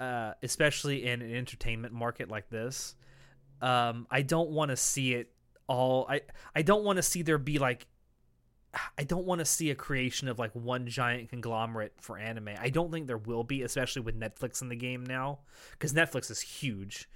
Uh 0.00 0.32
especially 0.42 1.06
in 1.06 1.22
an 1.22 1.34
entertainment 1.34 1.92
market 1.92 2.28
like 2.28 2.48
this. 2.50 2.94
Um 3.60 4.06
I 4.10 4.22
don't 4.22 4.50
want 4.50 4.70
to 4.70 4.76
see 4.76 5.14
it 5.14 5.32
all 5.66 6.06
I 6.08 6.22
I 6.54 6.62
don't 6.62 6.84
want 6.84 6.96
to 6.96 7.02
see 7.02 7.22
there 7.22 7.38
be 7.38 7.58
like 7.58 7.86
I 8.98 9.04
don't 9.04 9.24
want 9.24 9.38
to 9.40 9.44
see 9.44 9.70
a 9.70 9.74
creation 9.74 10.28
of 10.28 10.38
like 10.38 10.52
one 10.54 10.86
giant 10.86 11.30
conglomerate 11.30 11.94
for 12.00 12.18
anime. 12.18 12.50
I 12.60 12.68
don't 12.68 12.92
think 12.92 13.06
there 13.06 13.18
will 13.18 13.42
be, 13.42 13.62
especially 13.62 14.02
with 14.02 14.18
Netflix 14.18 14.60
in 14.60 14.68
the 14.68 14.76
game 14.76 15.04
now, 15.04 15.40
because 15.72 15.94
Netflix 15.94 16.30
is 16.30 16.40
huge, 16.42 17.08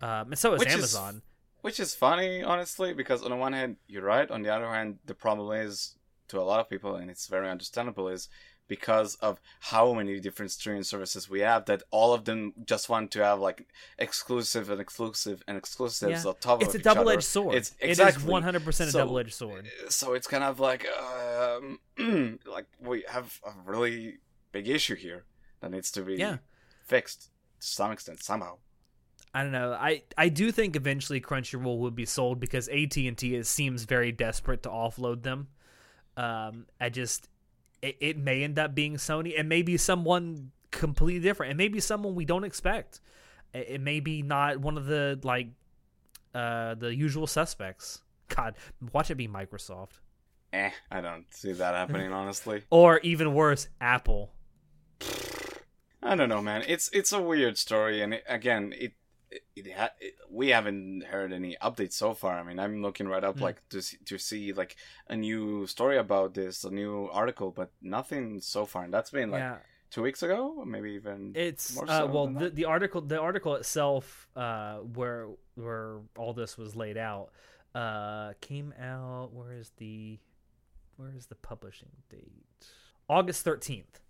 um, 0.00 0.28
and 0.30 0.38
so 0.38 0.54
is 0.54 0.58
Which 0.60 0.68
is- 0.68 0.74
Amazon. 0.74 1.22
Which 1.60 1.80
is 1.80 1.94
funny, 1.94 2.42
honestly, 2.42 2.94
because 2.94 3.22
on 3.22 3.30
the 3.30 3.36
one 3.36 3.52
hand, 3.52 3.76
you're 3.88 4.02
right. 4.04 4.30
On 4.30 4.42
the 4.42 4.54
other 4.54 4.68
hand, 4.68 4.98
the 5.06 5.14
problem 5.14 5.50
is 5.60 5.96
to 6.28 6.40
a 6.40 6.42
lot 6.42 6.60
of 6.60 6.68
people, 6.70 6.94
and 6.96 7.10
it's 7.10 7.26
very 7.26 7.48
understandable, 7.50 8.08
is 8.08 8.28
because 8.68 9.16
of 9.16 9.40
how 9.60 9.92
many 9.94 10.20
different 10.20 10.50
streaming 10.52 10.82
services 10.82 11.28
we 11.28 11.40
have 11.40 11.64
that 11.64 11.82
all 11.90 12.12
of 12.14 12.24
them 12.26 12.52
just 12.66 12.88
want 12.88 13.10
to 13.10 13.24
have 13.24 13.40
like 13.40 13.66
exclusive 13.98 14.70
and 14.70 14.80
exclusive 14.80 15.42
and 15.48 15.56
exclusives 15.56 16.24
Yeah. 16.24 16.28
on 16.30 16.36
top 16.40 16.62
It's 16.62 16.74
of 16.74 16.80
a 16.80 16.84
double-edged 16.84 17.24
sword. 17.24 17.54
It's 17.56 17.74
It 17.80 17.90
is 17.90 17.98
exactly 17.98 18.30
100% 18.32 18.88
a 18.88 18.92
double-edged 18.92 19.34
sword. 19.34 19.68
So 19.88 20.12
it's 20.14 20.26
kind 20.26 20.44
of 20.44 20.60
like 20.60 20.86
um, 20.88 21.80
like 22.46 22.66
we 22.80 23.04
have 23.08 23.40
a 23.46 23.52
really 23.70 24.18
big 24.52 24.68
issue 24.68 24.94
here 24.94 25.24
that 25.60 25.70
needs 25.70 25.90
to 25.92 26.02
be 26.02 26.14
Yeah. 26.16 26.36
fixed 26.86 27.30
to 27.60 27.66
some 27.66 27.90
extent 27.90 28.22
somehow. 28.22 28.58
I 29.34 29.42
don't 29.42 29.52
know. 29.52 29.72
I, 29.72 30.02
I 30.16 30.30
do 30.30 30.50
think 30.50 30.74
eventually 30.74 31.20
Crunchyroll 31.20 31.78
will 31.78 31.90
be 31.90 32.06
sold 32.06 32.40
because 32.40 32.68
AT 32.68 32.96
and 32.96 33.16
T 33.16 33.42
seems 33.42 33.84
very 33.84 34.10
desperate 34.10 34.62
to 34.62 34.70
offload 34.70 35.22
them. 35.22 35.48
Um, 36.16 36.66
I 36.80 36.88
just 36.88 37.28
it, 37.82 37.96
it 38.00 38.18
may 38.18 38.42
end 38.42 38.58
up 38.58 38.74
being 38.74 38.96
Sony 38.96 39.38
and 39.38 39.48
maybe 39.48 39.76
someone 39.76 40.50
completely 40.70 41.20
different 41.20 41.50
and 41.50 41.58
maybe 41.58 41.80
someone 41.80 42.14
we 42.14 42.24
don't 42.24 42.44
expect. 42.44 43.00
It, 43.54 43.66
it 43.68 43.80
may 43.80 44.00
be 44.00 44.22
not 44.22 44.58
one 44.58 44.76
of 44.76 44.86
the 44.86 45.18
like 45.22 45.48
uh 46.34 46.74
the 46.74 46.94
usual 46.94 47.26
suspects. 47.26 48.02
God, 48.28 48.56
watch 48.92 49.10
it 49.10 49.14
be 49.14 49.26
Microsoft 49.26 50.00
Eh, 50.52 50.70
I 50.90 51.00
don't 51.00 51.26
see 51.32 51.52
that 51.52 51.74
happening 51.74 52.12
honestly. 52.12 52.62
or 52.70 52.98
even 53.00 53.34
worse, 53.34 53.68
Apple. 53.80 54.30
I 56.02 56.14
don't 56.14 56.28
know, 56.28 56.40
man. 56.40 56.64
It's 56.66 56.88
it's 56.92 57.12
a 57.12 57.20
weird 57.20 57.58
story, 57.58 58.00
and 58.00 58.14
it, 58.14 58.24
again, 58.26 58.72
it 58.76 58.92
it, 59.30 59.42
it, 59.56 59.72
ha- 59.72 59.90
it 60.00 60.14
we 60.30 60.48
haven't 60.48 61.04
heard 61.04 61.32
any 61.32 61.56
updates 61.62 61.94
so 61.94 62.14
far. 62.14 62.38
I 62.38 62.42
mean, 62.42 62.58
I'm 62.58 62.82
looking 62.82 63.08
right 63.08 63.22
up 63.24 63.36
Mm. 63.36 63.42
like 63.42 63.68
to 63.70 63.82
see, 63.82 63.98
to 64.06 64.18
see 64.18 64.52
like 64.52 64.76
a 65.08 65.16
new 65.16 65.66
story 65.66 65.98
about 65.98 66.34
this, 66.34 66.64
a 66.64 66.70
new 66.70 67.08
article, 67.12 67.50
but 67.50 67.70
nothing 67.82 68.40
so 68.40 68.64
far. 68.66 68.84
And 68.84 68.92
that's 68.92 69.10
been 69.10 69.30
like 69.30 69.40
yeah. 69.40 69.56
two 69.90 70.02
weeks 70.02 70.22
ago, 70.22 70.64
maybe 70.66 70.92
even. 70.92 71.32
It's 71.34 71.74
more 71.74 71.90
uh, 71.90 72.06
well 72.06 72.26
the, 72.28 72.50
the 72.50 72.64
article 72.64 73.00
the 73.00 73.20
article 73.20 73.54
itself 73.56 74.28
uh 74.36 74.76
where 74.78 75.28
where 75.54 75.98
all 76.16 76.32
this 76.32 76.56
was 76.56 76.76
laid 76.76 76.96
out 76.96 77.30
uh 77.74 78.32
came 78.40 78.72
out 78.80 79.32
where 79.32 79.52
is 79.52 79.72
the 79.76 80.18
where 80.96 81.12
is 81.16 81.26
the 81.26 81.34
publishing 81.34 81.90
date 82.08 82.32
August 83.08 83.44
13th 83.44 84.00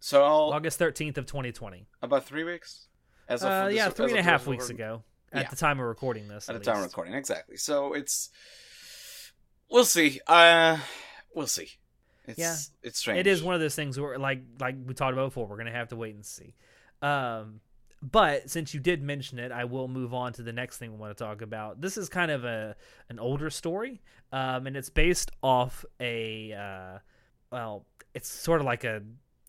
so 0.00 0.22
I'll, 0.22 0.52
August 0.52 0.78
13th 0.78 1.18
of 1.18 1.26
2020 1.26 1.86
about 2.02 2.24
three 2.24 2.44
weeks. 2.44 2.87
As 3.28 3.44
uh 3.44 3.68
yeah 3.72 3.88
three 3.90 4.06
and 4.06 4.16
a 4.16 4.18
of 4.20 4.24
half 4.24 4.46
weeks 4.46 4.70
ago 4.70 5.02
at 5.32 5.42
Yeah. 5.42 5.50
the 5.50 5.56
time 5.56 5.78
of 5.80 5.86
recording 5.86 6.28
this 6.28 6.48
At 6.48 6.54
at 6.56 6.60
the 6.60 6.64
time 6.64 6.76
of 6.78 6.82
least. 6.84 6.92
recording, 6.92 7.14
exactly. 7.14 7.56
So 7.56 7.92
it's 7.92 8.30
we'll 9.70 9.84
see. 9.84 10.20
Uh, 10.26 10.78
we'll 11.34 11.46
see. 11.46 11.68
It's, 12.26 12.38
Yeah. 12.38 12.56
it's 12.82 12.98
strange. 12.98 13.20
It 13.20 13.26
is 13.26 13.42
one 13.42 13.54
of 13.54 13.60
those 13.60 13.74
things 13.74 13.98
where, 13.98 14.18
like, 14.18 14.40
like 14.60 14.76
we 14.84 14.94
talked 14.94 15.12
about 15.12 15.26
before, 15.28 15.46
we're 15.46 15.56
gonna 15.58 15.72
have 15.72 15.88
to 15.88 15.96
wait 15.96 16.14
and 16.14 16.24
see. 16.24 16.54
Um, 17.02 17.60
but 18.02 18.48
since 18.48 18.72
you 18.74 18.80
did 18.80 19.02
mention 19.02 19.38
it, 19.38 19.50
I 19.52 19.64
will 19.64 19.88
move 19.88 20.14
on 20.14 20.32
to 20.34 20.42
the 20.42 20.52
next 20.52 20.78
thing 20.78 20.92
we 20.92 20.98
want 20.98 21.16
to 21.16 21.22
talk 21.24 21.42
about. 21.42 21.80
This 21.80 21.96
is 21.96 22.08
kind 22.08 22.30
of 22.30 22.44
a 22.44 22.76
an 23.08 23.18
older 23.18 23.50
story, 23.50 24.00
um, 24.32 24.66
and 24.66 24.76
it's 24.76 24.88
based 24.90 25.30
off 25.42 25.84
a 26.00 26.52
uh, 26.52 26.98
well, 27.50 27.86
it's 28.14 28.28
sort 28.28 28.60
of 28.60 28.66
like 28.66 28.84
a 28.84 29.02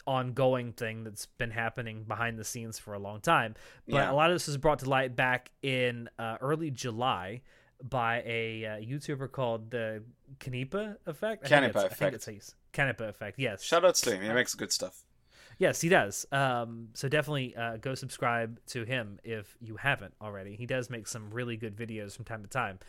ongoing 0.09 0.73
thing 0.73 1.03
that's 1.03 1.27
been 1.27 1.51
happening 1.51 2.03
behind 2.03 2.39
the 2.39 2.43
scenes 2.43 2.79
for 2.79 2.93
a 2.95 2.99
long 2.99 3.21
time. 3.21 3.53
But 3.87 3.95
Yeah. 3.95 4.11
a 4.11 4.13
lot 4.13 4.31
of 4.31 4.35
this 4.35 4.47
was 4.47 4.57
brought 4.57 4.79
to 4.79 4.89
light 4.89 5.15
back 5.15 5.51
in 5.61 6.09
uh, 6.17 6.37
early 6.41 6.71
July 6.71 7.41
by 7.81 8.23
a 8.25 8.65
uh, 8.65 8.69
YouTuber 8.77 9.31
called 9.31 9.69
the 9.71 10.03
Canipa 10.39 10.97
Effect. 11.05 11.45
I 11.45 11.47
think 11.47 11.63
Canipa 11.63 11.69
it's- 11.69 11.75
I 11.85 11.87
think 11.89 12.13
Effect. 12.15 12.27
it's 12.27 12.55
how 12.75 12.83
Canipa 12.83 13.07
Effect. 13.09 13.37
Yes. 13.39 13.63
Shout 13.63 13.85
out 13.85 13.95
to 13.95 14.15
him. 14.15 14.21
He 14.23 14.29
makes 14.29 14.55
good 14.55 14.71
stuff. 14.71 15.03
Yes, 15.59 15.81
he 15.81 15.89
does. 15.89 16.25
Um, 16.31 16.89
so 16.93 17.07
definitely 17.09 17.55
uh, 17.55 17.77
go 17.77 17.93
subscribe 17.93 18.59
to 18.67 18.83
him 18.85 19.19
if 19.23 19.55
you 19.61 19.75
haven't 19.75 20.13
already. 20.21 20.55
He 20.55 20.65
does 20.65 20.89
make 20.89 21.05
some 21.07 21.29
really 21.31 21.57
good 21.57 21.75
videos 21.75 22.15
from 22.15 22.25
time 22.25 22.41
to 22.43 22.49
time, 22.49 22.79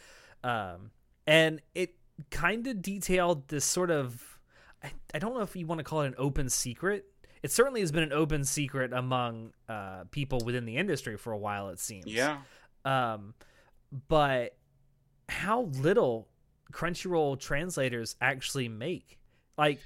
um, 0.45 0.91
and 1.27 1.61
it 1.75 1.97
kind 2.31 2.67
of 2.69 2.81
detailed 2.81 3.49
this 3.49 3.65
sort 3.65 3.91
of. 3.91 4.39
I, 4.85 4.93
I 5.15 5.19
don't 5.19 5.35
know 5.35 5.41
if 5.41 5.55
you 5.57 5.67
want 5.67 5.81
to 5.81 5.85
call 5.85 6.03
it 6.03 6.07
an 6.09 6.15
open 6.17 6.49
secret. 6.49 7.07
It 7.43 7.51
certainly 7.51 7.81
has 7.81 7.91
been 7.93 8.03
an 8.03 8.13
open 8.13 8.45
secret 8.45 8.93
among 8.93 9.53
uh, 9.69 10.05
people 10.11 10.41
within 10.45 10.67
the 10.67 10.77
industry 10.77 11.17
for 11.17 11.33
a 11.33 11.39
while. 11.39 11.71
It 11.71 11.79
seems. 11.79 12.07
Yeah. 12.07 12.39
Um, 12.85 13.35
but 14.09 14.57
how 15.29 15.63
little 15.63 16.29
Crunchyroll 16.73 17.39
translators 17.39 18.17
actually 18.21 18.69
make. 18.69 19.19
Like, 19.57 19.81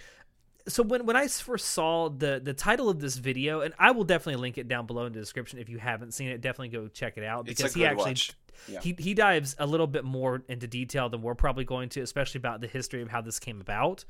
so 0.66 0.82
when 0.82 1.04
when 1.06 1.16
I 1.16 1.28
first 1.28 1.68
saw 1.68 2.08
the 2.08 2.40
the 2.42 2.54
title 2.54 2.88
of 2.88 3.00
this 3.00 3.16
video, 3.16 3.60
and 3.60 3.74
I 3.78 3.90
will 3.90 4.04
definitely 4.04 4.40
link 4.40 4.58
it 4.58 4.68
down 4.68 4.86
below 4.86 5.06
in 5.06 5.12
the 5.12 5.20
description 5.20 5.58
if 5.58 5.68
you 5.68 5.78
haven't 5.78 6.12
seen 6.12 6.28
it. 6.28 6.40
Definitely 6.40 6.68
go 6.68 6.88
check 6.88 7.16
it 7.16 7.24
out 7.24 7.44
because 7.44 7.74
he 7.74 7.84
actually 7.84 8.10
watch. 8.10 8.32
Yeah. 8.68 8.80
he 8.80 8.94
he 8.98 9.14
dives 9.14 9.56
a 9.58 9.66
little 9.66 9.86
bit 9.86 10.04
more 10.04 10.42
into 10.48 10.66
detail 10.66 11.08
than 11.08 11.22
we're 11.22 11.34
probably 11.34 11.64
going 11.64 11.88
to, 11.90 12.00
especially 12.00 12.38
about 12.38 12.60
the 12.60 12.66
history 12.66 13.02
of 13.02 13.08
how 13.08 13.20
this 13.20 13.38
came 13.38 13.60
about. 13.60 14.04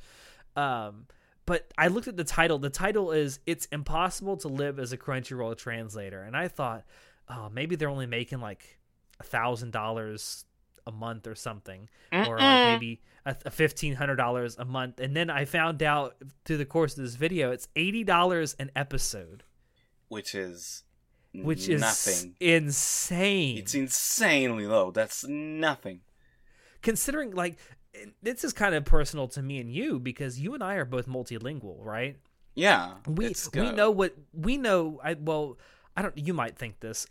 Um, 0.54 1.06
but 1.46 1.72
I 1.76 1.88
looked 1.88 2.08
at 2.08 2.16
the 2.16 2.24
title. 2.24 2.58
The 2.58 2.70
title 2.70 3.12
is 3.12 3.38
"It's 3.46 3.66
Impossible 3.66 4.36
to 4.38 4.48
Live 4.48 4.78
as 4.78 4.92
a 4.92 4.96
Crunchyroll 4.98 5.56
Translator," 5.56 6.22
and 6.22 6.36
I 6.36 6.48
thought, 6.48 6.84
oh, 7.28 7.48
maybe 7.52 7.76
they're 7.76 7.88
only 7.88 8.06
making 8.06 8.40
like 8.40 8.78
a 9.20 9.24
thousand 9.24 9.72
dollars 9.72 10.44
a 10.86 10.92
month 10.92 11.26
or 11.26 11.34
something, 11.34 11.88
or 12.12 12.38
like 12.38 12.80
maybe 12.80 13.00
a, 13.24 13.36
a 13.46 13.50
fifteen 13.50 13.94
hundred 13.94 14.16
dollars 14.16 14.56
a 14.58 14.64
month. 14.64 15.00
And 15.00 15.16
then 15.16 15.30
I 15.30 15.44
found 15.44 15.82
out 15.82 16.16
through 16.44 16.58
the 16.58 16.66
course 16.66 16.96
of 16.96 17.04
this 17.04 17.14
video, 17.14 17.50
it's 17.52 17.68
eighty 17.76 18.04
dollars 18.04 18.54
an 18.58 18.70
episode, 18.76 19.44
which 20.08 20.34
is 20.34 20.82
which 21.34 21.68
is 21.68 21.80
nothing. 21.80 22.36
insane. 22.40 23.58
It's 23.58 23.74
insanely 23.74 24.66
low. 24.66 24.90
That's 24.90 25.26
nothing. 25.26 26.00
considering 26.82 27.30
like 27.32 27.56
this 28.22 28.44
is 28.44 28.52
kind 28.52 28.74
of 28.74 28.84
personal 28.84 29.28
to 29.28 29.42
me 29.42 29.58
and 29.58 29.72
you 29.72 29.98
because 29.98 30.38
you 30.38 30.54
and 30.54 30.62
I 30.62 30.74
are 30.74 30.84
both 30.84 31.06
multilingual, 31.06 31.76
right? 31.84 32.16
Yeah, 32.54 32.94
We 33.06 33.34
we 33.54 33.72
know 33.72 33.90
what 33.90 34.14
we 34.32 34.56
know. 34.56 35.00
I 35.02 35.14
well, 35.14 35.58
I 35.96 36.02
don't. 36.02 36.16
You 36.16 36.34
might 36.34 36.56
think 36.56 36.80
this 36.80 37.06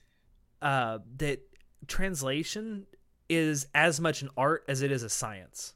uh, 0.62 1.00
that 1.18 1.42
translation 1.88 2.86
is 3.28 3.68
as 3.76 4.00
much 4.00 4.22
an 4.22 4.30
art 4.38 4.64
as 4.68 4.82
it 4.82 4.92
is 4.92 5.04
a 5.04 5.10
science. 5.10 5.74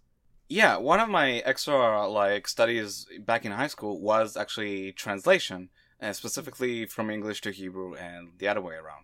Yeah, 0.50 0.78
one 0.78 1.02
of 1.02 1.10
my 1.10 1.40
extra 1.40 2.08
like 2.08 2.48
studies 2.48 3.06
back 3.20 3.44
in 3.44 3.52
high 3.52 3.68
school 3.68 4.00
was 4.00 4.38
actually 4.38 4.94
translation, 4.94 5.70
and 6.00 6.16
specifically 6.16 6.86
from 6.86 7.10
English 7.10 7.42
to 7.42 7.52
Hebrew 7.52 7.96
and 7.96 8.30
the 8.38 8.48
other 8.48 8.62
way 8.62 8.76
around. 8.76 9.04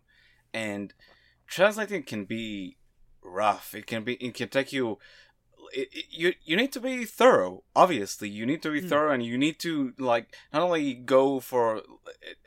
And 0.54 0.94
translating 1.48 2.04
can 2.04 2.24
be 2.24 2.78
rough. 3.22 3.76
It 3.76 3.86
can 3.88 4.04
be. 4.04 4.14
It 4.14 4.34
can 4.34 4.48
take 4.48 4.72
you. 4.72 5.00
It, 5.74 5.90
it- 5.92 6.06
you 6.12 6.34
you 6.46 6.56
need 6.56 6.72
to 6.74 6.80
be 6.80 7.04
thorough. 7.06 7.64
Obviously, 7.76 8.30
you 8.30 8.46
need 8.46 8.62
to 8.64 8.72
be 8.72 8.82
Hmm. 8.82 8.88
thorough, 8.90 9.12
and 9.14 9.26
you 9.26 9.38
need 9.38 9.58
to 9.60 9.94
like 9.98 10.36
not 10.54 10.62
only 10.62 10.94
go 10.94 11.40
for 11.40 11.82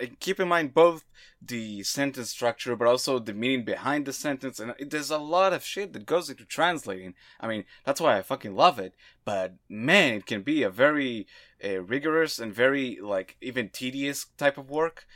and 0.01 0.19
keep 0.21 0.39
in 0.41 0.49
mind 0.49 0.75
both 0.75 1.05
the 1.43 1.83
sentence 1.83 2.31
structure, 2.31 2.75
but 2.77 2.89
also 2.89 3.19
the 3.19 3.35
meaning 3.35 3.65
behind 3.65 4.07
the 4.07 4.13
sentence. 4.13 4.59
And 4.59 4.75
there's 4.81 5.11
a 5.11 5.19
lot 5.19 5.53
of 5.53 5.65
shit 5.65 5.93
that 5.93 6.07
goes 6.07 6.31
into 6.31 6.45
translating. 6.45 7.15
I 7.41 7.47
mean, 7.47 7.65
that's 7.85 8.01
why 8.01 8.17
I 8.17 8.23
fucking 8.23 8.55
love 8.55 8.79
it. 8.79 8.95
But 9.25 9.55
man, 9.69 10.15
it 10.15 10.27
can 10.27 10.43
be 10.43 10.63
a 10.63 10.71
very 10.71 11.27
uh, 11.65 11.81
rigorous 11.83 12.39
and 12.39 12.55
very 12.55 12.99
like 13.03 13.37
even 13.41 13.69
tedious 13.69 14.27
type 14.39 14.57
of 14.59 14.71
work, 14.71 15.07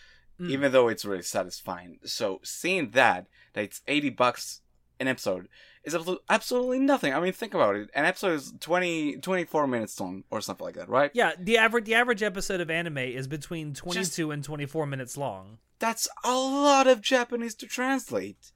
Mm. 0.40 0.51
even 0.51 0.73
though 0.73 0.88
it's 0.88 1.05
really 1.05 1.23
satisfying. 1.23 1.99
So 2.05 2.40
seeing 2.42 2.90
that 2.92 3.27
that 3.53 3.64
it's 3.64 3.83
eighty 3.87 4.11
bucks 4.11 4.62
an 4.99 5.07
episode 5.09 5.49
is 5.85 5.97
absolutely, 6.29 6.79
nothing. 6.79 7.14
I 7.14 7.21
mean, 7.21 7.33
think 7.33 7.55
about 7.55 7.75
it. 7.77 7.90
An 7.95 8.05
episode 8.05 8.35
is 8.35 8.53
20, 8.61 9.16
24 9.16 9.66
minutes 9.66 9.99
long 9.99 10.25
or 10.31 10.40
something 10.40 10.64
like 10.64 10.75
that, 10.75 10.88
right? 10.88 11.11
Yeah, 11.14 11.33
the 11.38 11.59
average 11.59 11.85
the 11.87 11.95
average 11.95 12.23
episode 12.23 12.61
of 12.61 12.71
anime 12.71 12.99
is 12.99 13.27
between 13.27 13.73
twenty 13.73 14.05
two 14.05 14.31
and 14.31 14.45
twenty 14.45 14.66
four 14.66 14.87
minutes 14.87 15.16
long. 15.16 15.59
That's 15.79 16.09
a 16.25 16.35
lot 16.35 16.87
of 16.87 17.01
Japanese 17.01 17.55
to 17.57 17.66
translate. 17.66 18.53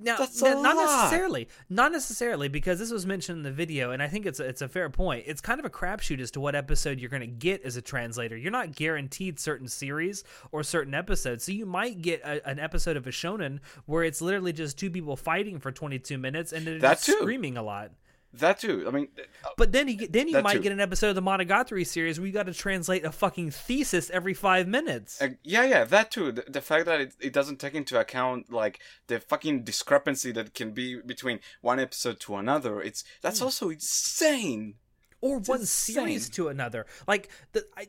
Now, 0.00 0.16
That's 0.18 0.42
n- 0.42 0.58
a 0.58 0.62
not 0.62 0.76
lot. 0.76 0.84
necessarily, 1.02 1.48
not 1.68 1.92
necessarily, 1.92 2.48
because 2.48 2.78
this 2.78 2.90
was 2.90 3.06
mentioned 3.06 3.38
in 3.38 3.42
the 3.42 3.50
video, 3.50 3.90
and 3.90 4.02
I 4.02 4.08
think 4.08 4.26
it's 4.26 4.40
a, 4.40 4.44
it's 4.44 4.62
a 4.62 4.68
fair 4.68 4.88
point. 4.90 5.24
It's 5.26 5.40
kind 5.40 5.58
of 5.60 5.66
a 5.66 5.70
crapshoot 5.70 6.20
as 6.20 6.30
to 6.32 6.40
what 6.40 6.54
episode 6.54 7.00
you're 7.00 7.10
going 7.10 7.20
to 7.20 7.26
get 7.26 7.62
as 7.64 7.76
a 7.76 7.82
translator. 7.82 8.36
You're 8.36 8.52
not 8.52 8.74
guaranteed 8.74 9.38
certain 9.40 9.68
series 9.68 10.24
or 10.52 10.62
certain 10.62 10.94
episodes, 10.94 11.44
so 11.44 11.52
you 11.52 11.66
might 11.66 12.02
get 12.02 12.20
a, 12.22 12.46
an 12.48 12.58
episode 12.58 12.96
of 12.96 13.06
a 13.06 13.10
shonen 13.10 13.60
where 13.86 14.04
it's 14.04 14.20
literally 14.22 14.52
just 14.52 14.78
two 14.78 14.90
people 14.90 15.16
fighting 15.16 15.58
for 15.58 15.72
22 15.72 16.18
minutes 16.18 16.52
and 16.52 16.66
they're 16.66 16.78
That 16.78 16.94
just 16.94 17.06
too. 17.06 17.18
screaming 17.20 17.56
a 17.56 17.62
lot. 17.62 17.90
That 18.38 18.58
too. 18.58 18.84
I 18.86 18.90
mean, 18.90 19.08
uh, 19.18 19.48
But 19.56 19.72
then 19.72 19.88
you 19.88 20.06
then 20.08 20.28
you 20.28 20.40
might 20.42 20.54
too. 20.54 20.60
get 20.60 20.72
an 20.72 20.80
episode 20.80 21.10
of 21.10 21.14
the 21.14 21.22
Monogatari 21.22 21.86
series 21.86 22.18
where 22.18 22.26
you 22.26 22.32
got 22.32 22.46
to 22.46 22.54
translate 22.54 23.04
a 23.04 23.12
fucking 23.12 23.50
thesis 23.50 24.10
every 24.10 24.34
five 24.34 24.66
minutes. 24.68 25.20
Uh, 25.22 25.28
yeah, 25.42 25.64
yeah, 25.64 25.84
that 25.84 26.10
too. 26.10 26.32
The, 26.32 26.44
the 26.48 26.60
fact 26.60 26.86
that 26.86 27.00
it, 27.00 27.14
it 27.20 27.32
doesn't 27.32 27.58
take 27.58 27.74
into 27.74 27.98
account 27.98 28.52
like 28.52 28.80
the 29.06 29.20
fucking 29.20 29.64
discrepancy 29.64 30.32
that 30.32 30.54
can 30.54 30.72
be 30.72 31.00
between 31.00 31.40
one 31.60 31.78
episode 31.80 32.20
to 32.20 32.36
another. 32.36 32.80
It's 32.80 33.04
that's 33.22 33.40
also 33.42 33.70
insane. 33.70 34.74
or 35.20 35.38
It's 35.38 35.48
one 35.48 35.60
insane. 35.60 35.94
series 35.94 36.28
to 36.30 36.48
another. 36.48 36.86
Like 37.06 37.28
the 37.52 37.64
I. 37.76 37.88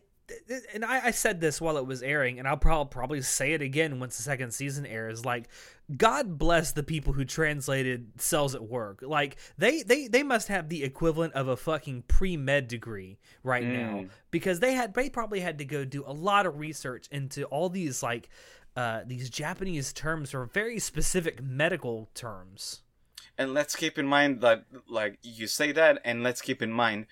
And 0.73 0.83
I, 0.83 1.05
I 1.05 1.11
said 1.11 1.39
this 1.39 1.61
while 1.61 1.77
it 1.77 1.85
was 1.85 2.03
airing, 2.03 2.37
and 2.37 2.45
I'll 2.49 2.57
probably 2.57 2.91
probably 2.91 3.21
say 3.21 3.53
it 3.53 3.61
again 3.61 3.97
once 4.01 4.17
the 4.17 4.23
second 4.23 4.51
season 4.51 4.85
airs. 4.85 5.23
Like, 5.23 5.47
God 5.95 6.37
bless 6.37 6.73
the 6.73 6.83
people 6.83 7.13
who 7.13 7.23
translated 7.23 8.11
"Cells 8.19 8.53
at 8.55 8.63
Work." 8.63 9.01
Like, 9.01 9.37
they 9.57 9.83
they 9.83 10.07
they 10.07 10.23
must 10.23 10.49
have 10.49 10.67
the 10.67 10.83
equivalent 10.83 11.33
of 11.33 11.47
a 11.47 11.55
fucking 11.55 12.03
pre 12.09 12.35
med 12.35 12.67
degree 12.67 13.19
right 13.43 13.63
now 13.65 13.93
Mm. 13.99 14.09
because 14.29 14.59
they 14.59 14.73
had 14.73 14.93
they 14.93 15.09
probably 15.09 15.39
had 15.39 15.57
to 15.59 15.65
go 15.65 15.85
do 15.85 16.03
a 16.05 16.11
lot 16.11 16.45
of 16.45 16.59
research 16.59 17.07
into 17.09 17.45
all 17.45 17.69
these 17.69 18.03
like 18.03 18.29
uh, 18.75 19.01
these 19.05 19.29
Japanese 19.29 19.93
terms 19.93 20.33
or 20.33 20.45
very 20.45 20.77
specific 20.77 21.41
medical 21.41 22.09
terms. 22.13 22.81
And 23.37 23.53
let's 23.53 23.75
keep 23.75 23.97
in 23.97 24.07
mind 24.07 24.41
that 24.41 24.65
like 24.89 25.19
you 25.23 25.47
say 25.47 25.71
that, 25.71 26.01
and 26.03 26.21
let's 26.21 26.41
keep 26.41 26.61
in 26.61 26.71
mind 26.71 27.05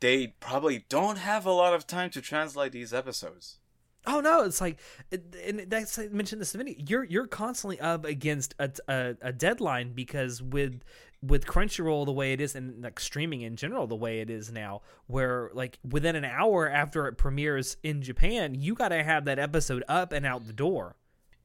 they 0.00 0.28
probably 0.40 0.84
don't 0.88 1.18
have 1.18 1.44
a 1.46 1.52
lot 1.52 1.74
of 1.74 1.86
time 1.86 2.10
to 2.10 2.20
translate 2.20 2.72
these 2.72 2.92
episodes. 2.94 3.58
Oh 4.06 4.20
no, 4.20 4.42
it's 4.42 4.60
like, 4.60 4.78
and 5.12 5.64
that's 5.68 5.98
I 5.98 6.08
mentioned 6.08 6.40
this 6.40 6.54
in 6.54 6.58
the 6.58 6.64
video. 6.64 6.84
You're 6.88 7.04
you're 7.04 7.26
constantly 7.26 7.78
up 7.80 8.04
against 8.04 8.54
a, 8.58 8.70
a, 8.88 9.16
a 9.22 9.32
deadline 9.32 9.92
because 9.92 10.42
with 10.42 10.82
with 11.22 11.46
Crunchyroll 11.46 12.04
the 12.04 12.12
way 12.12 12.32
it 12.32 12.40
is, 12.40 12.56
and 12.56 12.82
like 12.82 12.98
streaming 12.98 13.42
in 13.42 13.54
general 13.54 13.86
the 13.86 13.94
way 13.94 14.20
it 14.20 14.28
is 14.28 14.50
now, 14.50 14.82
where 15.06 15.50
like 15.54 15.78
within 15.88 16.16
an 16.16 16.24
hour 16.24 16.68
after 16.68 17.06
it 17.06 17.16
premieres 17.16 17.76
in 17.84 18.02
Japan, 18.02 18.54
you 18.56 18.74
got 18.74 18.88
to 18.88 19.04
have 19.04 19.24
that 19.26 19.38
episode 19.38 19.84
up 19.88 20.12
and 20.12 20.26
out 20.26 20.46
the 20.46 20.52
door. 20.52 20.96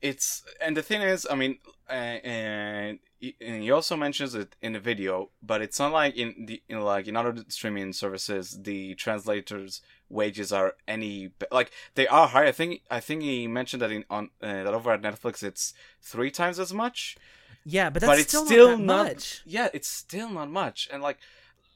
it's 0.01 0.43
and 0.61 0.77
the 0.77 0.81
thing 0.83 1.01
is 1.01 1.25
i 1.31 1.35
mean 1.35 1.57
uh, 1.89 1.93
and, 1.93 2.99
and 3.41 3.63
he 3.63 3.71
also 3.71 3.95
mentions 3.95 4.35
it 4.35 4.55
in 4.61 4.73
the 4.73 4.79
video 4.79 5.29
but 5.41 5.61
it's 5.61 5.79
not 5.79 5.91
like 5.91 6.15
in 6.15 6.45
the 6.45 6.61
in 6.69 6.79
like 6.81 7.07
in 7.07 7.15
other 7.15 7.33
streaming 7.47 7.91
services 7.93 8.59
the 8.61 8.93
translators 8.95 9.81
wages 10.09 10.51
are 10.51 10.73
any 10.87 11.31
like 11.51 11.71
they 11.95 12.07
are 12.07 12.27
high. 12.27 12.47
I 12.47 12.51
think 12.51 12.81
i 12.89 12.99
think 12.99 13.21
he 13.21 13.47
mentioned 13.47 13.81
that 13.81 13.91
in 13.91 14.05
on 14.09 14.29
uh, 14.41 14.63
that 14.63 14.73
over 14.73 14.91
at 14.91 15.01
netflix 15.01 15.43
it's 15.43 15.73
three 16.01 16.31
times 16.31 16.59
as 16.59 16.73
much. 16.73 17.17
Yeah, 17.65 17.89
but 17.89 18.01
that's 18.01 18.11
but 18.11 18.19
it's 18.19 18.29
still, 18.29 18.45
still 18.45 18.77
not 18.77 18.85
not 18.85 19.07
much. 19.07 19.41
yeah 19.45 19.69
it's 19.73 19.89
still 19.89 20.29
not 20.29 20.49
much. 20.49 20.87
And 20.91 21.03
like 21.03 21.17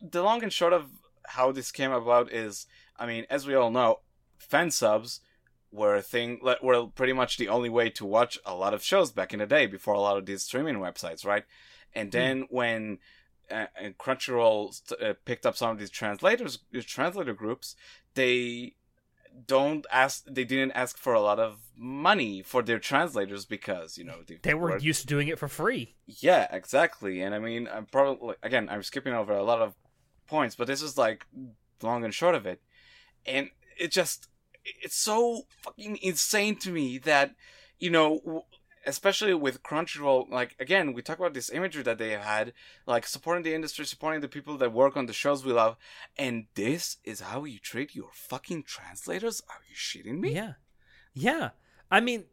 the 0.02 0.24
long 0.24 0.42
and 0.44 0.54
short 0.54 0.74
of 0.74 0.90
how 1.26 1.52
this 1.52 1.72
came 1.72 1.92
about 1.92 2.32
is 2.32 2.66
i 2.98 3.06
mean 3.06 3.26
as 3.30 3.46
we 3.46 3.54
all 3.54 3.72
know 3.72 4.00
fan 4.38 4.72
subs 4.72 5.22
were 5.72 5.96
a 5.96 6.02
thing 6.02 6.40
like, 6.42 6.62
were 6.62 6.88
pretty 6.88 7.14
much 7.14 7.38
the 7.38 7.48
only 7.48 7.70
way 7.70 7.90
to 7.90 8.06
watch 8.06 8.38
a 8.46 8.56
lot 8.56 8.74
of 8.74 8.84
shows 8.84 9.12
back 9.12 9.34
in 9.34 9.40
the 9.40 9.46
day 9.46 9.66
before 9.66 9.94
a 9.94 10.00
lot 10.00 10.18
of 10.18 10.26
these 10.26 10.44
streaming 10.44 10.78
websites 10.78 11.26
right? 11.26 11.46
And 11.94 12.12
then 12.12 12.48
when 12.50 13.00
uh, 13.52 13.68
crunchyroll 14.00 14.74
st- 14.74 15.02
uh, 15.02 15.14
picked 15.26 15.46
up 15.46 15.56
some 15.58 15.72
of 15.72 15.78
these 15.80 15.90
translators 15.90 16.60
these 16.72 16.86
translator 16.86 17.34
groups 17.34 17.76
they 18.16 18.76
don't 19.48 19.86
ask 19.92 20.26
they 20.26 20.44
didn't 20.44 20.72
ask 20.74 20.98
for 20.98 21.14
a 21.14 21.22
lot 21.22 21.40
of 21.40 21.60
money 21.78 22.42
for 22.42 22.62
their 22.62 22.80
translators 22.80 23.46
because 23.46 23.98
you 23.98 24.04
know 24.04 24.18
They 24.42 24.54
were 24.54 24.72
worked- 24.72 24.84
used 24.84 25.02
to 25.02 25.08
doing 25.08 25.28
it 25.30 25.40
for 25.40 25.48
free. 25.48 25.96
yeah, 26.06 26.48
exactly. 26.52 27.22
And 27.22 27.34
I 27.34 27.40
mean, 27.40 27.70
I'm 27.74 27.86
probably 27.86 28.36
again, 28.44 28.68
I'm 28.70 28.84
skipping 28.84 29.14
over 29.14 29.32
a 29.34 29.44
lot 29.44 29.62
of 29.62 29.74
points, 30.28 30.56
but 30.56 30.68
this 30.68 30.82
is 30.82 30.98
like 30.98 31.26
long 31.82 32.04
and 32.04 32.14
short 32.14 32.36
of 32.36 32.46
it. 32.46 32.62
And 33.26 33.52
it 33.80 33.92
just 33.92 34.28
it's 34.84 34.98
so 34.98 35.44
fucking 35.64 35.98
insane 36.02 36.58
to 36.58 36.70
me 36.72 36.98
that 37.00 37.34
you 37.80 37.90
know, 37.90 38.44
especially 38.86 39.34
with 39.34 39.64
Crunchyroll, 39.64 40.30
like 40.30 40.56
again, 40.60 40.94
we 40.94 41.02
talk 41.02 41.20
about 41.20 41.34
this 41.34 41.50
imagery 41.50 41.84
that 41.84 41.98
they 41.98 42.12
have 42.12 42.22
had, 42.24 42.54
like 42.86 43.06
supporting 43.08 43.44
the 43.44 43.54
industry, 43.54 43.86
supporting 43.86 44.22
the 44.22 44.28
people 44.28 44.58
that 44.58 44.74
work 44.74 44.98
on 44.98 45.06
the 45.06 45.14
shows 45.14 45.46
we 45.46 45.54
love, 45.54 45.76
and 46.18 46.46
this 46.56 46.98
is 47.04 47.22
how 47.22 47.44
you 47.46 47.60
treat 47.60 47.96
your 47.96 48.10
fucking 48.14 48.64
translators? 48.64 49.42
Are 49.50 49.62
you 49.70 49.76
shitting 49.76 50.20
me? 50.20 50.34
Yeah, 50.34 50.54
yeah. 51.14 51.50
I 51.90 52.00
mean, 52.00 52.26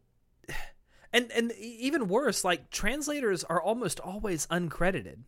and 1.13 1.31
and 1.31 1.51
even 1.53 2.07
worse, 2.07 2.43
like 2.43 2.69
translators 2.69 3.43
are 3.43 3.61
almost 3.61 3.99
always 3.99 4.47
uncredited. 4.47 5.23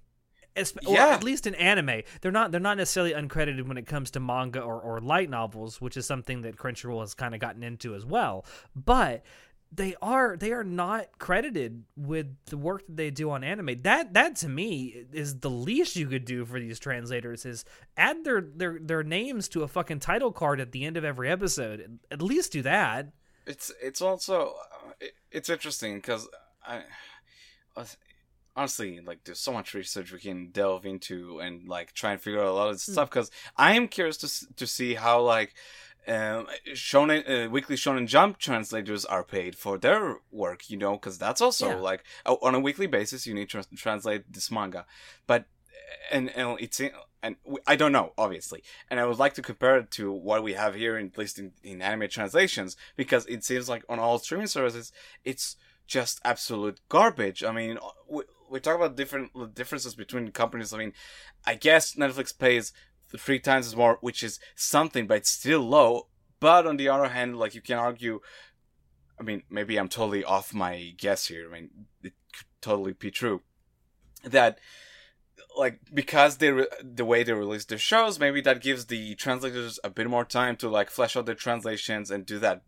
Or 0.85 0.95
Yeah. 0.95 1.07
at 1.07 1.23
least 1.23 1.47
in 1.47 1.55
anime, 1.55 2.01
they're 2.19 2.29
not 2.31 2.51
they're 2.51 2.59
not 2.59 2.75
necessarily 2.75 3.13
uncredited 3.13 3.65
when 3.67 3.77
it 3.77 3.87
comes 3.87 4.11
to 4.11 4.19
manga 4.19 4.59
or, 4.59 4.81
or 4.81 4.99
light 4.99 5.29
novels, 5.29 5.79
which 5.79 5.95
is 5.95 6.05
something 6.05 6.41
that 6.41 6.57
Crunchyroll 6.57 6.99
has 6.99 7.13
kind 7.13 7.33
of 7.33 7.39
gotten 7.39 7.63
into 7.63 7.95
as 7.95 8.05
well. 8.05 8.45
But 8.75 9.23
they 9.73 9.95
are 10.01 10.35
they 10.37 10.51
are 10.51 10.63
not 10.63 11.17
credited 11.17 11.83
with 11.95 12.35
the 12.45 12.57
work 12.57 12.85
that 12.87 12.97
they 12.97 13.09
do 13.09 13.31
on 13.31 13.43
anime. 13.43 13.81
That 13.83 14.13
that 14.13 14.35
to 14.37 14.49
me 14.49 15.05
is 15.13 15.39
the 15.39 15.49
least 15.49 15.95
you 15.95 16.07
could 16.07 16.25
do 16.25 16.45
for 16.45 16.59
these 16.59 16.77
translators 16.79 17.45
is 17.45 17.63
add 17.95 18.23
their 18.25 18.41
their 18.41 18.79
their 18.81 19.03
names 19.03 19.47
to 19.49 19.63
a 19.63 19.67
fucking 19.67 19.99
title 19.99 20.31
card 20.31 20.59
at 20.59 20.71
the 20.73 20.83
end 20.83 20.97
of 20.97 21.05
every 21.05 21.29
episode. 21.29 21.99
At 22.11 22.21
least 22.21 22.51
do 22.51 22.61
that. 22.63 23.13
It's 23.47 23.71
it's 23.81 24.01
also 24.01 24.55
uh, 25.01 25.05
it's 25.31 25.49
interesting 25.49 25.95
because 25.95 26.27
I 26.67 26.81
honestly 28.55 28.99
like 28.99 29.23
there's 29.23 29.39
so 29.39 29.53
much 29.53 29.73
research 29.73 30.11
we 30.11 30.19
can 30.19 30.51
delve 30.51 30.85
into 30.85 31.39
and 31.39 31.67
like 31.67 31.93
try 31.93 32.11
and 32.11 32.21
figure 32.21 32.41
out 32.41 32.47
a 32.47 32.51
lot 32.51 32.67
of 32.67 32.75
this 32.75 32.87
Mm. 32.89 32.93
stuff 32.93 33.09
because 33.09 33.31
I 33.55 33.75
am 33.75 33.87
curious 33.87 34.17
to 34.17 34.55
to 34.57 34.67
see 34.67 34.95
how 34.95 35.21
like 35.21 35.53
um 36.07 36.47
shonen 36.73 37.21
uh, 37.29 37.49
weekly 37.49 37.75
shonen 37.75 38.07
jump 38.07 38.37
translators 38.39 39.05
are 39.05 39.23
paid 39.23 39.55
for 39.55 39.77
their 39.77 40.17
work 40.31 40.69
you 40.69 40.77
know 40.77 40.93
because 40.93 41.17
that's 41.17 41.41
also 41.41 41.69
Yeah. 41.69 41.75
like 41.75 42.03
uh, 42.25 42.35
on 42.41 42.55
a 42.55 42.59
weekly 42.59 42.87
basis 42.87 43.27
you 43.27 43.33
need 43.33 43.49
to 43.49 43.61
trans- 43.61 43.67
translate 43.81 44.31
this 44.33 44.49
manga 44.49 44.85
but 45.27 45.45
and 46.11 46.29
and 46.35 46.59
it's 46.59 46.81
and 47.21 47.35
I 47.67 47.75
don't 47.75 47.91
know 47.91 48.13
obviously 48.17 48.63
and 48.89 48.99
I 48.99 49.05
would 49.05 49.19
like 49.19 49.35
to 49.35 49.41
compare 49.43 49.77
it 49.77 49.91
to 49.91 50.11
what 50.11 50.41
we 50.43 50.53
have 50.53 50.73
here 50.73 50.97
in, 50.97 51.07
at 51.07 51.17
least 51.17 51.37
in, 51.37 51.51
in 51.63 51.81
anime 51.81 52.09
translations 52.09 52.75
because 52.95 53.25
it 53.27 53.43
seems 53.43 53.69
like 53.69 53.83
on 53.87 53.99
all 53.99 54.17
streaming 54.17 54.47
services 54.47 54.91
it's 55.23 55.55
just 55.87 56.21
absolute 56.23 56.79
garbage. 56.87 57.43
I 57.43 57.51
mean, 57.51 57.77
we, 58.07 58.23
we 58.49 58.61
talk 58.61 58.77
about 58.77 58.95
different 58.95 59.53
differences 59.53 59.93
between 59.93 60.31
companies. 60.31 60.71
I 60.73 60.77
mean, 60.77 60.93
I 61.45 61.55
guess 61.55 61.95
Netflix 61.95 62.37
pays 62.37 62.71
three 63.17 63.39
times 63.39 63.67
as 63.67 63.75
more, 63.75 63.97
which 64.01 64.23
is 64.23 64.39
something, 64.55 65.07
but 65.07 65.17
it's 65.17 65.31
still 65.31 65.61
low. 65.61 66.07
But 66.39 66.65
on 66.65 66.77
the 66.77 66.89
other 66.89 67.09
hand, 67.09 67.37
like 67.37 67.53
you 67.53 67.61
can 67.61 67.77
argue, 67.77 68.19
I 69.19 69.23
mean, 69.23 69.43
maybe 69.49 69.77
I'm 69.77 69.89
totally 69.89 70.23
off 70.23 70.53
my 70.53 70.93
guess 70.97 71.27
here. 71.27 71.47
I 71.47 71.53
mean, 71.53 71.69
it 72.03 72.13
could 72.33 72.47
totally 72.61 72.93
be 72.93 73.11
true 73.11 73.41
that 74.23 74.59
like 75.57 75.79
because 75.93 76.37
they 76.37 76.51
re- 76.51 76.67
the 76.81 77.03
way 77.03 77.23
they 77.23 77.33
release 77.33 77.65
their 77.65 77.77
shows 77.77 78.19
maybe 78.19 78.39
that 78.39 78.61
gives 78.61 78.85
the 78.85 79.15
translators 79.15 79.79
a 79.83 79.89
bit 79.89 80.07
more 80.07 80.23
time 80.23 80.55
to 80.55 80.69
like 80.69 80.91
flesh 80.91 81.17
out 81.17 81.25
their 81.25 81.33
translations 81.33 82.11
and 82.11 82.23
do 82.25 82.37
that 82.37 82.61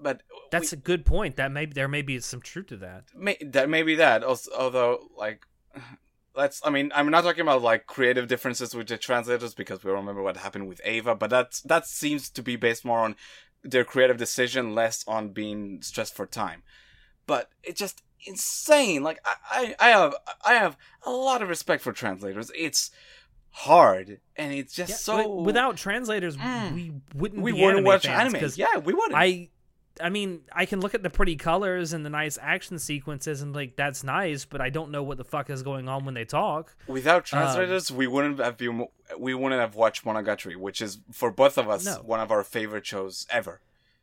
but 0.00 0.22
That's 0.50 0.72
a 0.72 0.76
good 0.76 1.04
point. 1.04 1.36
That 1.36 1.50
may 1.50 1.66
there 1.66 1.88
may 1.88 2.02
be 2.02 2.20
some 2.20 2.40
truth 2.40 2.66
to 2.68 2.76
that. 2.78 3.04
may, 3.14 3.36
that 3.40 3.68
maybe 3.68 3.94
that 3.96 4.22
also, 4.22 4.50
although 4.56 5.08
like 5.16 5.46
let's 6.36 6.60
i 6.64 6.70
mean 6.70 6.90
i'm 6.94 7.10
not 7.10 7.22
talking 7.24 7.40
about 7.40 7.62
like 7.62 7.86
creative 7.86 8.28
differences 8.28 8.74
with 8.74 8.86
the 8.88 8.96
translators 8.98 9.54
because 9.54 9.82
we 9.82 9.90
all 9.90 9.96
remember 9.96 10.22
what 10.22 10.36
happened 10.36 10.68
with 10.68 10.80
ava 10.84 11.14
but 11.14 11.30
that's 11.30 11.60
that 11.62 11.86
seems 11.86 12.28
to 12.30 12.42
be 12.42 12.56
based 12.56 12.84
more 12.84 13.00
on 13.00 13.16
their 13.62 13.84
creative 13.84 14.16
decision 14.16 14.74
less 14.74 15.04
on 15.08 15.30
being 15.30 15.80
stressed 15.82 16.14
for 16.14 16.26
time 16.26 16.62
but 17.26 17.48
it's 17.62 17.80
just 17.80 18.02
insane 18.26 19.02
like 19.02 19.18
i 19.24 19.74
i, 19.80 19.88
I 19.88 19.88
have 19.90 20.14
i 20.44 20.54
have 20.54 20.76
a 21.04 21.10
lot 21.10 21.42
of 21.42 21.48
respect 21.48 21.82
for 21.82 21.92
translators 21.92 22.50
it's 22.56 22.90
hard 23.50 24.20
and 24.36 24.52
it's 24.52 24.74
just 24.74 24.90
Yeah, 24.90 24.96
so 24.96 25.34
without 25.42 25.76
translators, 25.78 26.36
Mm. 26.36 26.74
we 26.74 26.92
wouldn't. 27.14 27.42
we 27.42 27.52
be 27.52 27.60
wouldn't 27.60 27.78
anime 27.78 27.84
watch 27.86 28.06
anime 28.06 28.50
yeah 28.56 28.76
we 28.76 28.92
wouldn't 28.92 29.14
I 29.14 29.48
I 30.00 30.10
mean, 30.10 30.42
I 30.52 30.66
can 30.66 30.80
look 30.80 30.94
at 30.94 31.02
the 31.02 31.10
pretty 31.10 31.36
colors 31.36 31.92
and 31.92 32.04
the 32.04 32.10
nice 32.10 32.38
action 32.40 32.78
sequences 32.78 33.42
and 33.42 33.54
like 33.54 33.76
that's 33.76 34.04
nice, 34.04 34.44
but 34.44 34.60
I 34.60 34.70
don't 34.70 34.90
know 34.90 35.02
what 35.02 35.16
the 35.18 35.24
fuck 35.24 35.48
is 35.50 35.62
going 35.62 35.88
on 35.88 36.04
when 36.04 36.14
they 36.14 36.24
talk. 36.24 36.74
Without 36.86 37.32
Um, 37.32 37.40
translators, 37.40 37.90
we 37.90 38.06
wouldn't 38.06 38.38
have 38.38 38.56
been, 38.56 38.86
we 39.18 39.34
wouldn't 39.34 39.60
have 39.60 39.74
watched 39.74 40.04
Monogatari, 40.04 40.56
which 40.56 40.80
is 40.82 40.98
for 41.12 41.30
both 41.30 41.56
of 41.58 41.68
us 41.68 41.84
No. 41.84 41.94
one 42.02 42.20
of 42.20 42.30
our 42.30 42.44
favorite 42.44 42.86
shows 42.86 43.26
ever. 43.30 43.60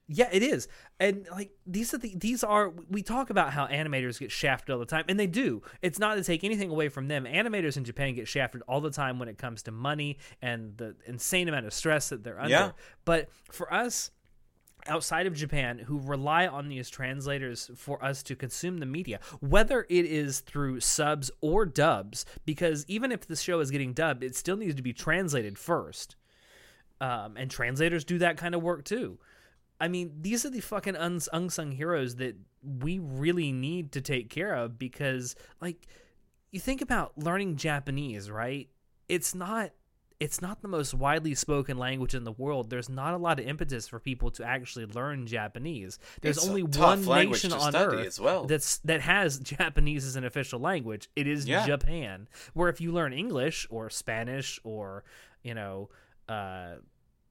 Yeah, 0.07 0.27
it 0.33 0.43
is. 0.43 0.67
And 0.99 1.27
like 1.31 1.51
these 1.65 1.93
are 1.93 1.97
the 1.97 2.13
these 2.17 2.43
are 2.43 2.73
we 2.89 3.01
talk 3.01 3.29
about 3.29 3.53
how 3.53 3.67
animators 3.67 4.19
get 4.19 4.31
shafted 4.31 4.73
all 4.73 4.79
the 4.79 4.85
time 4.85 5.05
and 5.07 5.17
they 5.17 5.27
do. 5.27 5.61
It's 5.81 5.97
not 5.97 6.15
to 6.15 6.23
take 6.23 6.43
anything 6.43 6.69
away 6.69 6.89
from 6.89 7.07
them. 7.07 7.23
Animators 7.23 7.77
in 7.77 7.85
Japan 7.85 8.13
get 8.13 8.27
shafted 8.27 8.63
all 8.67 8.81
the 8.81 8.91
time 8.91 9.17
when 9.17 9.29
it 9.29 9.37
comes 9.37 9.63
to 9.63 9.71
money 9.71 10.17
and 10.41 10.75
the 10.77 10.95
insane 11.05 11.47
amount 11.47 11.67
of 11.67 11.73
stress 11.73 12.09
that 12.09 12.21
they're 12.21 12.37
under. 12.39 12.49
Yeah. 12.51 12.71
But 13.05 13.29
for 13.49 13.73
us 13.73 14.11
outside 14.87 15.27
of 15.27 15.35
Japan 15.35 15.79
who 15.79 15.99
rely 15.99 16.47
on 16.47 16.67
these 16.67 16.89
translators 16.89 17.69
for 17.75 18.03
us 18.03 18.23
to 18.23 18.35
consume 18.35 18.77
the 18.77 18.85
media, 18.85 19.19
whether 19.39 19.85
it 19.89 20.05
is 20.05 20.39
through 20.39 20.79
subs 20.79 21.31
or 21.41 21.65
dubs, 21.65 22.25
because 22.45 22.85
even 22.87 23.11
if 23.11 23.27
the 23.27 23.35
show 23.35 23.59
is 23.59 23.71
getting 23.71 23.93
dubbed, 23.93 24.23
it 24.23 24.35
still 24.35 24.57
needs 24.57 24.75
to 24.75 24.81
be 24.81 24.93
translated 24.93 25.57
first. 25.57 26.15
Um, 27.01 27.35
and 27.37 27.49
translators 27.49 28.05
do 28.05 28.17
that 28.19 28.37
kind 28.37 28.55
of 28.55 28.63
work 28.63 28.85
too. 28.85 29.19
I 29.79 29.87
mean, 29.87 30.13
these 30.21 30.45
are 30.45 30.49
the 30.49 30.61
fucking 30.61 30.95
uns- 30.95 31.27
unsung 31.33 31.71
heroes 31.71 32.15
that 32.15 32.37
we 32.61 32.99
really 32.99 33.51
need 33.51 33.91
to 33.93 34.01
take 34.01 34.29
care 34.29 34.53
of 34.53 34.79
because, 34.79 35.35
like, 35.59 35.87
you 36.51 36.59
think 36.59 36.81
about 36.81 37.17
learning 37.17 37.57
Japanese, 37.57 38.31
right? 38.31 38.69
It's 39.09 39.35
not. 39.35 39.71
It's 40.19 40.41
not 40.41 40.61
the 40.61 40.67
most 40.67 40.93
widely 40.93 41.35
spoken 41.35 41.77
language 41.77 42.13
in 42.15 42.23
the 42.23 42.31
world. 42.31 42.69
There's 42.69 42.87
not 42.89 43.13
a 43.13 43.17
lot 43.17 43.39
of 43.39 43.45
impetus 43.47 43.87
for 43.87 43.99
people 43.99 44.31
to 44.31 44.45
actually 44.45 44.85
learn 44.85 45.27
Japanese. 45.27 45.99
There's 46.21 46.37
It's 46.37 46.47
only 46.47 46.63
one 46.63 47.03
nation 47.05 47.51
on 47.51 47.75
earth 47.75 48.05
as 48.07 48.19
well. 48.19 48.45
that's 48.45 48.77
that 48.79 49.01
has 49.01 49.39
Japanese 49.57 50.05
as 50.05 50.15
an 50.15 50.23
official 50.23 50.59
language. 50.59 51.09
It 51.15 51.27
is 51.27 51.47
Yeah. 51.47 51.65
Japan. 51.65 52.27
Where 52.53 52.69
if 52.69 52.79
you 52.79 52.91
learn 52.91 53.11
English 53.13 53.67
or 53.69 53.89
Spanish 53.89 54.59
or 54.63 55.03
you 55.43 55.53
know, 55.53 55.89
uh, 56.29 56.75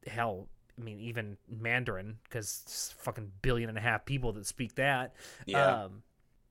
hell, 0.06 0.48
I 0.78 0.82
mean 0.82 1.00
even 1.00 1.36
Mandarin 1.48 2.18
because 2.24 2.94
fucking 2.98 3.32
billion 3.42 3.68
and 3.68 3.78
a 3.78 3.82
half 3.82 4.04
people 4.04 4.32
that 4.34 4.46
speak 4.46 4.74
that. 4.74 5.14
Yeah. 5.46 5.84
Um, 5.84 6.02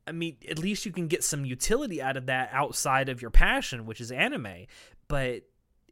I 0.07 0.13
mean, 0.13 0.37
at 0.49 0.57
least 0.57 0.85
you 0.87 0.91
can 0.91 1.07
get 1.07 1.23
some 1.23 1.45
utility 1.45 2.01
out 2.01 2.17
of 2.17 2.25
that 2.25 2.49
outside 2.51 3.07
of 3.09 3.21
your 3.21 3.29
passion, 3.31 3.85
which 3.85 4.01
is 4.01 4.11
anime. 4.11 4.65
But 5.07 5.41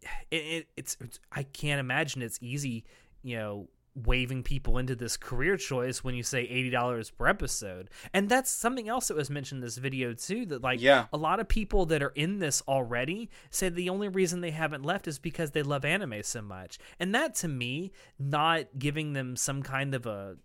it, 0.32 0.36
it, 0.36 0.68
it's, 0.78 0.98
it's 1.00 1.20
I 1.32 1.44
can't 1.44 1.80
imagine 1.80 2.22
it's 2.22 2.40
easy, 2.42 2.86
you 3.24 3.38
know, 3.38 3.70
waving 4.06 4.44
people 4.44 4.78
into 4.78 4.96
this 4.96 5.18
career 5.18 5.58
choice 5.58 6.04
when 6.04 6.16
you 6.16 6.24
say 6.24 6.42
eighty 6.42 6.70
dollars 6.70 7.10
per 7.10 7.28
episode. 7.28 7.90
And 8.14 8.30
that's 8.30 8.50
something 8.50 8.88
else 8.88 9.10
that 9.10 9.18
was 9.18 9.30
mentioned 9.30 9.60
in 9.60 9.66
this 9.66 9.78
video 9.78 10.14
too. 10.14 10.46
That 10.46 10.62
like 10.62 10.80
Yeah. 10.80 11.08
a 11.12 11.18
lot 11.18 11.40
of 11.40 11.48
people 11.48 11.86
that 11.88 12.02
are 12.02 12.14
in 12.16 12.40
this 12.40 12.62
already 12.68 13.30
say 13.50 13.68
the 13.68 13.90
only 13.90 14.08
reason 14.08 14.42
they 14.42 14.52
haven't 14.52 14.84
left 14.86 15.08
is 15.08 15.20
because 15.20 15.52
they 15.52 15.64
love 15.64 15.84
anime 15.84 16.24
so 16.24 16.42
much. 16.42 16.78
And 17.00 17.14
that 17.16 17.36
to 17.36 17.48
me, 17.48 17.92
not 18.18 18.68
giving 18.78 19.14
them 19.14 19.36
some 19.36 19.64
kind 19.64 19.94
of 19.94 20.06
a 20.06 20.38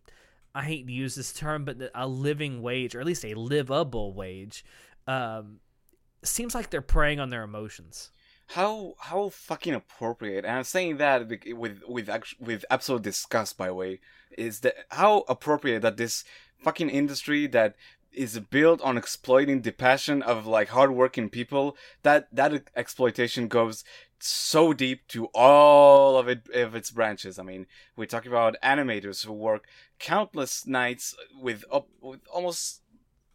I 0.57 0.64
hate 0.64 0.87
to 0.87 0.93
use 0.93 1.14
this 1.14 1.33
term, 1.33 1.64
but 1.64 1.77
a 1.95 2.07
living 2.09 2.62
wage, 2.62 2.95
or 2.95 3.01
at 3.01 3.07
least 3.07 3.25
a 3.25 3.35
livable 3.35 4.14
wage, 4.14 4.64
um, 5.09 5.59
seems 6.23 6.55
like 6.55 6.71
they're 6.71 6.81
preying 6.81 7.19
on 7.21 7.29
their 7.29 7.43
emotions. 7.43 8.11
How 8.49 8.95
how 8.99 9.31
fucking 9.31 9.75
appropriate, 9.75 10.45
and 10.45 10.59
I'm 10.59 10.65
saying 10.65 10.99
that 10.99 11.29
with 11.29 11.83
with 11.87 12.11
with 12.39 12.65
absolute 12.71 13.03
disgust, 13.03 13.57
by 13.57 13.69
the 13.69 13.75
way, 13.75 14.01
is 14.37 14.61
that 14.61 14.75
how 14.91 15.25
appropriate 15.29 15.83
that 15.83 15.97
this 15.97 16.25
fucking 16.59 16.91
industry 16.91 17.47
that 17.49 17.75
is 18.13 18.39
built 18.39 18.81
on 18.83 18.97
exploiting 18.97 19.63
the 19.63 19.73
passion 19.73 20.23
of 20.23 20.47
like 20.47 20.69
hardworking 20.69 21.29
people 21.29 21.77
that 22.03 22.29
that 22.33 22.69
exploitation 22.77 23.49
goes 23.49 23.85
so 24.21 24.73
deep 24.73 25.07
to 25.09 25.27
all 25.35 26.17
of 26.17 26.29
it 26.29 26.49
of 26.55 26.75
its 26.75 26.91
branches. 26.91 27.39
I 27.39 27.43
mean, 27.43 27.67
we're 27.97 28.07
talking 28.07 28.31
about 28.31 28.57
animators 28.63 29.25
who 29.25 29.33
work 29.33 29.67
countless 29.99 30.67
nights 30.67 31.15
with 31.39 31.65
up 31.73 31.89
with 32.01 32.21
almost 32.33 32.83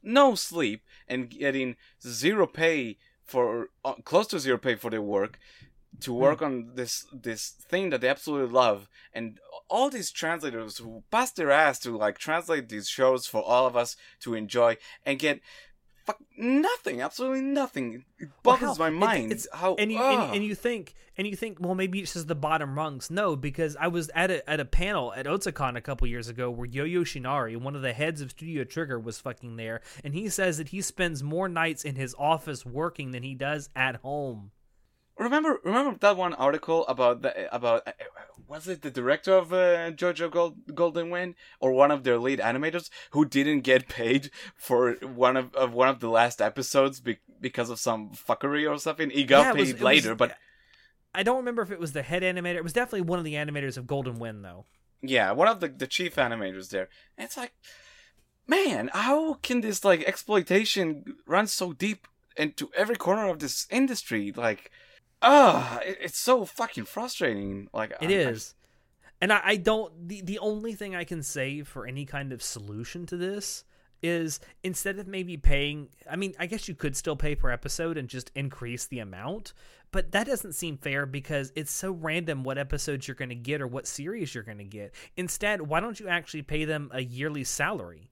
no 0.01 0.35
sleep 0.35 0.83
and 1.07 1.29
getting 1.29 1.75
zero 2.01 2.47
pay 2.47 2.97
for 3.29 3.69
uh, 3.85 3.93
close 4.03 4.27
to 4.27 4.39
zero 4.39 4.57
pay 4.57 4.75
for 4.75 4.89
their 4.89 5.01
work 5.01 5.39
to 6.01 6.13
work 6.13 6.41
on 6.41 6.71
this 6.75 7.05
this 7.11 7.49
thing 7.49 7.89
that 7.89 8.01
they 8.01 8.07
absolutely 8.07 8.51
love 8.51 8.87
and 9.13 9.39
all 9.69 9.89
these 9.89 10.11
translators 10.11 10.77
who 10.77 11.03
pass 11.11 11.31
their 11.31 11.51
ass 11.51 11.79
to 11.79 11.95
like 11.97 12.17
translate 12.17 12.69
these 12.69 12.87
shows 12.87 13.27
for 13.27 13.41
all 13.41 13.65
of 13.67 13.75
us 13.75 13.95
to 14.19 14.33
enjoy 14.33 14.77
and 15.05 15.19
get 15.19 15.41
fuck 16.09 16.19
nothing 16.37 17.01
absolutely 17.01 17.41
nothing. 17.41 18.03
It 18.19 18.29
Well, 18.43 18.55
boggles 18.57 18.77
hell, 18.77 18.89
my 18.89 18.95
it- 18.95 18.99
mind 18.99 19.31
it's- 19.31 19.47
how 19.53 19.75
and 19.75 19.91
you, 19.91 19.99
and, 20.01 20.35
and 20.35 20.43
you 20.43 20.55
think 20.55 20.95
and 21.17 21.27
you 21.27 21.35
think 21.35 21.57
well 21.59 21.75
maybe 21.75 21.99
it's 21.99 22.13
just 22.13 22.27
the 22.27 22.35
bottom 22.35 22.75
rungs. 22.75 23.09
No 23.11 23.35
because 23.35 23.75
i 23.79 23.87
was 23.87 24.09
at 24.15 24.31
a, 24.31 24.49
at 24.49 24.59
a 24.59 24.65
panel 24.65 25.13
at 25.13 25.25
otakon 25.25 25.75
a 25.75 25.81
couple 25.81 26.07
years 26.07 26.27
ago 26.29 26.49
where 26.49 26.65
Yoh 26.67 26.85
Yoshinari 26.85 27.57
one 27.57 27.75
of 27.75 27.81
the 27.81 27.93
heads 27.93 28.21
of 28.21 28.31
studio 28.31 28.63
trigger 28.63 28.99
was 28.99 29.19
fucking 29.19 29.55
there. 29.57 29.81
And 30.03 30.13
he 30.13 30.29
says 30.29 30.57
that 30.57 30.69
he 30.69 30.81
spends 30.81 31.21
more 31.23 31.47
nights 31.49 31.83
in 31.83 31.95
his 31.95 32.15
office 32.17 32.65
working 32.65 33.11
than 33.11 33.23
he 33.23 33.35
does 33.35 33.69
at 33.75 33.97
home 33.97 34.51
Remember, 35.19 35.59
remember 35.63 35.97
that 35.99 36.15
one 36.17 36.33
article 36.33 36.87
about 36.87 37.21
the 37.21 37.53
about 37.53 37.85
uh, 37.85 37.91
was 38.47 38.67
it 38.67 38.81
the 38.81 38.89
director 38.89 39.33
of 39.33 39.51
uh, 39.53 39.91
JoJo 39.91 40.31
Gold, 40.31 40.55
Golden 40.73 41.09
Wind 41.09 41.35
or 41.59 41.73
one 41.73 41.91
of 41.91 42.03
their 42.03 42.17
lead 42.17 42.39
animators 42.39 42.89
who 43.11 43.25
didn't 43.25 43.61
get 43.61 43.87
paid 43.89 44.31
for 44.55 44.93
one 45.03 45.35
of, 45.37 45.53
of 45.55 45.73
one 45.73 45.89
of 45.89 45.99
the 45.99 46.09
last 46.09 46.41
episodes 46.41 46.99
be, 47.01 47.17
because 47.41 47.69
of 47.69 47.79
some 47.79 48.11
fuckery 48.11 48.67
or 48.69 48.77
something. 48.79 49.09
He 49.09 49.25
got 49.25 49.41
Yeah, 49.41 49.51
paid 49.53 49.59
was- 49.59 49.69
it 49.69 49.73
was- 49.75 49.81
later, 49.83 50.15
but 50.15 50.35
i 51.13 51.23
don't 51.23 51.37
remember 51.37 51.63
if 51.63 51.71
it 51.71 51.79
was 51.79 51.93
the 51.93 52.03
head 52.03 52.21
animator 52.21 52.57
it 52.57 52.63
was 52.63 52.71
definitely 52.71 53.01
one 53.01 53.17
of 53.17 53.25
the 53.25 53.33
animators 53.33 53.77
of 53.77 53.87
golden 53.87 54.19
wind 54.19 54.45
though 54.45 54.65
yeah, 55.01 55.31
one 55.31 55.47
of 55.47 55.59
the 55.59 55.67
the 55.69 55.87
chief 55.87 56.15
animators 56.15 56.69
there. 56.69 56.87
And 57.17 57.25
it's 57.25 57.37
like, 57.37 57.53
man, 58.47 58.89
how 58.93 59.35
can 59.35 59.61
this 59.61 59.83
like 59.85 60.03
exploitation 60.03 61.03
run 61.25 61.47
so 61.47 61.73
deep 61.73 62.07
into 62.35 62.69
every 62.75 62.95
corner 62.95 63.27
of 63.29 63.39
this 63.39 63.65
industry? 63.69 64.33
Like, 64.35 64.71
ah, 65.21 65.79
it, 65.79 65.97
it's 66.01 66.17
so 66.19 66.45
fucking 66.45 66.85
frustrating. 66.85 67.67
Like, 67.73 67.91
It 68.01 68.09
I- 68.09 68.13
is. 68.13 68.55
And 69.21 69.33
I, 69.33 69.41
I 69.43 69.55
don't 69.57 70.07
the, 70.07 70.21
the 70.21 70.39
only 70.39 70.73
thing 70.73 70.95
I 70.95 71.03
can 71.03 71.23
say 71.23 71.61
for 71.63 71.85
any 71.85 72.05
kind 72.05 72.31
of 72.31 72.41
solution 72.41 73.05
to 73.07 73.17
this 73.17 73.65
is 74.01 74.39
instead 74.63 74.97
of 74.97 75.07
maybe 75.07 75.35
paying 75.35 75.89
I 76.09 76.15
mean, 76.15 76.33
I 76.39 76.45
guess 76.45 76.69
you 76.69 76.73
could 76.75 76.95
still 76.95 77.17
pay 77.17 77.35
per 77.35 77.51
episode 77.51 77.97
and 77.97 78.07
just 78.07 78.31
increase 78.33 78.85
the 78.85 78.99
amount, 78.99 79.51
but 79.91 80.13
that 80.13 80.25
doesn't 80.25 80.53
seem 80.53 80.77
fair 80.77 81.05
because 81.05 81.51
it's 81.53 81.71
so 81.73 81.91
random 81.91 82.45
what 82.45 82.57
episodes 82.57 83.09
you're 83.09 83.15
gonna 83.15 83.35
get 83.35 83.59
or 83.59 83.67
what 83.67 83.87
series 83.87 84.33
you're 84.33 84.45
gonna 84.45 84.63
get. 84.63 84.93
Instead, 85.17 85.63
why 85.63 85.81
don't 85.81 85.99
you 85.99 86.07
actually 86.07 86.43
pay 86.43 86.63
them 86.63 86.89
a 86.93 87.01
yearly 87.03 87.43
salary? 87.43 88.11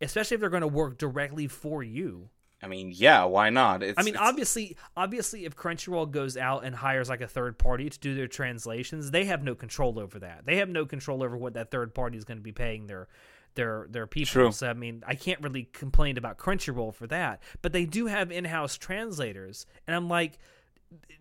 Especially 0.00 0.36
if 0.36 0.40
they're 0.40 0.48
gonna 0.48 0.66
work 0.66 0.96
directly 0.96 1.46
for 1.46 1.82
you. 1.82 2.30
I 2.60 2.66
mean, 2.66 2.90
yeah, 2.92 3.24
why 3.24 3.50
not? 3.50 3.82
It's, 3.84 3.98
I 3.98 4.02
mean, 4.02 4.14
it's- 4.14 4.28
obviously, 4.28 4.76
obviously, 4.96 5.44
if 5.44 5.54
Crunchyroll 5.54 6.10
goes 6.10 6.36
out 6.36 6.64
and 6.64 6.74
hires 6.74 7.08
like 7.08 7.20
a 7.20 7.28
third 7.28 7.56
party 7.58 7.88
to 7.88 7.98
do 7.98 8.14
their 8.14 8.26
translations, 8.26 9.12
they 9.12 9.26
have 9.26 9.44
no 9.44 9.54
control 9.54 9.98
over 9.98 10.18
that. 10.18 10.44
They 10.44 10.56
have 10.56 10.68
no 10.68 10.84
control 10.84 11.22
over 11.22 11.36
what 11.36 11.54
that 11.54 11.70
third 11.70 11.94
party 11.94 12.18
is 12.18 12.24
going 12.24 12.38
to 12.38 12.42
be 12.42 12.52
paying 12.52 12.86
their 12.86 13.08
their 13.54 13.86
their 13.90 14.06
people. 14.06 14.30
True. 14.32 14.52
So 14.52 14.68
I 14.68 14.72
mean, 14.72 15.02
I 15.06 15.14
can't 15.14 15.40
really 15.40 15.64
complain 15.72 16.18
about 16.18 16.36
Crunchyroll 16.38 16.94
for 16.94 17.06
that. 17.08 17.42
But 17.62 17.72
they 17.72 17.84
do 17.86 18.06
have 18.06 18.30
in-house 18.32 18.76
translators, 18.76 19.64
and 19.86 19.94
I'm 19.94 20.08
like, 20.08 20.38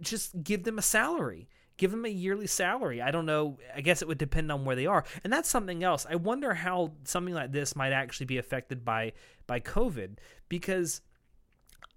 just 0.01 0.43
give 0.43 0.63
them 0.63 0.77
a 0.79 0.81
salary. 0.83 1.49
Give 1.77 1.91
them 1.91 2.05
a 2.05 2.09
yearly 2.09 2.47
salary. 2.47 3.03
I 3.03 3.11
don't 3.11 3.27
know. 3.27 3.59
I 3.75 3.81
guess 3.81 4.01
it 4.01 4.07
would 4.07 4.17
depend 4.17 4.51
on 4.51 4.65
where 4.65 4.75
they 4.75 4.87
are, 4.87 5.03
and 5.23 5.31
that's 5.31 5.47
something 5.49 5.83
else. 5.83 6.07
I 6.09 6.15
wonder 6.15 6.55
how 6.55 6.93
something 7.03 7.35
like 7.35 7.51
this 7.51 7.75
might 7.75 7.91
actually 7.91 8.25
be 8.25 8.39
affected 8.39 8.83
by 8.83 9.13
by 9.45 9.59
COVID 9.59 10.17
because 10.49 11.01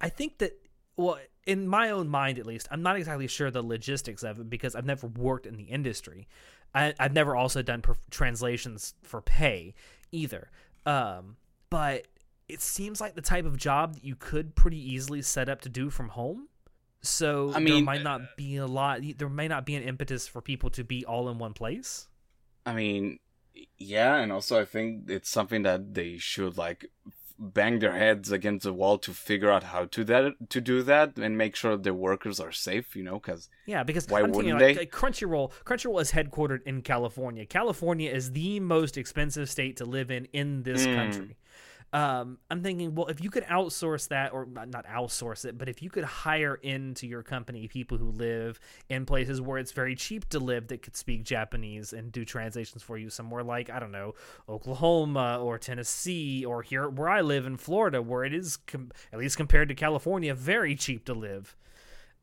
I 0.01 0.09
think 0.09 0.39
that 0.39 0.53
well, 0.97 1.19
in 1.45 1.67
my 1.67 1.89
own 1.89 2.09
mind 2.09 2.37
at 2.37 2.45
least, 2.45 2.67
I'm 2.71 2.81
not 2.81 2.97
exactly 2.97 3.27
sure 3.27 3.49
the 3.49 3.63
logistics 3.63 4.23
of 4.23 4.39
it 4.39 4.49
because 4.49 4.75
I've 4.75 4.85
never 4.85 5.07
worked 5.07 5.45
in 5.45 5.55
the 5.55 5.63
industry. 5.63 6.27
I, 6.73 6.93
I've 6.99 7.13
never 7.13 7.35
also 7.35 7.61
done 7.61 7.81
perf- 7.81 8.09
translations 8.09 8.93
for 9.03 9.21
pay 9.21 9.73
either. 10.11 10.49
Um, 10.85 11.37
but 11.69 12.07
it 12.47 12.61
seems 12.61 12.99
like 13.01 13.15
the 13.15 13.21
type 13.21 13.45
of 13.45 13.57
job 13.57 13.95
that 13.95 14.03
you 14.03 14.15
could 14.15 14.55
pretty 14.55 14.77
easily 14.77 15.21
set 15.21 15.49
up 15.49 15.61
to 15.61 15.69
do 15.69 15.89
from 15.89 16.09
home. 16.09 16.47
So 17.01 17.49
I 17.49 17.53
there 17.53 17.61
mean, 17.61 17.85
might 17.85 18.03
not 18.03 18.21
be 18.37 18.57
a 18.57 18.67
lot. 18.67 19.01
There 19.17 19.29
may 19.29 19.47
not 19.47 19.65
be 19.65 19.75
an 19.75 19.83
impetus 19.83 20.27
for 20.27 20.41
people 20.41 20.69
to 20.71 20.83
be 20.83 21.03
all 21.05 21.29
in 21.29 21.39
one 21.39 21.53
place. 21.53 22.07
I 22.65 22.73
mean, 22.73 23.19
yeah, 23.77 24.17
and 24.17 24.31
also 24.31 24.61
I 24.61 24.65
think 24.65 25.09
it's 25.09 25.29
something 25.29 25.63
that 25.63 25.95
they 25.95 26.17
should 26.17 26.57
like 26.57 26.85
bang 27.43 27.79
their 27.79 27.97
heads 27.97 28.31
against 28.31 28.63
the 28.63 28.71
wall 28.71 28.99
to 28.99 29.11
figure 29.13 29.49
out 29.49 29.63
how 29.63 29.85
to 29.85 30.03
that 30.03 30.49
to 30.49 30.61
do 30.61 30.83
that 30.83 31.17
and 31.17 31.35
make 31.37 31.55
sure 31.55 31.75
their 31.75 31.93
workers 31.93 32.39
are 32.39 32.51
safe. 32.51 32.95
You 32.95 33.03
know, 33.03 33.15
because 33.15 33.49
Yeah, 33.65 33.81
because 33.83 34.07
Why 34.07 34.21
I'm 34.21 34.31
wouldn't 34.31 34.53
like, 34.53 34.59
they? 34.59 34.75
like 34.75 34.91
Crunchyroll. 34.91 35.51
Crunchyroll 35.65 36.01
is 36.01 36.11
headquartered 36.11 36.61
in 36.65 36.81
California. 36.83 37.45
California 37.45 38.11
is 38.11 38.31
the 38.33 38.59
most 38.59 38.95
expensive 38.97 39.49
state 39.49 39.77
to 39.77 39.85
live 39.85 40.11
in 40.11 40.25
in 40.33 40.63
this 40.63 40.85
Mm. 40.85 40.95
country. 40.95 41.35
Um, 41.93 42.37
I'm 42.49 42.63
thinking, 42.63 42.95
well, 42.95 43.07
if 43.07 43.21
you 43.21 43.29
could 43.29 43.43
outsource 43.45 44.07
that, 44.09 44.31
or 44.31 44.45
not 44.45 44.85
outsource 44.85 45.43
it, 45.43 45.57
but 45.57 45.67
if 45.67 45.81
you 45.81 45.89
could 45.89 46.05
hire 46.05 46.55
into 46.55 47.05
your 47.05 47.21
company 47.21 47.67
people 47.67 47.97
who 47.97 48.11
live 48.11 48.59
in 48.89 49.05
places 49.05 49.41
where 49.41 49.57
it's 49.57 49.73
very 49.73 49.95
cheap 49.95 50.29
to 50.29 50.39
live 50.39 50.67
that 50.69 50.81
could 50.81 50.95
speak 50.95 51.23
Japanese 51.23 51.91
and 51.91 52.11
do 52.11 52.23
translations 52.23 52.81
for 52.81 52.97
you, 52.97 53.09
somewhere 53.09 53.43
like 53.43 53.69
I 53.69 53.79
don't 53.79 53.91
know, 53.91 54.13
Oklahoma 54.47 55.39
or 55.41 55.57
Tennessee, 55.57 56.45
or 56.45 56.61
here 56.61 56.87
where 56.89 57.09
I 57.09 57.21
live 57.21 57.45
in 57.45 57.57
Florida, 57.57 58.01
where 58.01 58.23
it 58.23 58.33
is 58.33 58.55
com- 58.55 58.91
at 59.11 59.19
least 59.19 59.35
compared 59.35 59.67
to 59.67 59.75
California, 59.75 60.33
very 60.33 60.75
cheap 60.75 61.05
to 61.05 61.13
live. 61.13 61.57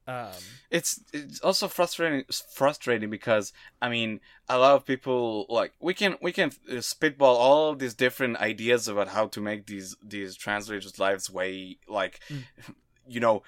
Um, 0.09 0.32
it's 0.70 1.02
it's 1.12 1.38
also 1.40 1.68
frustrating 1.68 2.24
frustrating 2.50 3.11
because 3.11 3.52
I 3.82 3.90
mean 3.90 4.20
a 4.48 4.56
lot 4.59 4.74
of 4.74 4.86
people 4.86 5.44
like 5.50 5.74
we 5.80 5.92
can 5.92 6.16
we 6.22 6.32
can 6.32 6.50
uh, 6.72 6.80
spitball 6.80 7.36
all 7.36 7.74
these 7.74 7.92
different 7.92 8.38
ideas 8.38 8.88
about 8.88 9.09
how 9.09 9.26
to 9.26 9.40
make 9.42 9.66
these 9.66 9.96
these 10.02 10.34
translators' 10.34 10.98
lives 10.98 11.30
way 11.30 11.76
like 11.86 12.20
Mm. 12.30 12.44
you 13.06 13.20
know 13.20 13.42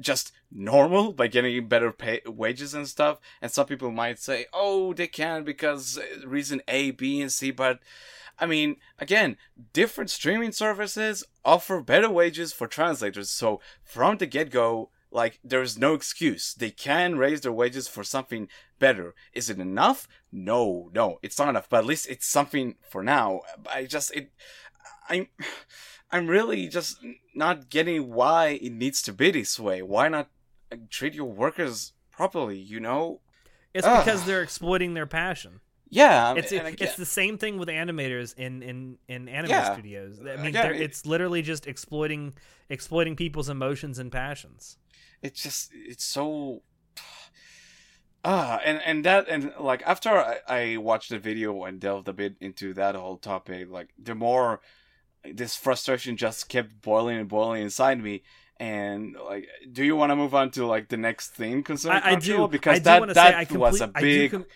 just 0.00 0.32
normal 0.50 1.12
by 1.12 1.26
getting 1.26 1.66
better 1.66 1.90
pay 1.90 2.20
wages 2.26 2.72
and 2.74 2.86
stuff 2.86 3.18
and 3.42 3.50
some 3.50 3.66
people 3.66 3.90
might 3.90 4.18
say 4.18 4.46
oh 4.52 4.92
they 4.92 5.06
can 5.08 5.42
because 5.42 5.98
uh, 5.98 6.26
reason 6.26 6.62
A 6.68 6.92
B 6.92 7.20
and 7.20 7.32
C 7.32 7.50
but 7.50 7.80
I 8.38 8.44
mean, 8.44 8.76
again, 8.98 9.38
different 9.72 10.10
streaming 10.10 10.52
services 10.52 11.24
offer 11.42 11.80
better 11.80 12.10
wages 12.10 12.52
for 12.52 12.66
translators. 12.66 13.30
So 13.30 13.62
from 13.82 14.18
the 14.18 14.26
get 14.26 14.50
go, 14.50 14.90
like, 15.16 15.34
there's 15.52 15.76
no 15.78 15.94
excuse. 15.94 16.54
They 16.54 16.70
can 16.70 17.16
raise 17.16 17.40
their 17.40 17.52
wages 17.62 17.88
for 17.88 18.04
something 18.04 18.48
better. 18.78 19.14
Is 19.32 19.48
it 19.50 19.58
enough? 19.58 20.06
No, 20.30 20.90
no, 20.94 21.18
it's 21.22 21.38
not 21.38 21.48
enough. 21.48 21.68
But 21.70 21.78
at 21.78 21.86
least 21.86 22.06
it's 22.08 22.26
something 22.26 22.76
for 22.92 23.02
now. 23.02 23.40
I 23.72 23.86
just, 23.86 24.14
it, 24.14 24.30
I'm, 25.08 25.26
I'm 26.12 26.26
really 26.28 26.68
just 26.68 26.98
not 27.34 27.70
getting 27.70 28.12
why 28.12 28.58
it 28.66 28.72
needs 28.72 29.02
to 29.02 29.12
be 29.12 29.30
this 29.30 29.58
way. 29.58 29.82
Why 29.82 30.08
not 30.08 30.28
treat 30.90 31.14
your 31.14 31.30
workers 31.44 31.92
properly? 32.10 32.58
You 32.58 32.80
know? 32.80 33.20
It's 33.74 33.86
Ugh. 33.86 34.04
because 34.04 34.24
they're 34.24 34.42
exploiting 34.42 34.94
their 34.94 35.06
passion. 35.06 35.60
Yeah, 35.88 36.30
I 36.30 36.34
mean, 36.34 36.42
It's 36.44 36.82
it's 36.82 36.96
the 36.96 37.06
same 37.06 37.38
thing 37.38 37.58
with 37.58 37.68
animators 37.68 38.34
in 38.36 38.62
in 38.62 38.98
in 39.06 39.28
anime 39.28 39.50
Yeah. 39.50 39.72
studios. 39.72 40.18
I 40.20 40.36
mean, 40.36 40.46
Again, 40.46 40.74
it- 40.74 40.80
it's 40.80 41.06
literally 41.06 41.42
just 41.42 41.66
exploiting 41.68 42.34
exploiting 42.68 43.14
people's 43.14 43.48
emotions 43.48 43.98
and 44.00 44.10
passions. 44.10 44.78
It's 45.22 45.42
just 45.42 45.70
it's 45.74 46.04
so 46.04 46.62
ah 48.24 48.60
and 48.64 48.80
and 48.84 49.04
that 49.04 49.28
and 49.28 49.52
like 49.60 49.82
after 49.86 50.10
I, 50.10 50.38
I 50.48 50.76
watched 50.78 51.10
the 51.10 51.18
video 51.18 51.64
and 51.64 51.80
delved 51.80 52.08
a 52.08 52.12
bit 52.12 52.36
into 52.40 52.74
that 52.74 52.94
whole 52.94 53.16
topic 53.18 53.68
like 53.70 53.90
the 54.02 54.14
more 54.14 54.60
this 55.34 55.56
frustration 55.56 56.16
just 56.16 56.48
kept 56.48 56.82
boiling 56.82 57.18
and 57.18 57.28
boiling 57.28 57.62
inside 57.62 58.02
me. 58.02 58.22
And 58.58 59.16
like 59.22 59.48
do 59.70 59.84
you 59.84 59.96
want 59.96 60.10
to 60.10 60.16
move 60.16 60.34
on 60.34 60.50
to 60.52 60.64
like 60.66 60.88
the 60.88 60.96
next 60.96 61.30
thing 61.30 61.62
concerning 61.62 62.02
I, 62.02 62.12
I 62.12 62.14
do. 62.14 62.48
Because 62.48 62.76
I 62.76 62.78
do 63.00 63.06
that 63.06 63.14
that 63.14 63.46
say 63.48 63.54
I 63.54 63.58
was 63.58 63.80
a 63.80 63.84
complete- 63.88 63.96
I 63.96 64.00
do 64.00 64.06
big 64.06 64.30
com- 64.30 64.46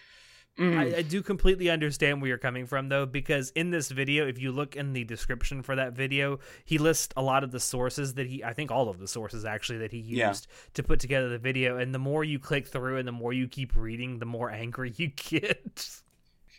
Mm. 0.58 0.76
I, 0.94 0.98
I 0.98 1.02
do 1.02 1.22
completely 1.22 1.70
understand 1.70 2.20
where 2.20 2.28
you're 2.28 2.36
coming 2.38 2.66
from 2.66 2.88
though, 2.88 3.06
because 3.06 3.50
in 3.50 3.70
this 3.70 3.90
video, 3.90 4.26
if 4.26 4.38
you 4.38 4.52
look 4.52 4.76
in 4.76 4.92
the 4.92 5.04
description 5.04 5.62
for 5.62 5.76
that 5.76 5.94
video, 5.94 6.38
he 6.64 6.76
lists 6.76 7.14
a 7.16 7.22
lot 7.22 7.44
of 7.44 7.50
the 7.50 7.60
sources 7.60 8.14
that 8.14 8.26
he, 8.26 8.44
I 8.44 8.52
think 8.52 8.70
all 8.70 8.88
of 8.88 8.98
the 8.98 9.08
sources 9.08 9.44
actually 9.44 9.78
that 9.78 9.92
he 9.92 9.98
used 9.98 10.46
Yeah. 10.50 10.56
to 10.74 10.82
put 10.82 11.00
together 11.00 11.28
the 11.30 11.38
video. 11.38 11.78
And 11.78 11.94
the 11.94 11.98
more 11.98 12.24
you 12.24 12.38
click 12.38 12.66
through 12.66 12.98
and 12.98 13.08
the 13.08 13.12
more 13.12 13.32
you 13.32 13.48
keep 13.48 13.74
reading, 13.74 14.18
the 14.18 14.26
more 14.26 14.50
angry 14.50 14.92
you 14.96 15.08
get. 15.08 15.42
it 15.64 15.96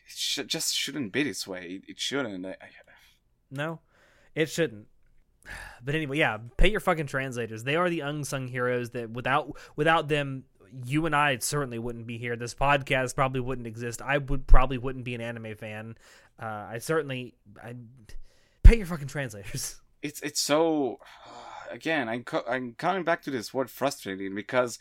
sh- 0.07 0.39
just 0.47 0.73
shouldn't 0.75 1.11
be 1.11 1.23
this 1.23 1.45
way 1.45 1.81
it 1.87 1.99
shouldn't 1.99 2.45
I, 2.45 2.51
I, 2.51 2.69
No, 3.51 3.81
it 4.33 4.47
shouldn't. 4.49 4.87
But 5.83 5.95
anyway, 5.95 6.17
yeah, 6.19 6.37
pay 6.57 6.69
your 6.69 6.79
fucking 6.79 7.07
translators. 7.07 7.63
They 7.63 7.75
are 7.75 7.89
the 7.89 8.01
unsung 8.01 8.47
heroes 8.47 8.91
that 8.91 9.09
without 9.09 9.57
without 9.75 10.07
them, 10.09 10.43
you 10.85 11.05
and 11.05 11.15
I 11.15 11.37
certainly 11.39 11.79
wouldn't 11.79 12.07
be 12.07 12.17
here. 12.17 12.35
This 12.35 12.53
podcast 12.53 13.15
probably 13.15 13.41
wouldn't 13.41 13.67
exist. 13.67 14.01
I 14.01 14.17
would 14.17 14.47
probably 14.47 14.77
wouldn't 14.77 15.05
be 15.05 15.15
an 15.15 15.21
anime 15.21 15.55
fan. 15.55 15.97
Uh, 16.41 16.45
I 16.71 16.77
certainly 16.79 17.35
I 17.63 17.75
pay 18.63 18.77
your 18.77 18.85
fucking 18.85 19.07
translators. 19.07 19.81
it's 20.01 20.21
it's 20.21 20.41
so 20.41 20.99
again 21.71 22.09
I'm 22.09 22.23
co- 22.23 22.43
I'm 22.49 22.73
coming 22.73 23.03
back 23.03 23.21
to 23.23 23.31
this 23.31 23.53
word 23.53 23.69
frustrating 23.69 24.35
because 24.35 24.79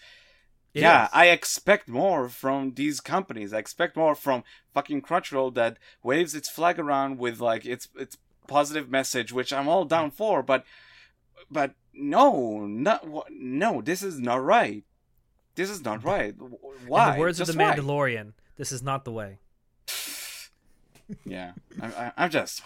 It 0.74 0.82
yeah, 0.82 1.05
is. 1.05 1.11
I 1.12 1.26
expect 1.28 1.88
more 1.88 2.28
from 2.28 2.74
these 2.74 3.01
companies. 3.01 3.53
I 3.53 3.59
expect 3.59 3.97
more 3.97 4.14
from 4.14 4.45
fucking 4.74 5.03
Crunchyroll 5.03 5.55
that 5.55 5.78
waves 6.03 6.34
its 6.34 6.49
flag 6.49 6.78
around 6.78 7.18
with 7.18 7.41
like 7.41 7.66
its 7.66 7.88
its 7.97 8.16
positive 8.47 8.88
message, 8.91 9.32
which 9.32 9.53
I'm 9.53 9.68
all 9.68 9.84
down 9.84 10.11
for. 10.12 10.43
But 10.43 10.64
but 11.51 11.74
no, 11.93 12.66
not 12.66 13.07
no. 13.30 13.82
This 13.82 14.03
is 14.03 14.20
not 14.20 14.43
right. 14.45 14.84
This 15.61 15.68
is 15.68 15.84
not 15.84 16.02
right. 16.04 16.34
Why? 16.86 17.08
In 17.11 17.14
the 17.14 17.20
words 17.20 17.36
Just 17.36 17.50
of 17.50 17.56
the 17.56 17.62
why? 17.62 17.76
Mandalorian, 17.76 18.32
this 18.56 18.72
is 18.72 18.82
not 18.82 19.04
the 19.04 19.12
way. 19.12 19.38
yeah, 21.26 21.52
I, 21.82 21.86
I, 21.86 22.12
I'm 22.16 22.30
just. 22.30 22.62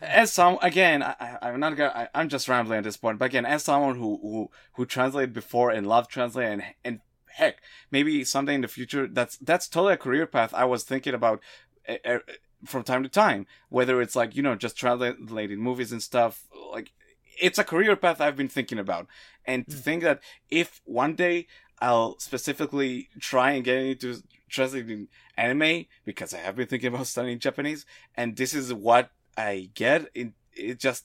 As 0.00 0.32
some 0.32 0.58
again, 0.62 1.02
I, 1.02 1.14
I- 1.18 1.38
I'm 1.48 1.58
not 1.58 1.76
gonna. 1.76 1.90
I, 1.92 2.08
I'm 2.14 2.28
just 2.28 2.48
rambling 2.48 2.78
at 2.78 2.84
this 2.84 2.96
point. 2.96 3.18
But 3.18 3.24
again, 3.26 3.44
as 3.46 3.64
someone 3.64 3.96
who 3.96 4.18
who 4.22 4.50
who 4.74 4.86
translated 4.86 5.32
before 5.32 5.70
and 5.70 5.86
loved 5.88 6.08
translate 6.10 6.46
and 6.52 6.62
and 6.84 7.00
heck, 7.34 7.56
maybe 7.90 8.22
someday 8.22 8.54
in 8.54 8.60
the 8.60 8.68
future, 8.68 9.08
that's 9.08 9.36
that's 9.38 9.66
totally 9.66 9.94
a 9.94 9.96
career 9.96 10.26
path 10.26 10.54
I 10.54 10.66
was 10.66 10.84
thinking 10.84 11.14
about 11.14 11.40
uh, 11.88 11.94
uh, 12.04 12.18
from 12.64 12.84
time 12.84 13.02
to 13.02 13.08
time. 13.08 13.46
Whether 13.70 14.00
it's 14.00 14.14
like 14.14 14.36
you 14.36 14.42
know 14.42 14.54
just 14.54 14.76
translating 14.76 15.58
movies 15.60 15.90
and 15.90 16.02
stuff, 16.02 16.44
like 16.72 16.92
it's 17.40 17.58
a 17.58 17.64
career 17.64 17.96
path 17.96 18.20
I've 18.20 18.36
been 18.36 18.48
thinking 18.48 18.78
about. 18.78 19.06
And 19.46 19.66
to 19.68 19.76
Mm. 19.76 19.80
think 19.80 20.02
that 20.02 20.20
if 20.50 20.80
one 20.84 21.14
day 21.14 21.46
I'll 21.80 22.18
specifically 22.18 23.08
try 23.20 23.52
and 23.52 23.62
get 23.64 23.78
into 23.82 24.22
translating 24.48 25.08
anime 25.36 25.86
because 26.04 26.32
I 26.32 26.38
have 26.38 26.56
been 26.56 26.66
thinking 26.68 26.88
about 26.94 27.06
studying 27.06 27.38
Japanese, 27.38 27.84
and 28.14 28.36
this 28.36 28.54
is 28.54 28.72
what 28.72 29.10
I 29.36 29.70
get 29.74 30.08
it. 30.14 30.32
It 30.54 30.78
just 30.78 31.04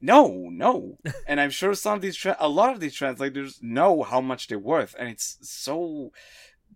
no, 0.00 0.48
no. 0.50 0.96
and 1.28 1.40
I'm 1.40 1.50
sure 1.50 1.74
some 1.74 1.94
of 1.96 2.00
these 2.02 2.16
tra- 2.16 2.36
a 2.38 2.48
lot 2.48 2.72
of 2.72 2.80
these 2.80 2.94
translators 2.94 3.58
know 3.62 4.02
how 4.02 4.20
much 4.20 4.46
they're 4.48 4.58
worth, 4.58 4.94
and 4.98 5.08
it's 5.08 5.38
so 5.42 6.12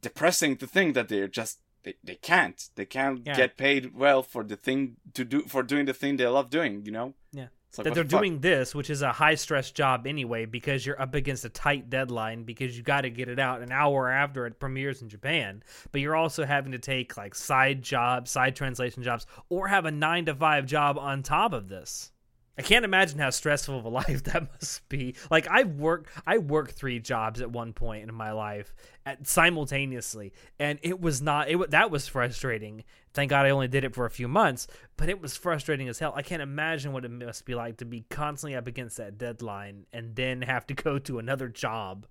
depressing 0.00 0.56
to 0.56 0.66
think 0.66 0.94
that 0.94 1.08
they're 1.08 1.28
just 1.28 1.60
they, 1.84 1.94
they 2.04 2.16
can't 2.16 2.68
they 2.76 2.84
can't 2.84 3.22
Yeah. 3.26 3.34
get 3.36 3.56
paid 3.56 3.94
well 3.94 4.22
for 4.22 4.44
the 4.44 4.56
thing 4.56 4.96
to 5.14 5.24
do 5.24 5.42
for 5.42 5.62
doing 5.62 5.86
the 5.86 5.94
thing 5.94 6.16
they 6.16 6.26
love 6.26 6.50
doing. 6.50 6.84
You 6.84 6.92
know. 6.92 7.14
Yeah. 7.32 7.48
Like, 7.78 7.84
that 7.86 7.94
they're 7.94 8.04
the 8.04 8.08
doing 8.10 8.40
this, 8.40 8.74
which 8.74 8.90
is 8.90 9.02
a 9.02 9.12
high 9.12 9.34
stress 9.34 9.70
job 9.70 10.06
anyway, 10.06 10.44
because 10.44 10.86
you're 10.86 11.00
up 11.00 11.14
against 11.14 11.44
a 11.44 11.48
tight 11.48 11.90
deadline 11.90 12.44
because 12.44 12.76
you 12.76 12.82
got 12.82 13.00
to 13.00 13.10
get 13.10 13.28
it 13.28 13.38
out 13.38 13.62
an 13.62 13.72
hour 13.72 14.10
after 14.10 14.46
it 14.46 14.60
premieres 14.60 15.02
in 15.02 15.08
Japan. 15.08 15.62
But 15.90 16.02
you're 16.02 16.16
also 16.16 16.44
having 16.44 16.72
to 16.72 16.78
take 16.78 17.16
like 17.16 17.34
side 17.34 17.82
jobs, 17.82 18.30
side 18.30 18.54
translation 18.54 19.02
jobs, 19.02 19.26
or 19.48 19.68
have 19.68 19.86
a 19.86 19.90
nine 19.90 20.26
to 20.26 20.34
five 20.34 20.66
job 20.66 20.98
on 20.98 21.22
top 21.22 21.52
of 21.52 21.68
this. 21.68 22.11
I 22.58 22.62
can't 22.62 22.84
imagine 22.84 23.18
how 23.18 23.30
stressful 23.30 23.78
of 23.78 23.84
a 23.84 23.88
life 24.02 24.24
that 24.24 24.52
must 24.52 24.88
be. 24.88 25.14
Like 25.30 25.48
I 25.48 25.64
work, 25.64 26.10
I 26.26 26.38
worked 26.38 26.72
three 26.72 26.98
jobs 26.98 27.40
at 27.40 27.50
one 27.50 27.72
point 27.72 28.08
in 28.08 28.14
my 28.14 28.32
life 28.32 28.74
at, 29.06 29.26
simultaneously, 29.26 30.32
and 30.58 30.78
it 30.82 31.00
was 31.00 31.22
not. 31.22 31.48
It 31.48 31.70
that 31.70 31.90
was 31.90 32.06
frustrating. 32.08 32.84
Thank 33.14 33.30
God 33.30 33.46
I 33.46 33.50
only 33.50 33.68
did 33.68 33.84
it 33.84 33.94
for 33.94 34.06
a 34.06 34.10
few 34.10 34.28
months, 34.28 34.66
but 34.96 35.08
it 35.08 35.20
was 35.20 35.36
frustrating 35.36 35.88
as 35.88 35.98
hell. 35.98 36.12
I 36.16 36.22
can't 36.22 36.42
imagine 36.42 36.92
what 36.92 37.04
it 37.04 37.10
must 37.10 37.44
be 37.44 37.54
like 37.54 37.78
to 37.78 37.84
be 37.84 38.04
constantly 38.10 38.56
up 38.56 38.66
against 38.66 38.96
that 38.96 39.18
deadline 39.18 39.86
and 39.92 40.14
then 40.16 40.42
have 40.42 40.66
to 40.68 40.74
go 40.82 40.98
to 41.00 41.18
another 41.18 41.48
job. 41.48 42.06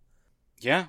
Yeah. 0.60 0.88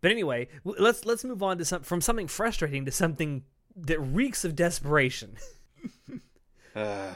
But 0.00 0.10
anyway, 0.10 0.48
let's 0.64 1.04
let's 1.04 1.24
move 1.24 1.42
on 1.42 1.58
to 1.58 1.64
some 1.64 1.82
from 1.82 2.00
something 2.00 2.28
frustrating 2.28 2.84
to 2.86 2.92
something 2.92 3.44
that 3.76 4.00
reeks 4.00 4.44
of 4.44 4.56
desperation. 4.56 5.36
Uh, 6.74 7.10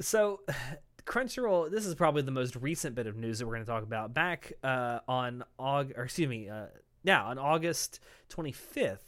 So, 0.00 0.40
Crunchyroll. 1.06 1.70
This 1.70 1.86
is 1.86 1.94
probably 1.94 2.22
the 2.22 2.30
most 2.30 2.54
recent 2.56 2.94
bit 2.94 3.06
of 3.06 3.16
news 3.16 3.38
that 3.38 3.46
we're 3.46 3.54
going 3.54 3.64
to 3.64 3.70
talk 3.70 3.82
about. 3.82 4.12
Back 4.12 4.52
uh, 4.62 5.00
on 5.08 5.42
Aug, 5.58 5.96
or 5.96 6.04
excuse 6.04 6.28
me, 6.28 6.50
uh, 6.50 6.66
yeah, 7.02 7.24
on 7.24 7.38
August 7.38 8.00
25th, 8.30 8.98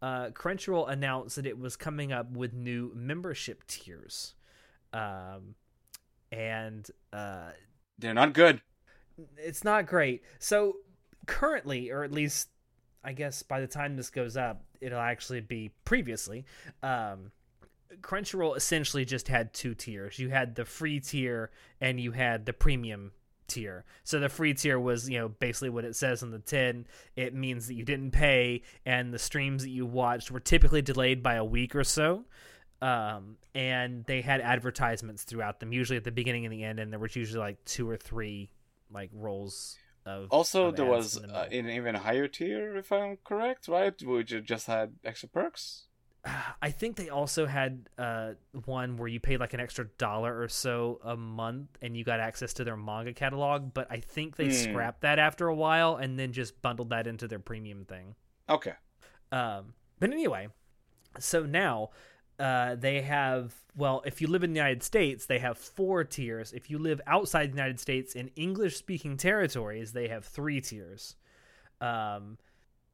uh, 0.00 0.30
Crunchyroll 0.30 0.90
announced 0.90 1.36
that 1.36 1.46
it 1.46 1.58
was 1.58 1.76
coming 1.76 2.10
up 2.10 2.30
with 2.32 2.54
new 2.54 2.90
membership 2.94 3.66
tiers, 3.66 4.34
um, 4.94 5.54
and 6.32 6.90
uh, 7.12 7.50
they're 7.98 8.14
not 8.14 8.32
good. 8.32 8.62
it's 9.36 9.62
not 9.62 9.86
great. 9.86 10.22
So 10.38 10.76
currently, 11.26 11.90
or 11.90 12.02
at 12.02 12.12
least 12.12 12.48
I 13.04 13.12
guess 13.12 13.42
by 13.42 13.60
the 13.60 13.66
time 13.66 13.96
this 13.96 14.10
goes 14.10 14.36
up, 14.36 14.64
it'll 14.80 14.98
actually 14.98 15.40
be 15.40 15.70
previously. 15.84 16.44
Um, 16.82 17.30
Crunchyroll 18.00 18.56
essentially 18.56 19.04
just 19.04 19.28
had 19.28 19.52
two 19.52 19.74
tiers. 19.74 20.18
You 20.18 20.30
had 20.30 20.54
the 20.54 20.64
free 20.64 21.00
tier 21.00 21.50
and 21.80 22.00
you 22.00 22.12
had 22.12 22.46
the 22.46 22.52
premium 22.52 23.12
tier. 23.48 23.84
So 24.04 24.18
the 24.18 24.28
free 24.28 24.54
tier 24.54 24.78
was, 24.78 25.08
you 25.08 25.18
know, 25.18 25.28
basically 25.28 25.70
what 25.70 25.84
it 25.84 25.96
says 25.96 26.22
on 26.22 26.30
the 26.30 26.38
tin. 26.38 26.86
It 27.14 27.34
means 27.34 27.66
that 27.68 27.74
you 27.74 27.84
didn't 27.84 28.10
pay 28.10 28.62
and 28.84 29.12
the 29.12 29.18
streams 29.18 29.62
that 29.62 29.70
you 29.70 29.86
watched 29.86 30.30
were 30.30 30.40
typically 30.40 30.82
delayed 30.82 31.22
by 31.22 31.34
a 31.34 31.44
week 31.44 31.74
or 31.74 31.84
so. 31.84 32.24
Um, 32.82 33.36
and 33.54 34.04
they 34.04 34.20
had 34.20 34.40
advertisements 34.40 35.24
throughout 35.24 35.60
them, 35.60 35.72
usually 35.72 35.96
at 35.96 36.04
the 36.04 36.12
beginning 36.12 36.44
and 36.44 36.52
the 36.52 36.62
end, 36.62 36.78
and 36.78 36.92
there 36.92 36.98
was 36.98 37.16
usually 37.16 37.40
like 37.40 37.64
two 37.64 37.88
or 37.88 37.96
three 37.96 38.50
like 38.92 39.10
rolls 39.14 39.78
of 40.04 40.28
Also, 40.30 40.68
of 40.68 40.76
there 40.76 40.86
was 40.86 41.16
in 41.16 41.28
the 41.28 41.34
uh, 41.34 41.48
in 41.50 41.68
even 41.68 41.94
higher 41.94 42.28
tier, 42.28 42.76
if 42.76 42.92
I'm 42.92 43.18
correct, 43.24 43.66
right? 43.66 43.94
Which 44.02 44.34
just 44.44 44.66
had 44.66 44.94
extra 45.04 45.28
perks. 45.28 45.84
I 46.60 46.70
think 46.70 46.96
they 46.96 47.08
also 47.08 47.46
had 47.46 47.88
uh, 47.98 48.32
one 48.64 48.96
where 48.96 49.08
you 49.08 49.20
paid 49.20 49.38
like 49.40 49.54
an 49.54 49.60
extra 49.60 49.86
dollar 49.98 50.40
or 50.40 50.48
so 50.48 51.00
a 51.04 51.16
month 51.16 51.68
and 51.82 51.96
you 51.96 52.04
got 52.04 52.20
access 52.20 52.52
to 52.54 52.64
their 52.64 52.76
manga 52.76 53.12
catalog, 53.12 53.72
but 53.74 53.86
I 53.90 53.98
think 54.00 54.36
they 54.36 54.46
Hmm. 54.46 54.50
scrapped 54.50 55.02
that 55.02 55.18
after 55.18 55.48
a 55.48 55.54
while 55.54 55.96
and 55.96 56.18
then 56.18 56.32
just 56.32 56.60
bundled 56.62 56.90
that 56.90 57.06
into 57.06 57.28
their 57.28 57.38
premium 57.38 57.84
thing. 57.84 58.14
Okay. 58.48 58.72
Um, 59.30 59.74
but 60.00 60.10
anyway, 60.10 60.48
so 61.18 61.44
now 61.46 61.90
uh, 62.38 62.74
they 62.74 63.02
have, 63.02 63.54
well, 63.76 64.02
if 64.04 64.20
you 64.20 64.26
live 64.26 64.44
in 64.44 64.52
the 64.52 64.58
United 64.58 64.82
States, 64.82 65.26
they 65.26 65.38
have 65.38 65.56
four 65.58 66.04
tiers. 66.04 66.52
If 66.52 66.70
you 66.70 66.78
live 66.78 67.00
outside 67.06 67.52
the 67.52 67.56
United 67.56 67.80
States 67.80 68.14
in 68.14 68.28
English 68.36 68.76
speaking 68.76 69.16
territories, 69.16 69.92
they 69.92 70.08
have 70.08 70.24
three 70.24 70.60
tiers. 70.60 71.16
Um, 71.80 72.38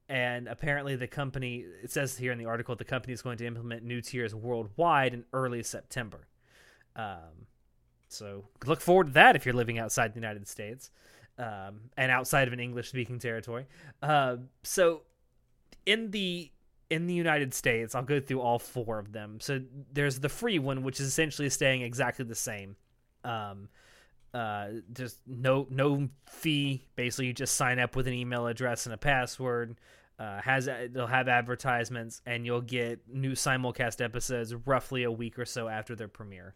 and 0.09 0.49
apparently, 0.49 0.97
the 0.97 1.07
company, 1.07 1.65
it 1.83 1.91
says 1.91 2.19
here 2.19 2.33
in 2.33 2.39
the 2.39 2.47
article, 2.47 2.77
the 2.77 2.85
company 2.85 3.13
is 3.13 3.23
going 3.23 3.39
to 3.39 3.47
implement 3.47 3.83
new 3.85 4.01
tiers 4.01 4.35
worldwide 4.35 5.15
in 5.15 5.25
early 5.33 5.63
September. 5.63 6.27
Um, 6.97 7.47
so 8.09 8.45
look 8.67 8.81
forward 8.81 9.09
to 9.09 9.13
that 9.15 9.37
if 9.37 9.47
you're 9.47 9.55
living 9.55 9.79
outside 9.79 10.13
the 10.13 10.21
United 10.21 10.47
States 10.47 10.91
um, 11.39 11.81
and 11.97 12.13
outside 12.13 12.47
of 12.47 12.53
an 12.53 12.61
English 12.61 12.89
speaking 12.89 13.19
territory. 13.19 13.67
Uh, 14.03 14.37
so 14.63 15.03
in 15.87 16.11
the 16.11 16.51
in 16.91 17.07
the 17.07 17.15
United 17.15 17.55
States, 17.55 17.95
I'll 17.95 18.03
go 18.03 18.21
through 18.21 18.43
all 18.43 18.59
four 18.59 18.99
of 18.99 19.13
them. 19.13 19.39
So 19.41 19.63
there's 19.91 20.21
the 20.21 20.29
free 20.29 20.59
one, 20.59 20.83
which 20.83 21.01
is 21.01 21.07
essentially 21.07 21.49
staying 21.49 21.81
exactly 21.81 22.27
the 22.27 22.35
same. 22.35 22.77
Um, 23.25 23.71
uh, 24.35 24.69
just 24.93 25.19
no 25.27 25.67
no 25.71 26.09
fee. 26.27 26.87
Basically, 26.97 27.27
you 27.27 27.33
just 27.33 27.55
sign 27.57 27.79
up 27.79 27.97
with 27.97 28.07
an 28.07 28.15
email 28.15 28.47
address 28.47 28.87
and 28.87 28.95
a 28.95 28.99
password. 28.99 29.77
Uh, 30.19 30.41
has 30.41 30.69
they'll 30.91 31.07
have 31.07 31.29
advertisements, 31.29 32.23
and 32.27 32.47
you'll 32.47 32.61
get 32.61 33.01
new 33.09 33.33
simulcast 33.33 34.05
episodes 34.05 34.55
roughly 34.67 35.03
a 35.03 35.11
week 35.11 35.39
or 35.39 35.45
so 35.45 35.69
after 35.69 35.97
their 35.97 36.09
premiere. 36.09 36.55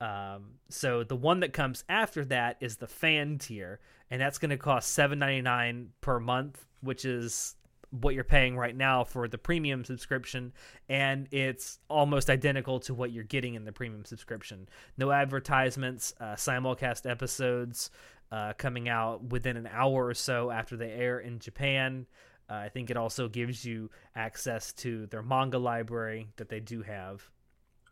Um, 0.00 0.54
so 0.68 1.04
the 1.04 1.16
one 1.16 1.40
that 1.40 1.52
comes 1.52 1.84
after 1.88 2.24
that 2.26 2.56
is 2.60 2.76
the 2.76 2.86
fan 2.86 3.38
tier, 3.38 3.80
and 4.10 4.20
that's 4.20 4.38
going 4.38 4.50
to 4.50 4.56
cost 4.56 4.92
seven 4.92 5.18
ninety 5.18 5.42
nine 5.42 5.90
per 6.00 6.18
month, 6.18 6.66
which 6.80 7.04
is 7.04 7.56
what 7.90 8.14
you're 8.14 8.24
paying 8.24 8.56
right 8.56 8.76
now 8.76 9.02
for 9.04 9.28
the 9.28 9.38
premium 9.38 9.84
subscription, 9.84 10.52
and 10.88 11.26
it's 11.30 11.78
almost 11.88 12.28
identical 12.28 12.80
to 12.80 12.92
what 12.94 13.12
you're 13.12 13.24
getting 13.24 13.54
in 13.54 13.64
the 13.64 13.72
premium 13.72 14.04
subscription. 14.04 14.68
No 14.98 15.10
advertisements, 15.10 16.12
uh, 16.20 16.34
simulcast 16.34 17.08
episodes 17.10 17.90
uh, 18.30 18.52
coming 18.58 18.88
out 18.88 19.24
within 19.24 19.56
an 19.56 19.66
hour 19.72 20.06
or 20.06 20.14
so 20.14 20.50
after 20.50 20.76
they 20.76 20.90
air 20.90 21.18
in 21.18 21.38
Japan. 21.38 22.06
Uh, 22.50 22.54
I 22.54 22.68
think 22.68 22.90
it 22.90 22.96
also 22.96 23.28
gives 23.28 23.64
you 23.64 23.90
access 24.14 24.72
to 24.74 25.06
their 25.06 25.22
manga 25.22 25.58
library 25.58 26.28
that 26.36 26.48
they 26.50 26.60
do 26.60 26.82
have. 26.82 27.28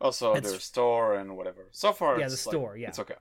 Also, 0.01 0.35
It's- 0.35 0.51
their 0.51 0.61
store 0.61 1.15
and 1.15 1.37
whatever. 1.39 1.69
So 1.73 1.93
far, 1.93 2.19
Yeah, 2.19 2.27
it's 2.27 2.43
the 2.45 2.49
like- 2.51 2.55
store, 2.55 2.77
yeah. 2.77 2.89
it's 2.89 2.99
okay. 2.99 3.15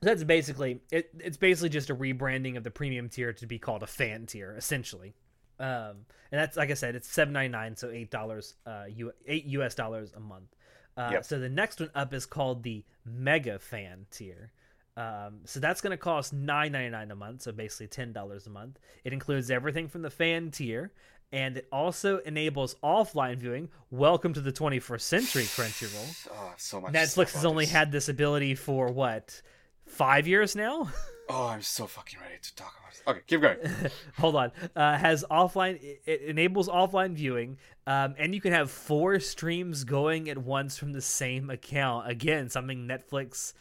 That's 0.00 0.22
basically 0.22 0.80
it. 0.92 1.10
It's 1.18 1.36
basically 1.36 1.70
just 1.70 1.90
a 1.90 1.94
rebranding 1.94 2.56
of 2.56 2.62
the 2.62 2.70
premium 2.70 3.08
tier 3.08 3.32
to 3.32 3.46
be 3.48 3.58
called 3.58 3.82
a 3.82 3.86
fan 3.88 4.26
tier, 4.26 4.54
essentially. 4.56 5.14
Um, 5.60 6.04
and 6.30 6.40
that's 6.40 6.56
like 6.56 6.70
I 6.70 6.74
said, 6.74 6.94
it's 6.94 7.08
seven 7.08 7.32
ninety 7.34 7.52
nine, 7.52 7.76
so 7.76 7.90
eight 7.90 8.10
dollars, 8.10 8.54
uh, 8.66 8.84
U- 8.94 9.12
eight 9.26 9.44
U.S. 9.46 9.74
dollars 9.74 10.12
a 10.16 10.20
month. 10.20 10.54
Uh, 10.96 11.10
Yep. 11.12 11.24
So 11.24 11.38
the 11.38 11.48
next 11.48 11.80
one 11.80 11.90
up 11.94 12.12
is 12.12 12.26
called 12.26 12.62
the 12.62 12.84
Mega 13.04 13.58
Fan 13.58 14.06
tier. 14.10 14.52
Um, 14.96 15.40
so 15.44 15.60
that's 15.60 15.80
going 15.80 15.92
to 15.92 15.96
cost 15.96 16.32
nine 16.32 16.72
ninety 16.72 16.90
nine 16.90 17.10
a 17.10 17.16
month, 17.16 17.42
so 17.42 17.52
basically 17.52 17.86
ten 17.86 18.12
dollars 18.12 18.46
a 18.46 18.50
month. 18.50 18.78
It 19.04 19.12
includes 19.12 19.50
everything 19.50 19.86
from 19.88 20.02
the 20.02 20.10
fan 20.10 20.50
tier, 20.50 20.90
and 21.30 21.56
it 21.56 21.68
also 21.70 22.18
enables 22.18 22.74
offline 22.82 23.38
viewing. 23.38 23.68
Welcome 23.92 24.34
to 24.34 24.40
the 24.40 24.50
twenty 24.52 24.80
first 24.80 25.06
century, 25.06 25.44
Crunchyroll. 25.44 26.28
Oh, 26.32 26.52
so 26.56 26.80
much. 26.80 26.92
Netflix 26.92 27.32
has 27.34 27.44
only 27.44 27.64
this. 27.64 27.72
had 27.72 27.92
this 27.92 28.08
ability 28.08 28.56
for 28.56 28.88
what 28.88 29.40
five 29.86 30.26
years 30.26 30.56
now. 30.56 30.90
Oh, 31.28 31.48
I'm 31.48 31.62
so 31.62 31.86
fucking 31.86 32.18
ready 32.20 32.38
to 32.40 32.54
talk 32.54 32.74
about 32.78 32.92
this. 32.92 33.02
Okay, 33.06 33.20
keep 33.26 33.40
going. 33.42 33.58
Hold 34.18 34.36
on. 34.36 34.52
Uh, 34.74 34.96
has 34.96 35.24
offline. 35.30 35.78
It, 36.06 36.22
enables 36.22 36.68
offline 36.68 37.14
viewing, 37.14 37.58
um, 37.86 38.14
and 38.18 38.34
you 38.34 38.40
can 38.40 38.52
have 38.52 38.70
four 38.70 39.20
streams 39.20 39.84
going 39.84 40.30
at 40.30 40.38
once 40.38 40.78
from 40.78 40.92
the 40.92 41.02
same 41.02 41.50
account. 41.50 42.10
Again, 42.10 42.48
something 42.48 42.88
Netflix 42.88 43.52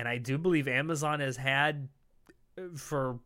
and 0.00 0.08
I 0.08 0.16
do 0.16 0.38
believe 0.38 0.66
Amazon 0.66 1.20
has 1.20 1.36
had 1.36 1.88
uh, 2.56 2.62
for 2.74 3.18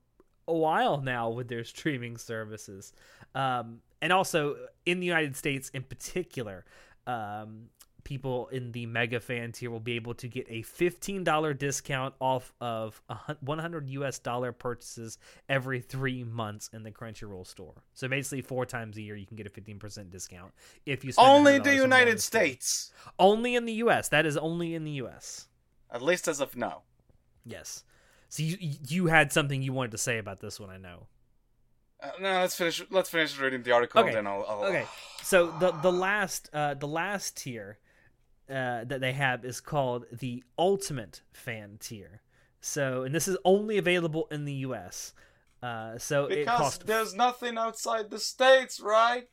a 0.48 0.52
while 0.52 1.00
now 1.00 1.30
with 1.30 1.46
their 1.48 1.62
streaming 1.64 2.16
services. 2.16 2.92
Um, 3.34 3.80
and 4.02 4.12
also 4.12 4.56
in 4.84 5.00
the 5.00 5.06
United 5.06 5.36
States, 5.36 5.70
in 5.70 5.82
particular, 5.84 6.64
um, 7.06 7.66
people 8.04 8.48
in 8.48 8.72
the 8.72 8.86
mega 8.86 9.18
fan 9.18 9.52
tier 9.52 9.70
will 9.70 9.80
be 9.80 9.94
able 9.96 10.14
to 10.14 10.28
get 10.28 10.46
a 10.48 10.62
$15 10.62 11.58
discount 11.58 12.14
off 12.20 12.52
of 12.60 13.02
100 13.40 13.88
US 13.88 14.18
dollar 14.18 14.52
purchases 14.52 15.18
every 15.48 15.80
three 15.80 16.22
months 16.22 16.70
in 16.72 16.82
the 16.82 16.90
Crunchyroll 16.90 17.46
store. 17.46 17.74
So 17.94 18.06
basically, 18.08 18.42
four 18.42 18.66
times 18.66 18.96
a 18.96 19.02
year, 19.02 19.16
you 19.16 19.26
can 19.26 19.36
get 19.36 19.46
a 19.46 19.50
15% 19.50 20.10
discount 20.10 20.52
if 20.86 21.04
you 21.04 21.12
spend 21.12 21.28
Only 21.28 21.56
in 21.56 21.62
the 21.62 21.74
United 21.74 22.18
the 22.18 22.22
store. 22.22 22.40
States. 22.40 22.92
Only 23.18 23.54
in 23.54 23.64
the 23.64 23.74
US. 23.74 24.08
That 24.10 24.26
is 24.26 24.36
only 24.36 24.74
in 24.74 24.84
the 24.84 24.92
US. 25.02 25.48
At 25.90 26.02
least 26.02 26.28
as 26.28 26.40
of 26.40 26.56
now. 26.56 26.82
Yes. 27.44 27.84
So 28.28 28.42
you 28.42 28.56
you 28.60 29.06
had 29.06 29.32
something 29.32 29.62
you 29.62 29.72
wanted 29.72 29.92
to 29.92 29.98
say 29.98 30.18
about 30.18 30.40
this 30.40 30.58
one, 30.58 30.70
I 30.70 30.76
know. 30.76 31.06
Uh, 32.02 32.10
no, 32.20 32.40
let's 32.40 32.56
finish. 32.56 32.82
Let's 32.90 33.08
finish 33.08 33.38
reading 33.38 33.62
the 33.62 33.72
article, 33.72 34.02
Okay, 34.02 34.12
then 34.12 34.26
I'll. 34.26 34.44
I'll 34.48 34.64
Okay. 34.64 34.86
So 35.22 35.52
the 35.58 35.70
the 35.70 35.90
last 35.92 36.50
uh 36.52 36.74
the 36.74 36.86
last 36.86 37.38
tier 37.38 37.78
uh, 38.48 38.84
that 38.84 39.00
they 39.00 39.12
have 39.12 39.44
is 39.44 39.60
called 39.60 40.06
the 40.12 40.42
Ultimate 40.58 41.22
Fan 41.32 41.76
tier. 41.80 42.20
So, 42.60 43.02
and 43.02 43.14
this 43.14 43.28
is 43.28 43.36
only 43.44 43.78
available 43.78 44.26
in 44.30 44.44
the 44.44 44.52
U.S. 44.54 45.12
Uh, 45.62 45.98
so 45.98 46.26
it 46.26 46.40
Because 46.40 46.58
costs 46.58 46.84
there's 46.84 47.14
nothing 47.14 47.56
outside 47.58 48.10
the 48.10 48.18
states, 48.18 48.80
right? 48.80 49.28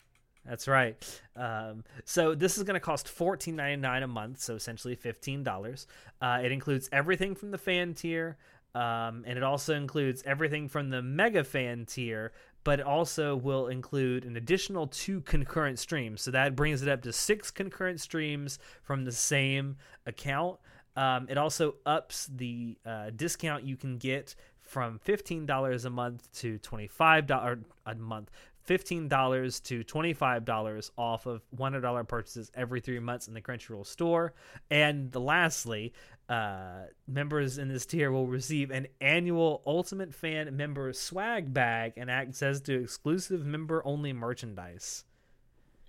That's 0.45 0.68
right. 0.68 1.22
Um, 1.36 1.84
so 2.03 2.34
this 2.34 2.57
is 2.57 2.64
going 2.64 2.74
to 2.76 2.80
cost 2.80 3.07
fourteen 3.07 3.55
ninety 3.55 3.82
nine 3.82 4.03
a 4.03 4.07
month, 4.07 4.41
so 4.41 4.55
essentially 4.55 4.95
fifteen 4.95 5.43
dollars. 5.43 5.88
Uh, 6.22 6.39
it 6.43 6.51
includes 6.51 6.89
everything 6.91 7.36
from 7.36 7.51
the 7.51 7.57
fan 7.57 7.93
tier, 7.93 8.38
um, 8.74 9.24
and 9.28 9.38
it 9.38 9.43
also 9.43 9.76
includes 9.76 10.24
everything 10.26 10.68
from 10.68 10.89
the 10.89 11.01
mega 11.01 11.43
fan 11.43 11.86
tier. 11.86 12.32
But 12.64 12.80
it 12.80 12.86
also 12.86 13.36
will 13.36 13.68
include 13.68 14.24
an 14.24 14.38
additional 14.38 14.86
two 14.88 15.22
concurrent 15.22 15.80
streams, 15.80 16.22
so 16.22 16.32
that 16.32 16.55
brings 16.55 16.84
it 16.84 16.89
up 16.89 17.01
to 17.01 17.12
six 17.12 17.49
concurrent 17.49 17.99
streams 17.99 18.59
from 18.84 19.03
the 19.03 19.12
same 19.12 19.78
account. 20.05 20.59
Um, 20.95 21.28
it 21.30 21.38
also 21.38 21.76
ups 21.86 22.30
the 22.36 22.78
uh, 22.86 23.12
discount 23.16 23.64
you 23.64 23.78
can 23.78 23.97
get 23.97 24.36
from 24.59 24.99
fifteen 24.99 25.45
dollars 25.45 25.86
a 25.86 25.89
month 25.89 26.32
to 26.34 26.59
twenty 26.59 26.88
five 26.88 27.26
dollars 27.26 27.59
a 27.86 27.95
month, 27.95 28.30
fifteen 28.62 29.07
dollars 29.07 29.59
to 29.62 29.84
twenty 29.84 30.14
five 30.14 30.45
dollars 30.45 30.91
off 30.97 31.26
of 31.26 31.41
one 31.49 31.72
hundred 31.72 31.82
dollar 31.82 32.03
purchases 32.03 32.51
every 32.53 32.80
three 32.80 32.99
months 32.99 33.28
in 33.28 33.34
the 33.34 33.41
Crunchyroll 33.41 33.88
store. 33.88 34.34
And 34.70 35.16
lastly, 35.16 35.93
uh, 36.32 36.86
members 37.07 37.57
in 37.57 37.67
this 37.67 37.86
tier 37.86 38.09
will 38.09 38.25
receive 38.25 38.71
an 38.71 38.88
annual 39.01 39.61
Ultimate 39.67 40.13
Fan 40.13 40.55
member 40.55 40.93
swag 40.93 41.53
bag 41.53 41.93
and 41.97 42.09
access 42.09 42.61
to 42.61 42.82
exclusive 42.82 43.45
member 43.45 43.86
only 43.86 44.13
merchandise. 44.13 45.03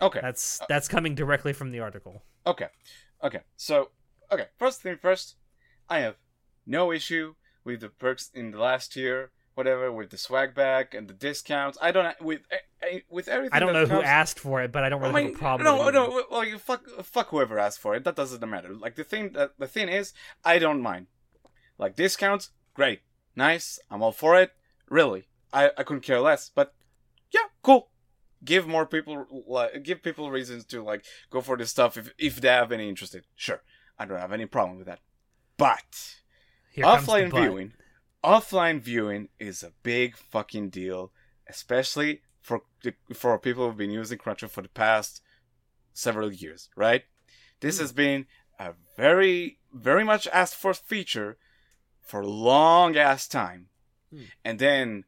Okay. 0.01 0.19
That's 0.21 0.61
that's 0.69 0.89
coming 0.89 1.15
directly 1.15 1.53
from 1.53 1.71
the 1.71 1.79
article. 1.79 2.25
Okay. 2.45 2.67
Okay. 3.23 3.43
So, 3.57 3.91
okay. 4.33 4.47
First 4.59 4.83
thing 4.83 4.99
first, 5.01 5.37
I 5.89 6.01
have 6.01 6.17
no 6.67 6.91
issue 6.91 7.37
with 7.63 7.81
the 7.81 7.89
perks 7.89 8.29
in 8.35 8.51
the 8.51 8.59
last 8.59 8.95
tier, 8.95 9.31
whatever, 9.55 9.93
with 9.93 10.11
the 10.11 10.19
swag 10.19 10.57
bag 10.57 10.93
and 10.93 11.07
the 11.07 11.15
discounts. 11.15 11.79
I 11.81 11.93
don't 11.93 12.21
with 12.21 12.41
with 13.09 13.29
everything. 13.29 13.57
I 13.57 13.61
don't 13.61 13.73
know 13.73 13.87
who 13.87 14.03
asked 14.03 14.39
for 14.39 14.63
it, 14.63 14.73
but 14.73 14.85
I 14.85 14.89
don't 14.89 15.01
really 15.01 15.23
I 15.23 15.27
have 15.27 15.35
a 15.35 15.39
problem. 15.39 15.65
No, 15.65 15.85
with 15.85 15.89
it 15.89 15.99
no. 15.99 16.25
Well, 16.31 16.45
you 16.45 16.59
fuck, 16.59 16.89
fuck 17.03 17.29
whoever 17.29 17.59
asked 17.59 17.81
for 17.81 17.95
it. 17.95 18.05
That 18.05 18.17
doesn't 18.17 18.49
matter. 18.49 18.75
Like 18.75 18.97
the 18.97 19.05
thing, 19.05 19.33
that 19.33 19.53
the 19.59 19.67
thing 19.67 19.89
is, 19.89 20.13
I 20.45 20.59
don't 20.59 20.83
mind. 20.83 21.07
Like 21.79 21.97
discounts, 21.97 22.51
great, 22.75 23.01
nice. 23.37 23.79
I'm 23.91 24.03
all 24.03 24.13
for 24.13 24.41
it. 24.41 24.53
Really, 24.89 25.29
I, 25.53 25.71
I 25.77 25.83
couldn't 25.83 26.03
care 26.03 26.21
less. 26.21 26.51
But 26.55 26.75
yeah, 27.31 27.49
cool. 27.63 27.89
Give 28.45 28.67
more 28.67 28.87
people, 28.87 29.27
like, 29.47 29.85
give 29.85 30.03
people 30.03 30.31
reasons 30.31 30.65
to 30.67 30.83
like 30.83 31.05
go 31.31 31.41
for 31.41 31.57
this 31.57 31.71
stuff 31.71 31.97
if 31.97 32.13
if 32.19 32.41
they 32.41 32.49
have 32.49 32.73
any 32.73 32.89
interest. 32.89 33.15
in. 33.15 33.23
Sure, 33.37 33.63
I 33.99 34.05
don't 34.05 34.19
have 34.19 34.33
any 34.33 34.47
problem 34.47 34.79
with 34.79 34.87
that. 34.87 35.01
But 35.57 36.17
Here 36.71 36.85
offline 36.85 37.31
viewing 37.31 37.73
offline 38.25 38.81
viewing 38.81 39.29
is 39.41 39.63
a 39.65 39.73
big 39.83 40.17
fucking 40.17 40.71
deal 40.71 41.13
especially 41.49 42.23
for 42.43 42.63
the, 42.83 42.93
for 43.15 43.39
people 43.39 43.67
who've 43.67 43.77
been 43.77 43.91
using 43.91 44.19
crunchyroll 44.19 44.51
for 44.51 44.63
the 44.63 44.69
past 44.69 45.23
several 45.95 46.33
years 46.33 46.69
right? 46.77 47.05
This 47.61 47.77
Hmm. 47.79 47.83
has 47.85 47.93
been 47.93 48.27
a 48.59 48.75
very 48.97 49.59
very 49.73 50.05
much 50.05 50.27
asked 50.29 50.57
for 50.57 50.75
feature 50.75 51.39
for 52.03 52.21
a 52.21 52.27
long 52.27 52.97
ass 52.97 53.27
time. 53.29 53.69
Hmm. 54.13 54.25
and 54.45 54.59
then 54.59 55.05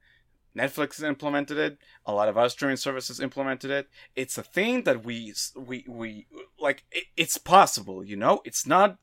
netflix 0.56 1.02
implemented 1.02 1.58
it. 1.58 1.78
A 2.06 2.12
lot 2.14 2.28
of 2.28 2.38
other 2.38 2.48
streaming 2.48 2.76
services 2.76 3.20
implemented 3.20 3.70
it. 3.70 3.88
It's 4.14 4.38
a 4.38 4.42
thing 4.42 4.84
that 4.84 5.04
we 5.04 5.34
we 5.56 5.84
we 5.88 6.26
like 6.58 6.84
it, 6.92 7.04
it's 7.16 7.36
possible 7.38 8.04
you 8.04 8.16
know? 8.16 8.40
It's 8.44 8.66
not 8.66 8.96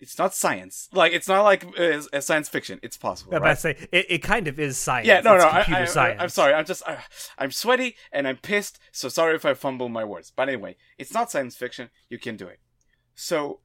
it's 0.00 0.18
not 0.18 0.34
science. 0.34 0.88
Like 0.92 1.12
it's 1.12 1.28
not 1.28 1.42
like 1.42 1.64
uh, 1.64 2.00
a 2.12 2.16
uh, 2.16 2.20
science 2.20 2.48
fiction. 2.48 2.78
It's 2.82 2.96
possible. 2.96 3.34
I 3.34 3.38
right? 3.38 3.46
about 3.46 3.54
to 3.54 3.60
say 3.60 3.88
it, 3.92 4.06
it 4.08 4.18
kind 4.22 4.48
of 4.48 4.58
is 4.58 4.78
science. 4.78 5.06
Yeah, 5.06 5.20
no, 5.20 5.34
It's 5.34 5.44
no. 5.44 5.50
I, 5.50 5.54
computer 5.62 5.80
I, 5.80 5.82
uh, 5.82 5.86
science. 5.86 6.20
I, 6.20 6.22
am 6.22 6.28
sorry. 6.28 6.54
I'm 6.54 6.64
just, 6.64 6.82
I, 6.86 6.98
I'm 7.38 7.50
sweaty 7.50 7.96
and 8.12 8.26
I'm 8.28 8.36
pissed. 8.36 8.78
So 8.92 9.08
sorry 9.08 9.34
if 9.34 9.44
I 9.44 9.54
fumble 9.54 9.88
my 9.88 10.04
words. 10.04 10.32
But 10.34 10.48
anyway, 10.48 10.76
it's 10.98 11.12
not 11.12 11.30
science 11.30 11.56
fiction. 11.56 11.90
You 12.08 12.18
can 12.18 12.36
do 12.36 12.46
it. 12.46 12.60
So 13.14 13.60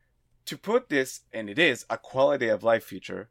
to 0.46 0.58
put 0.58 0.90
this, 0.90 1.22
and 1.32 1.50
it 1.50 1.60
is 1.60 1.86
a 1.90 1.98
quality 1.98 2.48
of 2.48 2.64
life 2.64 2.84
feature, 2.84 3.30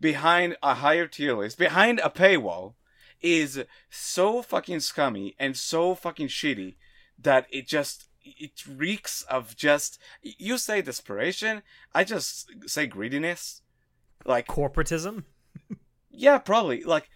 behind 0.00 0.56
a 0.62 0.74
higher 0.74 1.06
tier 1.06 1.36
list, 1.36 1.58
behind 1.58 2.00
a 2.00 2.10
paywall, 2.10 2.74
is 3.20 3.64
so 3.88 4.42
fucking 4.42 4.80
scummy 4.80 5.34
and 5.38 5.56
so 5.56 5.94
fucking 5.94 6.28
shitty 6.28 6.74
that 7.18 7.46
it 7.50 7.66
just 7.68 8.06
it 8.24 8.64
reeks 8.66 9.22
of 9.22 9.56
just 9.56 9.98
you 10.22 10.56
say 10.58 10.80
desperation 10.82 11.62
i 11.94 12.04
just 12.04 12.50
say 12.66 12.86
greediness 12.86 13.62
like 14.24 14.46
Corporatism. 14.46 15.24
yeah, 16.10 16.38
probably. 16.38 16.82
Like, 16.82 17.10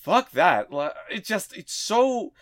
fuck 0.00 0.30
that. 0.32 0.72
Like, 0.72 0.92
it 1.10 1.24
just, 1.24 1.56
it's 1.56 1.72
so, 1.72 2.32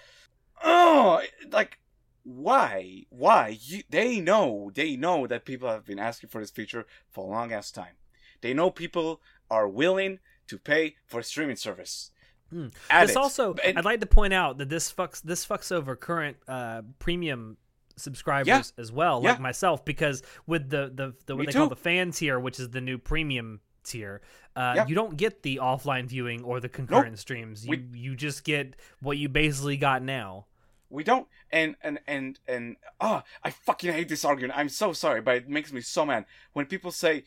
oh, 0.65 1.23
like, 1.51 1.79
why? 2.25 3.05
Why? 3.11 3.59
You, 3.61 3.83
they 3.91 4.21
know, 4.21 4.71
they 4.75 4.97
know 4.97 5.27
that 5.27 5.45
people 5.45 5.69
have 5.69 5.85
been 5.85 5.99
asking 5.99 6.31
for 6.31 6.41
this 6.41 6.51
feature 6.51 6.87
for 7.11 7.25
a 7.25 7.31
long 7.31 7.53
ass 7.53 7.71
time. 7.71 7.95
They 8.41 8.55
know 8.55 8.71
people 8.71 9.21
are 9.51 9.69
willing 9.69 10.19
to 10.49 10.59
pay 10.59 10.97
for 11.07 11.21
a 11.21 11.25
streaming 11.25 11.57
service. 11.57 12.11
Hmm. 12.51 12.69
This 12.91 13.11
it. 13.11 13.17
also, 13.17 13.55
And- 13.65 13.79
I'd 13.79 13.85
like 13.85 14.01
to 14.01 14.07
point 14.07 14.33
out 14.33 14.59
that 14.59 14.69
this 14.69 14.93
fucks 14.93 15.21
this 15.23 15.45
fucks 15.45 15.73
over 15.73 15.97
current 15.97 16.37
uh, 16.47 16.83
premium 16.99 17.57
subscribers 17.97 18.47
Yeah. 18.49 18.63
as 18.83 18.93
well, 18.93 19.21
Yeah. 19.23 19.31
like 19.33 19.41
myself, 19.41 19.85
because 19.85 20.23
with 20.47 20.69
the 20.71 20.91
the, 20.95 21.15
the 21.27 21.35
what 21.37 21.41
Me 21.41 21.47
they 21.47 21.53
call 21.53 21.69
the 21.69 21.77
fan 21.77 22.11
tier, 22.13 22.39
which 22.39 22.61
is 22.61 22.71
the 22.71 22.81
new 22.81 22.99
premium 22.99 23.61
tier, 23.85 24.21
uh, 24.55 24.73
Yeah. 24.77 24.87
you 24.87 24.95
don't 24.95 25.17
get 25.17 25.43
the 25.43 25.57
offline 25.63 26.07
viewing 26.07 26.43
or 26.45 26.61
the 26.61 26.69
concurrent 26.69 27.19
streams. 27.19 27.65
You 27.65 27.71
We- 27.71 27.99
you 27.99 28.17
just 28.17 28.45
get 28.45 28.75
what 29.01 29.17
you 29.19 29.29
basically 29.29 29.77
got 29.77 30.03
now. 30.03 30.47
We 30.89 31.03
don't, 31.03 31.27
and 31.51 31.75
and 31.83 31.99
and 32.07 32.39
and 32.47 32.77
oh, 33.01 33.23
I 33.43 33.51
fucking 33.51 33.93
hate 33.93 34.09
this 34.09 34.25
argument. 34.25 34.57
I'm 34.59 34.69
so 34.69 34.93
sorry, 34.93 35.21
but 35.21 35.37
it 35.37 35.49
makes 35.49 35.73
me 35.73 35.81
so 35.81 36.07
mad 36.07 36.27
when 36.53 36.67
people 36.67 36.93
say, 36.93 37.25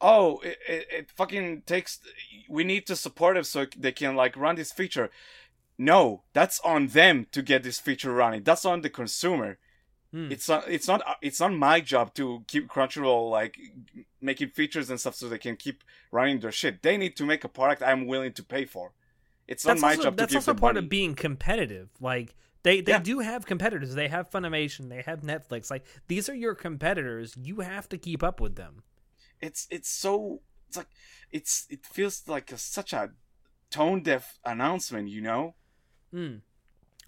"Oh, 0.00 0.38
it, 0.40 0.58
it, 0.68 0.86
it 0.90 1.10
fucking 1.12 1.62
takes. 1.66 2.00
We 2.48 2.64
need 2.64 2.84
to 2.88 2.96
support 2.96 3.36
them 3.36 3.44
so 3.44 3.66
they 3.76 3.92
can 3.92 4.16
like 4.16 4.36
run 4.36 4.56
this 4.56 4.72
feature." 4.72 5.10
No, 5.78 6.24
that's 6.32 6.58
on 6.60 6.88
them 6.88 7.26
to 7.32 7.42
get 7.42 7.62
this 7.62 7.78
feature 7.78 8.12
running. 8.12 8.42
That's 8.42 8.64
on 8.64 8.80
the 8.80 8.90
consumer. 8.90 9.58
Hmm. 10.16 10.32
It's 10.32 10.48
not. 10.48 10.64
It's 10.76 10.88
not. 10.88 11.02
It's 11.20 11.40
not 11.40 11.52
my 11.52 11.78
job 11.92 12.14
to 12.14 12.42
keep 12.46 12.68
Crunchyroll 12.68 13.30
like 13.30 13.54
making 14.20 14.48
features 14.50 14.88
and 14.88 14.98
stuff 14.98 15.14
so 15.14 15.28
they 15.28 15.36
can 15.36 15.56
keep 15.56 15.84
running 16.10 16.40
their 16.40 16.52
shit. 16.52 16.82
They 16.82 16.96
need 16.96 17.16
to 17.16 17.24
make 17.26 17.44
a 17.44 17.48
product 17.48 17.82
I'm 17.82 18.06
willing 18.06 18.32
to 18.32 18.42
pay 18.42 18.64
for. 18.64 18.92
It's 19.46 19.64
not 19.66 19.72
That's 19.74 19.82
my 19.82 19.90
also, 19.90 20.02
job 20.04 20.12
to 20.14 20.16
that's 20.22 20.32
give 20.32 20.38
also 20.38 20.52
them 20.52 20.60
part 20.60 20.74
money. 20.76 20.86
of 20.86 20.90
being 20.90 21.14
competitive. 21.14 21.88
Like 22.00 22.34
they 22.62 22.80
they 22.80 22.92
Yeah. 22.92 23.00
do 23.00 23.18
have 23.18 23.44
competitors. 23.44 23.94
They 23.94 24.08
have 24.08 24.30
Funimation. 24.30 24.88
They 24.88 25.02
have 25.02 25.20
Netflix. 25.20 25.70
Like 25.70 25.84
these 26.08 26.28
are 26.30 26.34
your 26.34 26.54
competitors. 26.54 27.34
You 27.36 27.60
have 27.60 27.86
to 27.90 27.98
keep 27.98 28.22
up 28.22 28.40
with 28.40 28.54
them. 28.56 28.82
it's 29.48 29.66
it's 29.70 29.90
so 29.90 30.40
it's 30.68 30.78
like 30.78 30.88
it's 31.30 31.66
it 31.68 31.84
feels 31.84 32.22
like 32.26 32.50
a, 32.52 32.58
such 32.58 32.92
a 32.94 33.10
tone 33.70 34.02
deaf 34.02 34.38
announcement 34.46 35.08
you 35.10 35.20
know 35.20 35.54
Mm. 36.14 36.40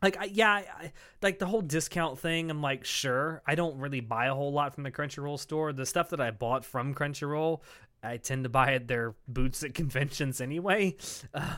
Like 0.02 0.16
I, 0.18 0.24
yeah, 0.24 0.50
I, 0.52 0.92
like 1.22 1.38
the 1.38 1.46
whole 1.46 1.62
discount 1.62 2.18
thing. 2.18 2.50
I'm 2.50 2.62
like, 2.62 2.84
sure. 2.84 3.42
I 3.46 3.54
don't 3.54 3.78
really 3.78 4.00
buy 4.00 4.26
a 4.26 4.34
whole 4.34 4.52
lot 4.52 4.74
from 4.74 4.84
the 4.84 4.90
Crunchyroll 4.90 5.38
store. 5.38 5.72
The 5.72 5.86
stuff 5.86 6.10
that 6.10 6.20
I 6.20 6.30
bought 6.30 6.64
from 6.64 6.94
Crunchyroll, 6.94 7.60
I 8.02 8.18
tend 8.18 8.44
to 8.44 8.48
buy 8.48 8.74
at 8.74 8.86
their 8.88 9.14
boots 9.26 9.62
at 9.62 9.74
conventions 9.74 10.40
anyway. 10.40 10.96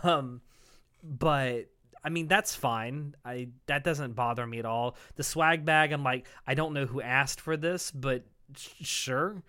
Um, 0.03 0.41
but 1.03 1.67
I 2.03 2.09
mean 2.09 2.29
that's 2.29 2.55
fine. 2.55 3.15
I 3.25 3.49
that 3.67 3.85
doesn't 3.85 4.15
bother 4.15 4.47
me 4.47 4.59
at 4.59 4.65
all. 4.67 4.97
The 5.17 5.23
swag 5.23 5.65
bag, 5.65 5.93
I'm 5.93 6.03
like, 6.05 6.27
I 6.47 6.55
don't 6.55 6.73
know 6.73 6.87
who 6.87 7.01
asked 7.03 7.41
for 7.41 7.57
this, 7.57 7.91
but 7.91 8.25
sh- 8.57 8.69
sure. 8.83 9.43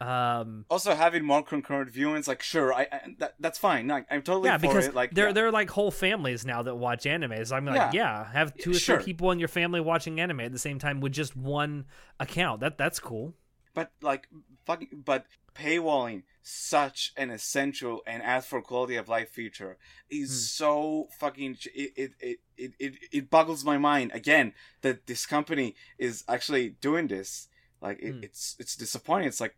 Um, 0.00 0.66
also 0.68 0.94
having 0.94 1.24
more 1.24 1.42
concurrent 1.42 1.90
viewings 1.92 2.26
like 2.26 2.42
sure 2.42 2.74
i, 2.74 2.82
I 2.90 3.00
that, 3.18 3.34
that's 3.38 3.58
fine 3.58 3.86
like, 3.86 4.06
i'm 4.10 4.22
totally 4.22 4.48
yeah, 4.48 4.58
for 4.58 4.62
because 4.62 4.86
it 4.88 4.94
like 4.94 5.12
they're 5.14 5.28
yeah. 5.28 5.32
they're 5.32 5.52
like 5.52 5.70
whole 5.70 5.90
families 5.92 6.44
now 6.44 6.62
that 6.62 6.74
watch 6.76 7.06
anime. 7.06 7.44
So 7.44 7.54
I'm 7.56 7.64
like, 7.64 7.92
yeah, 7.94 8.30
have 8.32 8.54
two 8.56 8.72
or 8.72 8.74
Sure. 8.74 8.96
three 8.96 9.04
people 9.04 9.30
in 9.30 9.38
your 9.38 9.48
family 9.48 9.80
watching 9.80 10.20
anime 10.20 10.40
at 10.40 10.52
the 10.52 10.58
same 10.58 10.78
time 10.78 11.00
with 11.00 11.12
just 11.12 11.36
one 11.36 11.84
account. 12.18 12.60
That 12.60 12.76
that's 12.76 12.98
cool. 12.98 13.34
but 13.72 13.92
like 14.02 14.28
fucking 14.66 14.88
but 15.04 15.26
paywalling 15.54 16.24
such 16.42 17.12
an 17.16 17.30
essential 17.30 18.02
and 18.06 18.22
as 18.22 18.44
for 18.46 18.60
quality 18.60 18.96
of 18.96 19.08
life 19.08 19.30
feature 19.30 19.78
is 20.10 20.28
Hmm. 20.30 20.34
so 20.64 21.08
fucking 21.18 21.56
it 21.74 21.92
it, 21.96 22.10
it 22.20 22.38
it 22.56 22.72
it 22.80 22.92
it 23.12 23.30
boggles 23.30 23.64
my 23.64 23.78
mind 23.78 24.10
again 24.12 24.52
that 24.82 25.06
this 25.06 25.24
company 25.26 25.74
is 25.98 26.24
actually 26.28 26.70
doing 26.80 27.06
this 27.06 27.48
like 27.80 27.98
it, 28.02 28.12
Hmm. 28.12 28.24
it's 28.24 28.56
it's 28.58 28.74
disappointing 28.76 29.28
it's 29.28 29.40
like 29.40 29.56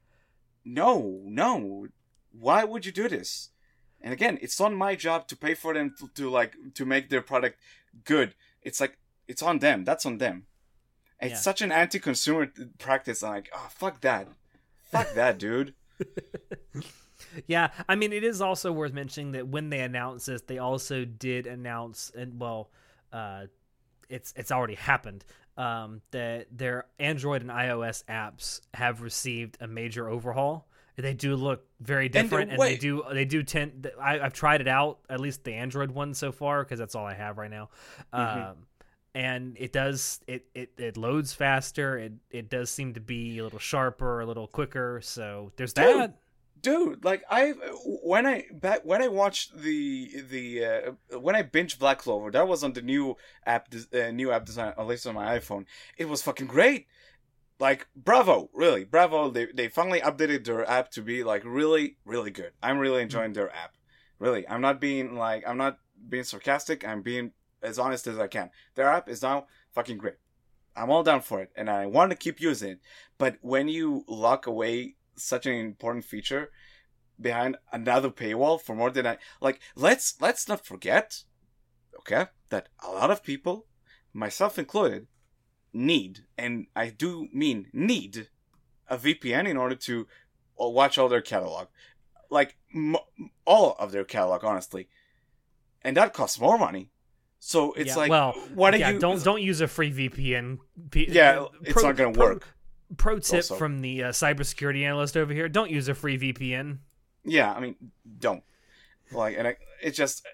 no 0.67 1.21
no. 1.25 1.87
Why 2.33 2.65
would 2.65 2.85
you 2.85 2.93
do 2.93 3.09
this? 3.09 3.51
And 4.01 4.13
again 4.13 4.39
it's 4.43 4.59
not 4.61 4.73
my 4.75 4.95
job 4.97 5.27
to 5.29 5.37
pay 5.37 5.55
for 5.55 5.73
them 5.73 5.95
to, 5.99 6.09
to 6.17 6.29
like 6.29 6.53
to 6.75 6.85
make 6.85 7.09
their 7.09 7.23
product 7.23 7.57
good. 8.05 8.35
It's 8.63 8.81
like 8.81 8.99
it's 9.29 9.43
on 9.43 9.61
them. 9.61 9.85
That's 9.85 10.05
on 10.05 10.19
them. 10.19 10.47
It's 11.21 11.33
Yeah. 11.33 11.37
such 11.49 11.63
an 11.63 11.73
anti-consumer 11.73 12.53
practice. 12.79 13.23
I'm 13.23 13.33
like 13.35 13.51
oh 13.55 13.69
fuck 13.71 14.01
that. 14.03 14.29
Fuck 14.93 15.15
that, 15.15 15.39
dude. 15.47 15.75
yeah, 17.47 17.69
I 17.89 17.95
mean, 17.97 18.13
it 18.13 18.23
is 18.25 18.41
also 18.41 18.71
worth 18.73 18.93
mentioning 18.93 19.33
that 19.33 19.49
when 19.49 19.71
they 19.71 19.81
announced 19.81 20.27
this, 20.27 20.43
they 20.43 20.59
also 20.59 21.05
did 21.05 21.47
announce, 21.47 22.13
and 22.15 22.39
well, 22.41 22.71
uh, 23.13 23.47
it's 24.09 24.33
it's 24.37 24.51
already 24.51 24.75
happened. 24.75 25.25
Um, 25.57 26.03
that 26.11 26.49
their 26.51 26.85
Android 26.99 27.41
and 27.41 27.51
iOS 27.51 28.05
apps 28.05 28.61
have 28.75 29.01
received 29.01 29.57
a 29.61 29.67
major 29.67 30.09
overhaul. 30.09 30.69
They 30.99 31.15
do 31.15 31.35
look 31.37 31.65
very 31.81 32.09
different, 32.09 32.51
and, 32.51 32.61
and 32.61 32.63
they 32.63 32.77
do 32.77 33.03
they 33.13 33.25
do 33.27 33.43
tend. 33.43 33.91
I, 34.01 34.19
have 34.19 34.33
tried 34.33 34.63
it 34.63 34.69
out, 34.69 34.99
at 35.11 35.21
least 35.21 35.45
the 35.45 35.53
Android 35.53 35.91
one 35.91 36.15
so 36.15 36.33
far, 36.33 36.65
because 36.65 36.79
that's 36.79 36.95
all 36.95 37.05
I 37.05 37.15
have 37.15 37.37
right 37.37 37.51
now. 37.51 37.69
Mm-hmm. 38.15 38.51
Um, 38.51 38.57
and 39.15 39.57
it 39.59 39.73
does 39.73 40.21
it, 40.27 40.47
it 40.55 40.73
it 40.79 40.97
loads 40.97 41.33
faster. 41.33 41.99
It 41.99 42.13
it 42.31 42.51
does 42.51 42.71
seem 42.71 42.95
to 42.95 43.01
be 43.01 43.39
a 43.39 43.45
little 43.45 43.59
sharper, 43.59 44.21
a 44.21 44.27
little 44.27 44.47
quicker. 44.47 45.01
So 45.03 45.53
there's 45.57 45.73
dude, 45.73 45.85
that. 45.85 46.19
Dude, 46.61 47.05
like 47.05 47.23
I 47.31 47.51
when 48.03 48.27
I 48.27 48.47
back 48.53 48.85
when 48.85 49.03
I 49.03 49.09
watched 49.09 49.57
the 49.57 50.23
the 50.29 50.65
uh, 50.65 51.19
when 51.19 51.37
I 51.37 51.43
binged 51.43 51.79
Black 51.79 51.99
Clover, 51.99 52.31
that 52.31 52.49
was 52.49 52.65
on 52.65 52.73
the 52.73 52.83
new 52.83 53.17
app 53.45 53.69
uh, 53.93 54.11
new 54.11 54.33
app 54.33 54.47
design 54.47 54.73
at 54.77 54.87
least 54.87 55.07
on 55.07 55.15
my 55.15 55.39
iPhone. 55.39 55.67
It 55.97 56.09
was 56.09 56.23
fucking 56.23 56.47
great. 56.47 56.87
Like 57.59 57.87
bravo, 57.95 58.51
really 58.53 58.85
bravo. 58.85 59.31
They 59.31 59.47
they 59.47 59.69
finally 59.69 60.01
updated 60.01 60.45
their 60.45 60.69
app 60.69 60.91
to 60.93 61.03
be 61.03 61.25
like 61.25 61.43
really 61.45 61.99
really 62.05 62.31
good. 62.31 62.53
I'm 62.63 62.79
really 62.79 63.03
enjoying 63.03 63.35
their 63.35 63.55
app. 63.55 63.77
Really, 64.19 64.49
I'm 64.49 64.61
not 64.61 64.81
being 64.81 65.15
like 65.15 65.45
I'm 65.47 65.59
not 65.59 65.79
being 66.09 66.25
sarcastic. 66.25 66.87
I'm 66.87 67.03
being 67.03 67.33
as 67.63 67.79
honest 67.79 68.07
as 68.07 68.19
I 68.19 68.27
can. 68.27 68.51
Their 68.75 68.89
app 68.89 69.09
is 69.09 69.23
now 69.23 69.47
fucking 69.73 69.99
great. 69.99 70.17
I'm 70.77 70.91
all 70.91 71.03
down 71.03 71.23
for 71.23 71.41
it, 71.41 71.51
and 71.57 71.71
I 71.71 71.87
want 71.87 72.11
to 72.11 72.17
keep 72.17 72.41
using 72.41 72.73
it. 72.73 72.81
But 73.17 73.39
when 73.41 73.69
you 73.69 74.05
lock 74.07 74.47
away 74.47 74.96
such 75.17 75.47
an 75.47 75.55
important 75.55 76.05
feature 76.05 76.51
behind 77.21 77.57
another 77.73 78.11
paywall 78.11 78.61
for 78.61 78.75
more 78.75 78.91
than 78.91 79.07
I 79.07 79.19
like, 79.41 79.61
let's 79.75 80.21
let's 80.21 80.49
not 80.49 80.65
forget, 80.65 81.23
okay, 82.01 82.27
that 82.51 82.69
a 82.85 82.91
lot 82.91 83.11
of 83.11 83.23
people, 83.23 83.67
myself 84.13 84.59
included, 84.59 85.07
need, 85.73 86.25
and 86.37 86.67
I 86.75 86.91
do 86.91 87.29
mean 87.33 87.69
need, 87.73 88.29
a 88.89 88.97
VPN 88.97 89.49
in 89.49 89.57
order 89.57 89.75
to 89.77 90.07
uh, 90.61 90.69
watch 90.69 90.99
all 90.99 91.09
their 91.09 91.23
catalog, 91.23 91.69
like 92.31 92.57
m- 92.75 92.97
all 93.45 93.77
of 93.79 93.93
their 93.93 94.05
catalog, 94.05 94.45
honestly, 94.45 94.89
and 95.83 95.97
that 95.97 96.13
costs 96.13 96.41
more 96.41 96.59
money 96.59 96.91
so 97.39 97.73
it's 97.75 97.91
yeah, 97.91 97.97
like, 97.97 98.11
well, 98.11 98.33
why 98.55 98.73
do 98.73 98.79
yeah, 98.79 98.91
you 98.91 98.99
don't 98.99 99.23
don't 99.23 99.43
use 99.43 99.61
a 99.61 99.69
free 99.69 99.93
VPN? 99.93 100.59
P- 100.91 101.07
yeah, 101.09 101.35
pro, 101.35 101.51
it's 101.63 101.83
not 101.83 101.97
going 101.97 102.13
to 102.13 102.19
work. 102.19 102.56
Pro, 102.97 103.19
tip 103.19 103.37
also. 103.37 103.57
from 103.57 103.81
the 103.81 104.05
uh, 104.05 104.09
cybersecurity 104.11 104.85
analyst 104.85 105.17
over 105.17 105.33
here: 105.33 105.49
don't 105.49 105.71
use 105.71 105.89
a 105.89 105.95
free 105.95 106.19
VPN. 106.19 106.79
Yeah, 107.25 107.53
I 107.53 107.61
mean, 107.61 107.77
don't. 108.19 108.43
Like, 109.13 109.37
and 109.39 109.47
I, 109.47 109.57
it's 109.81 109.97
just, 109.97 110.27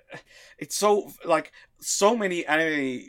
it's 0.58 0.74
so 0.74 1.10
like 1.24 1.52
so 1.80 2.16
many 2.16 2.46
anime 2.46 3.00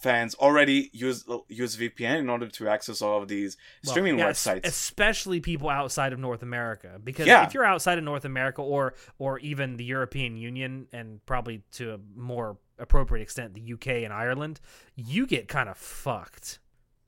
fans 0.00 0.34
already 0.34 0.90
use 0.92 1.24
use 1.48 1.76
VPN 1.76 2.18
in 2.18 2.28
order 2.28 2.48
to 2.48 2.68
access 2.68 3.02
all 3.02 3.22
of 3.22 3.28
these 3.28 3.56
well, 3.84 3.92
streaming 3.92 4.18
yeah, 4.18 4.30
websites, 4.30 4.66
especially 4.66 5.40
people 5.40 5.68
outside 5.68 6.12
of 6.12 6.18
North 6.18 6.42
America. 6.42 7.00
Because 7.02 7.26
yeah. 7.26 7.46
if 7.46 7.54
you're 7.54 7.64
outside 7.64 7.98
of 7.98 8.04
North 8.04 8.24
America 8.24 8.62
or 8.62 8.94
or 9.18 9.38
even 9.40 9.76
the 9.76 9.84
European 9.84 10.36
Union, 10.36 10.88
and 10.92 11.24
probably 11.24 11.62
to 11.72 11.94
a 11.94 11.98
more 12.16 12.56
appropriate 12.78 13.22
extent 13.22 13.54
the 13.54 13.72
UK 13.74 13.88
and 14.02 14.12
Ireland, 14.12 14.60
you 14.96 15.26
get 15.26 15.46
kind 15.46 15.68
of 15.68 15.76
fucked. 15.76 16.58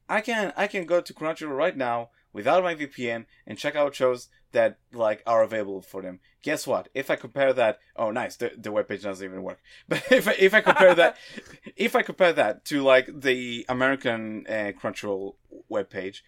I 0.08 0.20
can 0.20 0.52
I 0.56 0.66
can 0.66 0.86
go 0.86 1.00
to 1.00 1.14
Crunchyroll 1.14 1.56
right 1.56 1.76
now 1.76 2.10
without 2.32 2.62
my 2.62 2.74
VPN 2.74 3.24
and 3.46 3.56
check 3.56 3.76
out 3.76 3.94
shows 3.94 4.28
that 4.52 4.78
like 4.92 5.22
are 5.26 5.42
available 5.42 5.80
for 5.80 6.02
them. 6.02 6.20
Guess 6.42 6.66
what? 6.66 6.88
If 6.94 7.10
I 7.10 7.16
compare 7.16 7.52
that, 7.52 7.78
oh 7.96 8.10
nice, 8.10 8.36
the 8.36 8.52
the 8.56 8.70
webpage 8.70 9.02
doesn't 9.02 9.24
even 9.24 9.42
work. 9.42 9.60
But 9.88 10.02
if 10.10 10.28
I, 10.28 10.32
if 10.38 10.54
I 10.54 10.60
compare 10.60 10.94
that, 10.94 11.16
if 11.76 11.96
I 11.96 12.02
compare 12.02 12.32
that 12.32 12.64
to 12.66 12.82
like 12.82 13.08
the 13.12 13.64
American 13.68 14.46
uh, 14.48 14.72
Crunchyroll 14.80 15.34
webpage, 15.70 16.20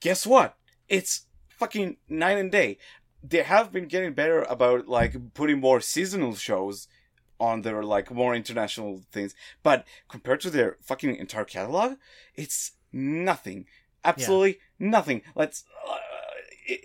guess 0.00 0.26
what? 0.26 0.56
It's 0.88 1.26
fucking 1.48 1.96
night 2.08 2.38
and 2.38 2.50
day. 2.50 2.78
They 3.22 3.42
have 3.42 3.70
been 3.70 3.86
getting 3.86 4.14
better 4.14 4.42
about 4.42 4.88
like 4.88 5.34
putting 5.34 5.60
more 5.60 5.80
seasonal 5.80 6.34
shows 6.34 6.88
on 7.38 7.62
their 7.62 7.82
like 7.82 8.10
more 8.10 8.34
international 8.34 9.02
things. 9.10 9.34
But 9.62 9.84
compared 10.08 10.40
to 10.42 10.50
their 10.50 10.76
fucking 10.80 11.16
entire 11.16 11.44
catalog, 11.44 11.96
it's 12.34 12.72
nothing. 12.92 13.66
Absolutely 14.04 14.58
yeah. 14.78 14.88
nothing. 14.90 15.22
Let's 15.34 15.64
uh, 15.88 15.96
it, 16.66 16.80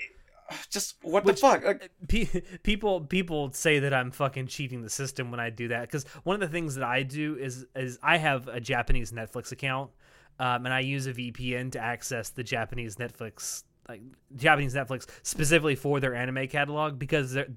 just 0.70 0.96
what 1.02 1.26
Which, 1.26 1.36
the 1.36 1.42
fuck? 1.42 1.66
Like, 1.66 1.92
pe- 2.08 2.42
people 2.64 3.02
people 3.02 3.52
say 3.54 3.80
that 3.80 3.94
I'm 3.94 4.12
fucking 4.12 4.48
cheating 4.48 4.82
the 4.82 4.90
system 4.90 5.32
when 5.32 5.40
I 5.40 5.50
do 5.50 5.68
that 5.70 5.82
because 5.82 6.06
one 6.24 6.36
of 6.36 6.40
the 6.40 6.48
things 6.48 6.76
that 6.76 6.84
I 6.84 7.04
do 7.04 7.36
is 7.36 7.66
is 7.76 8.00
I 8.02 8.18
have 8.18 8.48
a 8.48 8.60
Japanese 8.60 9.12
Netflix 9.12 9.52
account. 9.52 9.92
Um, 10.40 10.68
and 10.68 10.74
I 10.74 10.82
use 10.82 11.08
a 11.08 11.14
VPN 11.14 11.72
to 11.72 11.80
access 11.80 12.30
the 12.30 12.44
Japanese 12.44 12.98
Netflix 12.98 13.64
like 13.90 14.02
Japanese 14.36 14.74
Netflix 14.74 15.08
specifically 15.24 15.76
for 15.76 16.00
their 16.00 16.14
anime 16.14 16.48
catalog 16.48 17.00
because 17.00 17.34
the, 17.34 17.48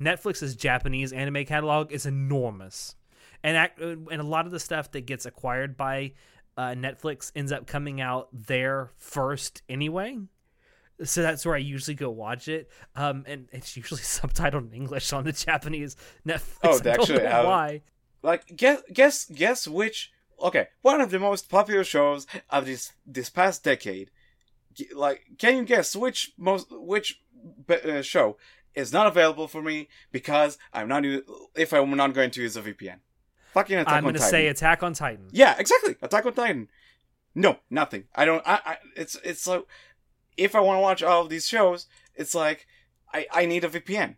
Netflix's 0.00 0.54
Japanese 0.54 1.12
anime 1.12 1.44
catalog 1.44 1.92
is 1.92 2.06
enormous, 2.06 2.96
and 3.42 3.56
act, 3.56 3.80
uh, 3.80 3.96
and 4.10 4.20
a 4.20 4.24
lot 4.24 4.46
of 4.46 4.52
the 4.52 4.60
stuff 4.60 4.90
that 4.92 5.06
gets 5.06 5.26
acquired 5.26 5.76
by 5.76 6.12
uh, 6.56 6.74
Netflix 6.76 7.32
ends 7.34 7.52
up 7.52 7.66
coming 7.66 8.00
out 8.00 8.28
there 8.32 8.90
first 8.96 9.62
anyway. 9.68 10.18
So 11.02 11.22
that's 11.22 11.46
where 11.46 11.54
I 11.54 11.58
usually 11.58 11.94
go 11.94 12.10
watch 12.10 12.46
it, 12.46 12.68
um, 12.94 13.24
and 13.26 13.48
it's 13.52 13.76
usually 13.76 14.00
subtitled 14.02 14.68
in 14.68 14.74
English 14.74 15.12
on 15.12 15.24
the 15.24 15.32
Japanese 15.32 15.96
Netflix. 16.26 16.58
Oh, 16.62 16.78
they 16.78 16.90
actually 16.92 17.24
have 17.24 17.46
why. 17.46 17.82
Like 18.22 18.54
guess 18.54 18.82
guess 18.92 19.24
guess 19.26 19.66
which 19.66 20.12
okay 20.42 20.68
one 20.82 21.00
of 21.00 21.10
the 21.10 21.18
most 21.18 21.48
popular 21.48 21.84
shows 21.84 22.26
of 22.50 22.66
this 22.66 22.92
this 23.06 23.30
past 23.30 23.64
decade 23.64 24.10
like 24.94 25.22
can 25.38 25.56
you 25.56 25.64
guess 25.64 25.96
which 25.96 26.32
most 26.36 26.66
which 26.70 27.22
uh, 27.68 28.02
show 28.02 28.36
is 28.74 28.92
not 28.92 29.06
available 29.06 29.48
for 29.48 29.62
me 29.62 29.88
because 30.12 30.58
I'm 30.72 30.88
not 30.88 31.04
if 31.54 31.72
I'm 31.72 31.96
not 31.96 32.14
going 32.14 32.30
to 32.32 32.42
use 32.42 32.56
a 32.56 32.62
VPN. 32.62 32.98
Fucking 33.52 33.78
Attack 33.78 33.92
I'm 33.92 34.02
going 34.02 34.14
to 34.14 34.20
say 34.20 34.46
Attack 34.46 34.82
on 34.82 34.94
Titan. 34.94 35.28
Yeah, 35.32 35.56
exactly. 35.58 35.96
Attack 36.02 36.26
on 36.26 36.34
Titan. 36.34 36.68
No, 37.34 37.58
nothing. 37.68 38.04
I 38.14 38.24
don't. 38.24 38.46
I. 38.46 38.60
I 38.64 38.76
it's 38.96 39.16
it's 39.24 39.46
like 39.46 39.64
if 40.36 40.54
I 40.54 40.60
want 40.60 40.76
to 40.76 40.80
watch 40.80 41.02
all 41.02 41.22
of 41.22 41.28
these 41.28 41.46
shows, 41.46 41.86
it's 42.14 42.34
like 42.34 42.66
I 43.12 43.26
I 43.32 43.46
need 43.46 43.64
a 43.64 43.68
VPN. 43.68 44.16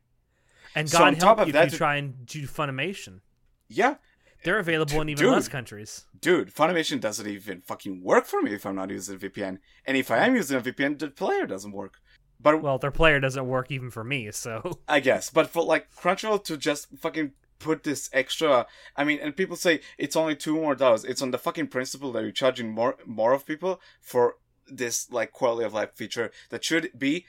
And 0.75 0.91
God 0.91 1.19
so 1.19 1.27
help 1.27 1.47
you 1.47 1.55
if 1.55 1.73
you 1.73 1.79
try 1.79 1.97
and 1.97 2.25
do 2.27 2.47
Funimation. 2.47 3.21
Yeah, 3.69 3.97
they're 4.45 4.59
available 4.59 5.01
in 5.01 5.09
even 5.09 5.25
dude, 5.25 5.33
less 5.33 5.49
countries. 5.49 6.07
Dude, 6.19 6.53
Funimation 6.55 7.01
doesn't 7.01 7.27
even 7.27 7.61
fucking 7.61 8.03
work 8.03 8.27
for 8.27 8.43
me 8.43 8.55
if 8.55 8.67
I'm 8.67 8.77
not 8.77 8.91
using 8.91 9.17
a 9.17 9.19
VPN. 9.19 9.59
And 9.87 9.97
if 9.97 10.11
I 10.11 10.27
am 10.27 10.35
using 10.35 10.57
a 10.57 10.61
VPN, 10.61 10.99
the 10.99 11.09
player 11.09 11.47
doesn't 11.47 11.73
work. 11.73 12.01
But 12.41 12.61
well, 12.61 12.79
their 12.79 12.91
player 12.91 13.21
doesn't 13.21 13.47
work 13.47 13.71
even 13.71 13.91
for 13.91 14.03
me, 14.03 14.31
so 14.33 14.81
I 14.89 15.01
guess. 15.01 15.31
But 15.31 15.49
for 15.49 15.63
like 15.63 15.95
Crunchyroll 15.95 16.43
to 16.45 16.57
just 16.57 16.89
fucking 16.99 17.33
put 17.63 17.85
this 17.85 18.11
extra 18.13 18.67
I 18.97 19.05
mean 19.05 19.19
and 19.21 19.37
people 19.37 19.57
say 19.57 19.81
it's 19.99 20.17
only 20.17 20.37
two 20.37 20.55
more 20.55 20.75
dollars. 20.75 21.05
It's 21.05 21.23
on 21.23 21.31
the 21.31 21.39
fucking 21.39 21.69
principle 21.69 22.13
that 22.13 22.23
you're 22.23 22.33
charging 22.33 22.71
more 22.71 22.97
more 23.07 23.33
of 23.33 23.47
people 23.47 23.81
for 24.01 24.37
this 24.67 25.11
like 25.11 25.33
quality 25.33 25.65
of 25.65 25.75
life 25.75 25.95
feature 25.95 26.31
that 26.51 26.65
should 26.65 26.91
be 26.97 27.27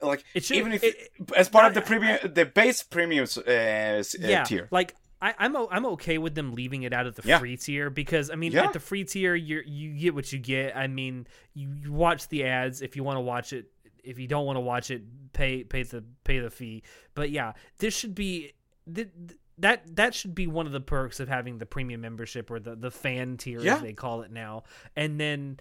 like 0.00 0.24
it 0.34 0.44
should, 0.44 0.56
even 0.56 0.72
if 0.72 0.84
it, 0.84 1.10
as 1.36 1.48
part 1.48 1.66
of 1.66 1.74
the 1.74 1.80
premium 1.80 2.18
the 2.22 2.44
base 2.44 2.82
premium 2.82 3.26
uh, 3.36 3.40
uh, 3.50 4.02
yeah, 4.20 4.44
tier 4.44 4.68
like 4.70 4.94
I, 5.20 5.34
am 5.40 5.56
I'm, 5.56 5.66
I'm 5.70 5.86
okay 5.86 6.18
with 6.18 6.34
them 6.34 6.54
leaving 6.54 6.84
it 6.84 6.92
out 6.92 7.06
of 7.06 7.16
the 7.16 7.22
yeah. 7.26 7.38
free 7.38 7.56
tier 7.56 7.90
because 7.90 8.30
I 8.30 8.36
mean 8.36 8.52
yeah. 8.52 8.66
at 8.66 8.72
the 8.72 8.80
free 8.80 9.04
tier 9.04 9.34
you 9.34 9.62
you 9.66 9.98
get 9.98 10.14
what 10.14 10.32
you 10.32 10.38
get. 10.38 10.76
I 10.76 10.86
mean 10.86 11.26
you, 11.54 11.72
you 11.74 11.92
watch 11.92 12.28
the 12.28 12.44
ads 12.44 12.82
if 12.82 12.94
you 12.94 13.02
want 13.02 13.16
to 13.16 13.20
watch 13.20 13.52
it. 13.52 13.66
If 14.04 14.18
you 14.18 14.28
don't 14.28 14.46
want 14.46 14.56
to 14.56 14.60
watch 14.60 14.90
it, 14.90 15.02
pay 15.32 15.64
pay 15.64 15.82
the 15.82 16.04
pay 16.24 16.38
the 16.38 16.50
fee. 16.50 16.84
But 17.14 17.30
yeah, 17.30 17.54
this 17.78 17.94
should 17.96 18.14
be 18.14 18.52
that 19.58 19.96
that 19.96 20.14
should 20.14 20.34
be 20.34 20.46
one 20.46 20.66
of 20.66 20.72
the 20.72 20.80
perks 20.80 21.20
of 21.20 21.28
having 21.28 21.58
the 21.58 21.66
premium 21.66 22.00
membership 22.00 22.50
or 22.50 22.60
the 22.60 22.76
the 22.76 22.90
fan 22.90 23.36
tier 23.36 23.60
yeah. 23.60 23.76
as 23.76 23.82
they 23.82 23.92
call 23.92 24.22
it 24.22 24.30
now. 24.30 24.64
And 24.96 25.20
then 25.20 25.60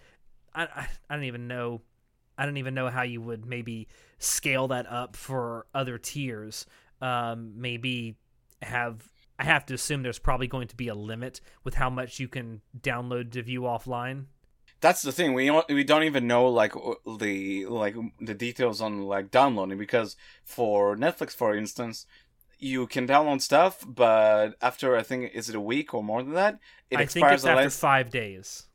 I, 0.53 0.63
I 0.63 0.87
I 1.09 1.15
don't 1.15 1.25
even 1.25 1.47
know 1.47 1.81
I 2.37 2.45
don't 2.45 2.57
even 2.57 2.73
know 2.73 2.89
how 2.89 3.03
you 3.03 3.21
would 3.21 3.45
maybe 3.45 3.87
scale 4.19 4.67
that 4.69 4.87
up 4.87 5.15
for 5.15 5.65
other 5.73 5.97
tiers. 5.97 6.65
Um, 7.01 7.53
maybe 7.55 8.17
have 8.61 9.09
I 9.39 9.43
have 9.43 9.65
to 9.67 9.73
assume 9.73 10.03
there's 10.03 10.19
probably 10.19 10.47
going 10.47 10.67
to 10.67 10.75
be 10.75 10.87
a 10.87 10.95
limit 10.95 11.41
with 11.63 11.75
how 11.75 11.89
much 11.89 12.19
you 12.19 12.27
can 12.27 12.61
download 12.79 13.31
to 13.33 13.43
view 13.43 13.61
offline. 13.61 14.25
That's 14.79 15.01
the 15.01 15.11
thing. 15.11 15.33
We 15.33 15.47
don't, 15.47 15.67
we 15.69 15.83
don't 15.83 16.03
even 16.03 16.27
know 16.27 16.47
like 16.47 16.73
the 17.19 17.65
like 17.65 17.95
the 18.19 18.35
details 18.35 18.79
on 18.79 19.03
like 19.03 19.31
downloading 19.31 19.77
because 19.77 20.15
for 20.43 20.95
Netflix, 20.95 21.31
for 21.31 21.55
instance, 21.55 22.05
you 22.59 22.87
can 22.87 23.07
download 23.07 23.41
stuff, 23.41 23.83
but 23.87 24.55
after 24.61 24.95
I 24.95 25.03
think 25.03 25.31
is 25.33 25.49
it 25.49 25.55
a 25.55 25.61
week 25.61 25.93
or 25.93 26.03
more 26.03 26.23
than 26.23 26.33
that, 26.33 26.59
it 26.89 26.99
I 26.99 27.03
expires. 27.03 27.43
think 27.43 27.57
it's 27.57 27.65
after 27.65 27.69
five 27.69 28.09
days. 28.09 28.65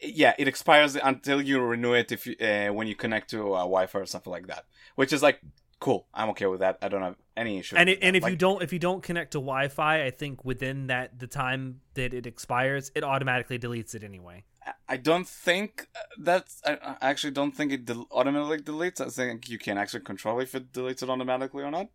yeah, 0.00 0.34
it 0.38 0.48
expires 0.48 0.96
until 0.96 1.40
you 1.40 1.60
renew 1.60 1.92
it 1.94 2.10
if 2.12 2.26
you, 2.26 2.34
uh, 2.40 2.68
when 2.72 2.86
you 2.88 2.94
connect 2.96 3.30
to 3.30 3.54
uh, 3.54 3.58
Wi-Fi 3.60 4.00
or 4.00 4.06
something 4.06 4.30
like 4.32 4.46
that, 4.48 4.64
which 4.96 5.12
is 5.12 5.22
like 5.22 5.40
cool. 5.80 6.06
I'm 6.14 6.28
okay 6.30 6.46
with 6.46 6.60
that. 6.60 6.78
I 6.80 6.88
don't 6.88 7.02
have 7.02 7.16
any 7.36 7.58
issue. 7.58 7.76
And 7.76 7.88
it, 7.88 7.98
and 8.02 8.14
if 8.16 8.24
you 8.28 8.36
don't 8.36 8.62
if 8.62 8.72
you 8.72 8.78
don't 8.78 9.02
connect 9.02 9.32
to 9.32 9.38
Wi-Fi, 9.38 10.04
I 10.04 10.10
think 10.10 10.44
within 10.44 10.86
that 10.88 11.18
the 11.18 11.26
time 11.26 11.80
that 11.94 12.14
it 12.14 12.26
expires, 12.26 12.90
it 12.94 13.02
automatically 13.04 13.58
deletes 13.58 13.94
it 13.94 14.04
anyway. 14.04 14.44
I 14.88 14.96
don't 14.96 15.26
think 15.26 15.88
that's. 16.18 16.60
I 16.64 16.78
I 17.00 17.10
actually 17.10 17.32
don't 17.32 17.50
think 17.52 17.72
it 17.72 17.84
del- 17.84 18.06
automatically 18.12 18.58
deletes. 18.58 19.00
I 19.00 19.08
think 19.08 19.48
you 19.48 19.58
can 19.58 19.76
actually 19.76 20.04
control 20.04 20.38
if 20.40 20.54
it 20.54 20.72
deletes 20.72 21.02
it 21.02 21.10
automatically 21.10 21.64
or 21.64 21.70
not. 21.70 21.88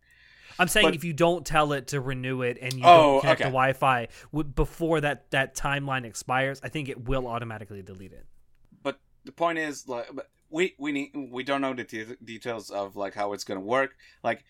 I'm 0.58 0.68
saying 0.68 0.86
But- 0.86 0.94
if 0.94 1.04
you 1.04 1.12
don't 1.12 1.46
tell 1.46 1.72
it 1.72 1.88
to 1.88 2.00
renew 2.00 2.42
it 2.42 2.58
and 2.60 2.72
you 2.74 2.82
Oh, 2.84 3.12
don't 3.12 3.20
connect 3.20 3.38
to 3.38 3.44
okay. 3.44 3.50
Wi-Fi 3.50 4.08
w- 4.32 4.48
before 4.50 5.00
that 5.00 5.30
that 5.30 5.54
timeline 5.56 6.04
expires, 6.04 6.60
I 6.62 6.68
think 6.68 6.88
it 6.88 7.04
will 7.08 7.26
automatically 7.26 7.82
delete 7.82 8.12
it. 8.12 8.26
But 8.82 8.98
the 9.24 9.32
point 9.32 9.58
is, 9.58 9.86
like, 9.88 10.08
we 10.50 10.74
we 10.78 10.92
need 10.92 11.10
we 11.30 11.42
don't 11.44 11.60
know 11.60 11.74
the 11.74 11.84
de- 11.84 12.16
details 12.24 12.70
of 12.70 12.96
like 12.96 13.14
how 13.14 13.32
it's 13.34 13.44
gonna 13.44 13.60
work. 13.60 13.96
Like, 14.24 14.44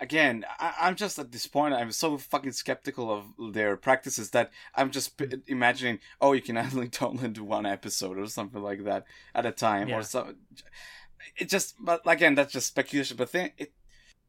again, 0.00 0.44
I, 0.60 0.74
I'm 0.82 0.94
just 0.94 1.18
at 1.18 1.32
this 1.32 1.46
point. 1.46 1.74
I'm 1.74 1.90
so 1.90 2.18
fucking 2.18 2.52
skeptical 2.52 3.10
of 3.10 3.52
their 3.54 3.76
practices 3.76 4.30
that 4.30 4.50
I'm 4.74 4.90
just 4.90 5.16
p- 5.16 5.24
mm. 5.26 5.42
imagining. 5.48 5.98
Oh, 6.20 6.32
you 6.34 6.42
can 6.42 6.56
only 6.58 6.88
download 6.88 7.38
one 7.40 7.66
episode 7.66 8.16
or 8.18 8.26
something 8.28 8.62
like 8.62 8.84
that 8.84 9.04
at 9.34 9.46
a 9.46 9.50
time, 9.52 9.88
Yeah. 9.88 9.98
or 9.98 10.02
so. 10.02 10.34
It 11.36 11.48
just, 11.48 11.74
but 11.80 12.00
again, 12.06 12.34
that's 12.36 12.52
just 12.52 12.68
speculation. 12.68 13.16
But 13.16 13.32
then 13.32 13.50
it. 13.58 13.72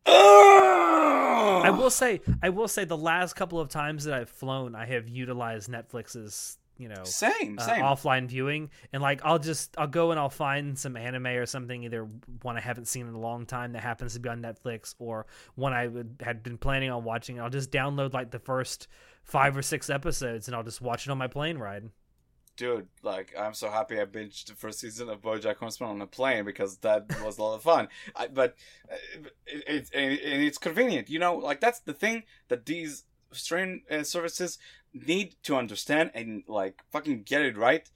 I 0.06 1.72
will 1.72 1.90
say, 1.90 2.22
I 2.42 2.50
will 2.50 2.68
say, 2.68 2.86
the 2.86 2.98
last 2.98 3.36
couple 3.36 3.60
of 3.60 3.70
times 3.70 4.06
that 4.06 4.14
I've 4.14 4.30
flown, 4.30 4.76
I 4.76 4.86
have 4.86 5.08
utilized 5.08 5.70
Netflix's, 5.70 6.58
you 6.78 6.88
know, 6.88 7.04
Same, 7.04 7.58
uh, 7.60 7.66
same. 7.66 7.84
offline 7.84 8.28
viewing, 8.28 8.70
and 8.94 9.02
like 9.02 9.22
I'll 9.24 9.40
just 9.40 9.76
I'll 9.78 9.88
go 9.88 10.12
and 10.12 10.20
I'll 10.20 10.30
find 10.30 10.78
some 10.80 10.96
anime 10.96 11.28
or 11.28 11.46
something, 11.46 11.84
either 11.84 12.08
one 12.42 12.58
I 12.58 12.62
haven't 12.62 12.86
seen 12.86 13.08
in 13.08 13.14
a 13.14 13.20
long 13.20 13.46
time 13.46 13.74
that 13.74 13.84
happens 13.84 14.14
to 14.14 14.20
be 14.20 14.30
on 14.30 14.42
Netflix, 14.42 14.96
or 15.00 15.26
one 15.56 15.74
I 15.74 15.88
would, 15.88 16.22
had 16.24 16.42
been 16.42 16.58
planning 16.58 16.90
on 16.90 17.04
watching. 17.04 17.40
I'll 17.40 17.50
just 17.50 17.72
download 17.72 18.14
like 18.14 18.32
the 18.32 18.40
first 18.40 18.88
five 19.24 19.58
or 19.58 19.62
six 19.62 19.90
episodes, 19.90 20.48
and 20.48 20.56
I'll 20.56 20.64
just 20.64 20.82
watch 20.82 21.06
it 21.06 21.12
on 21.12 21.18
my 21.18 21.28
plane 21.28 21.58
ride. 21.58 21.90
Dude, 22.60 22.88
like 23.04 23.34
I'm 23.40 23.54
so 23.54 23.72
happy 23.72 24.00
I 24.00 24.06
binged 24.06 24.48
the 24.48 24.54
first 24.54 24.82
season 24.82 25.08
of 25.10 25.22
BoJack 25.22 25.56
Horseman 25.56 25.92
on 25.92 26.02
a 26.02 26.06
plane 26.06 26.44
because 26.44 26.78
that 26.80 27.06
was 27.24 27.38
a 27.38 27.42
lot 27.42 27.56
of 27.56 27.64
fun. 27.64 27.88
I, 28.16 28.28
but 28.28 28.56
uh, 28.92 28.96
it, 29.48 29.90
it, 29.94 29.94
it, 29.94 30.42
it's 30.44 30.58
convenient, 30.58 31.10
you 31.10 31.20
know. 31.20 31.36
Like 31.38 31.62
that's 31.62 31.80
the 31.80 31.94
thing 31.94 32.24
that 32.50 32.66
these 32.66 33.06
streaming 33.32 33.84
uh, 33.90 34.04
services 34.04 34.60
need 34.94 35.36
to 35.44 35.56
understand 35.56 36.12
and 36.14 36.44
like 36.48 36.84
fucking 36.92 37.24
get 37.24 37.42
it 37.42 37.58
right. 37.58 37.90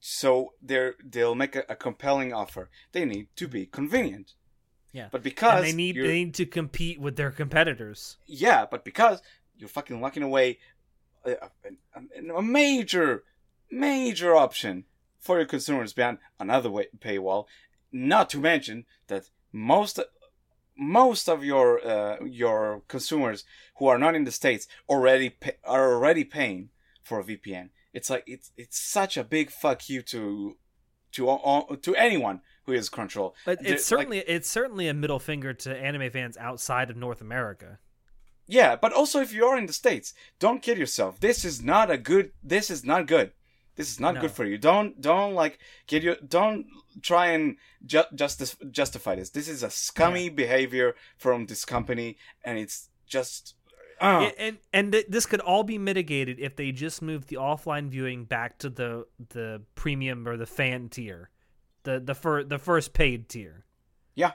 So 0.00 0.54
they're 0.62 0.94
they'll 1.04 1.34
make 1.34 1.54
a, 1.54 1.64
a 1.68 1.76
compelling 1.76 2.32
offer. 2.32 2.70
They 2.92 3.04
need 3.04 3.28
to 3.36 3.46
be 3.46 3.66
convenient. 3.66 4.32
Yeah. 4.92 5.08
But 5.12 5.22
because 5.22 5.58
and 5.58 5.64
they 5.66 5.76
need 5.76 5.96
they 5.96 6.24
need 6.24 6.34
to 6.34 6.46
compete 6.46 6.98
with 6.98 7.16
their 7.16 7.30
competitors. 7.30 8.16
yeah, 8.26 8.64
but 8.68 8.82
because 8.82 9.20
you're 9.58 9.68
fucking 9.68 10.00
locking 10.00 10.22
away 10.22 10.58
a, 11.26 11.32
a, 11.32 12.34
a 12.34 12.42
major, 12.42 13.24
major 13.70 14.34
option 14.34 14.84
for 15.18 15.38
your 15.38 15.46
consumers 15.46 15.92
behind 15.92 16.18
another 16.38 16.70
way, 16.70 16.86
paywall. 16.98 17.46
Not 17.92 18.30
to 18.30 18.38
mention 18.38 18.86
that 19.08 19.30
most 19.52 19.98
most 20.76 21.28
of 21.28 21.44
your 21.44 21.86
uh, 21.86 22.24
your 22.24 22.82
consumers 22.88 23.44
who 23.78 23.86
are 23.86 23.98
not 23.98 24.14
in 24.14 24.24
the 24.24 24.30
states 24.32 24.66
already 24.88 25.30
pay, 25.30 25.56
are 25.64 25.92
already 25.92 26.24
paying 26.24 26.70
for 27.02 27.20
a 27.20 27.24
VPN. 27.24 27.70
It's 27.92 28.08
like 28.08 28.24
it's 28.26 28.52
it's 28.56 28.80
such 28.80 29.16
a 29.16 29.24
big 29.24 29.50
fuck 29.50 29.88
you 29.88 30.02
to 30.02 30.56
to 31.12 31.28
uh, 31.28 31.76
to 31.82 31.94
anyone 31.96 32.40
who 32.64 32.72
is 32.72 32.88
control. 32.88 33.34
But 33.44 33.62
They're- 33.62 33.74
it's 33.74 33.84
certainly 33.84 34.18
it's 34.20 34.48
certainly 34.48 34.88
a 34.88 34.94
middle 34.94 35.18
finger 35.18 35.52
to 35.52 35.76
anime 35.76 36.10
fans 36.10 36.36
outside 36.36 36.88
of 36.90 36.96
North 36.96 37.20
America. 37.20 37.78
Yeah, 38.46 38.74
but 38.74 38.92
also 38.92 39.20
if 39.20 39.32
you're 39.32 39.58
in 39.58 39.66
the 39.66 39.72
states, 39.72 40.12
don't 40.38 40.62
kid 40.62 40.78
yourself. 40.78 41.20
This 41.20 41.44
is 41.44 41.62
not 41.62 41.90
a 41.90 41.98
good. 41.98 42.32
This 42.42 42.70
is 42.70 42.84
not 42.84 43.06
good. 43.06 43.32
This 43.80 43.90
is 43.90 43.98
not 43.98 44.16
No. 44.16 44.20
good 44.20 44.30
for 44.30 44.44
you. 44.44 44.58
Don't 44.58 45.00
don't 45.00 45.32
like 45.34 45.58
get 45.86 46.02
your 46.02 46.16
don't 46.16 46.66
try 47.00 47.28
and 47.28 47.56
ju- 47.86 48.04
justify 48.70 49.14
this. 49.14 49.30
This 49.30 49.48
is 49.48 49.62
a 49.62 49.70
scummy 49.70 50.28
behavior 50.28 50.94
from 51.16 51.46
this 51.46 51.64
company, 51.64 52.18
and 52.44 52.58
it's 52.58 52.90
just. 53.06 53.54
Uh, 53.98 54.20
Yeah, 54.24 54.32
and 54.46 54.58
and 54.74 54.92
th- 54.92 55.06
this 55.08 55.24
could 55.24 55.40
all 55.40 55.64
be 55.64 55.78
mitigated 55.78 56.38
if 56.40 56.56
they 56.56 56.72
just 56.72 57.00
moved 57.00 57.28
the 57.28 57.36
offline 57.36 57.88
viewing 57.88 58.26
back 58.26 58.58
to 58.58 58.68
the 58.68 59.06
the 59.30 59.62
premium 59.74 60.28
or 60.28 60.36
the 60.36 60.44
fan 60.44 60.90
tier, 60.90 61.30
the 61.84 61.98
the 62.00 62.14
fir- 62.14 62.44
the 62.44 62.58
first 62.58 62.92
paid 62.92 63.30
tier. 63.30 63.64
Yeah. 64.14 64.32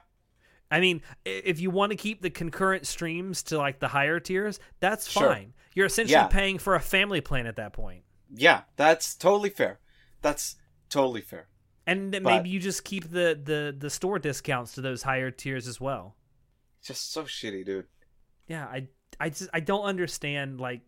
I 0.71 0.79
mean, 0.79 1.03
if 1.23 1.59
you 1.59 1.69
want 1.69 1.91
to 1.91 1.95
keep 1.95 2.23
the 2.23 2.31
concurrent 2.31 2.87
streams 2.87 3.43
to 3.43 3.59
like 3.59 3.77
the 3.79 3.89
higher 3.89 4.19
tiers, 4.19 4.59
that's 4.79 5.07
Sure. 5.07 5.29
fine. 5.33 5.53
You're 5.75 5.85
essentially 5.85 6.13
Yeah. 6.13 6.27
paying 6.29 6.57
for 6.57 6.73
a 6.73 6.79
family 6.79 7.21
plan 7.21 7.45
at 7.45 7.57
that 7.57 7.73
point. 7.73 8.04
Yeah, 8.33 8.61
that's 8.75 9.15
totally 9.15 9.49
fair. 9.49 9.79
That's 10.21 10.55
totally 10.89 11.21
fair. 11.21 11.47
And 11.87 12.11
But- 12.11 12.23
maybe 12.23 12.49
you 12.49 12.59
just 12.59 12.83
keep 12.83 13.11
the, 13.11 13.39
the, 13.41 13.75
the 13.77 13.89
store 13.89 14.17
discounts 14.19 14.73
to 14.73 14.81
those 14.81 15.03
higher 15.03 15.29
tiers 15.31 15.67
as 15.67 15.79
well. 15.79 16.15
Just 16.83 17.11
so 17.11 17.23
shitty, 17.23 17.65
dude. 17.65 17.85
Yeah, 18.47 18.65
I 18.65 18.87
I 19.19 19.29
just 19.29 19.49
I 19.53 19.59
don't 19.59 19.85
understand 19.85 20.59
like 20.59 20.81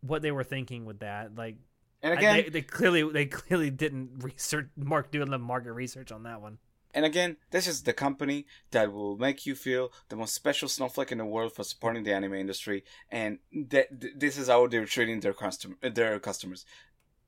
what 0.00 0.22
they 0.22 0.30
were 0.32 0.44
thinking 0.44 0.84
with 0.86 1.00
that. 1.00 1.34
Like 1.34 1.56
And 2.02 2.14
I- 2.14 2.16
again, 2.16 2.34
they, 2.36 2.48
they 2.48 2.62
clearly 2.62 3.10
they 3.10 3.26
clearly 3.26 3.70
didn't 3.70 4.10
research 4.24 4.68
Mark 4.76 5.10
do 5.10 5.22
the 5.24 5.38
market 5.38 5.72
research 5.72 6.12
on 6.12 6.22
that 6.22 6.40
one. 6.40 6.58
And 6.94 7.04
again, 7.04 7.36
this 7.50 7.66
is 7.66 7.82
the 7.82 7.92
company 7.92 8.46
that 8.70 8.92
will 8.92 9.18
make 9.18 9.44
you 9.46 9.54
feel 9.54 9.90
the 10.08 10.16
most 10.16 10.34
special 10.34 10.68
snowflake 10.68 11.10
in 11.10 11.18
the 11.18 11.24
world 11.24 11.52
for 11.52 11.64
supporting 11.64 12.04
the 12.04 12.14
anime 12.14 12.34
industry, 12.34 12.84
and 13.10 13.38
th- 13.52 13.88
th- 14.00 14.14
this 14.16 14.38
is 14.38 14.48
how 14.48 14.66
they're 14.68 14.86
treating 14.86 15.20
their 15.20 15.34
custom 15.34 15.76
their 15.82 16.18
customers. 16.20 16.64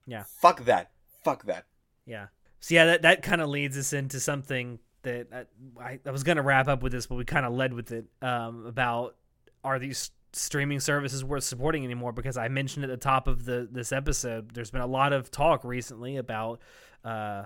Yeah. 0.06 0.24
Fuck 0.40 0.64
that. 0.64 0.92
Fuck 1.24 1.44
that. 1.46 1.66
Yeah. 2.06 2.26
So 2.60 2.74
yeah, 2.74 2.86
that 2.86 3.02
that 3.02 3.22
kind 3.22 3.40
of 3.40 3.48
leads 3.48 3.76
us 3.76 3.92
into 3.92 4.20
something 4.20 4.78
that 5.02 5.26
I, 5.32 5.82
I, 5.82 6.00
I 6.06 6.10
was 6.10 6.22
gonna 6.22 6.42
wrap 6.42 6.68
up 6.68 6.82
with 6.82 6.92
this, 6.92 7.06
but 7.06 7.16
we 7.16 7.24
kind 7.24 7.44
of 7.44 7.52
led 7.52 7.72
with 7.72 7.90
it 7.90 8.06
um, 8.22 8.66
about 8.66 9.16
are 9.64 9.78
these 9.80 10.12
streaming 10.32 10.80
services 10.80 11.24
worth 11.24 11.44
supporting 11.44 11.84
anymore? 11.84 12.12
Because 12.12 12.36
I 12.36 12.48
mentioned 12.48 12.84
at 12.84 12.90
the 12.90 12.96
top 12.96 13.26
of 13.26 13.44
the 13.44 13.68
this 13.70 13.90
episode, 13.90 14.54
there's 14.54 14.70
been 14.70 14.80
a 14.80 14.86
lot 14.86 15.12
of 15.12 15.30
talk 15.30 15.64
recently 15.64 16.16
about 16.16 16.60
uh, 17.04 17.44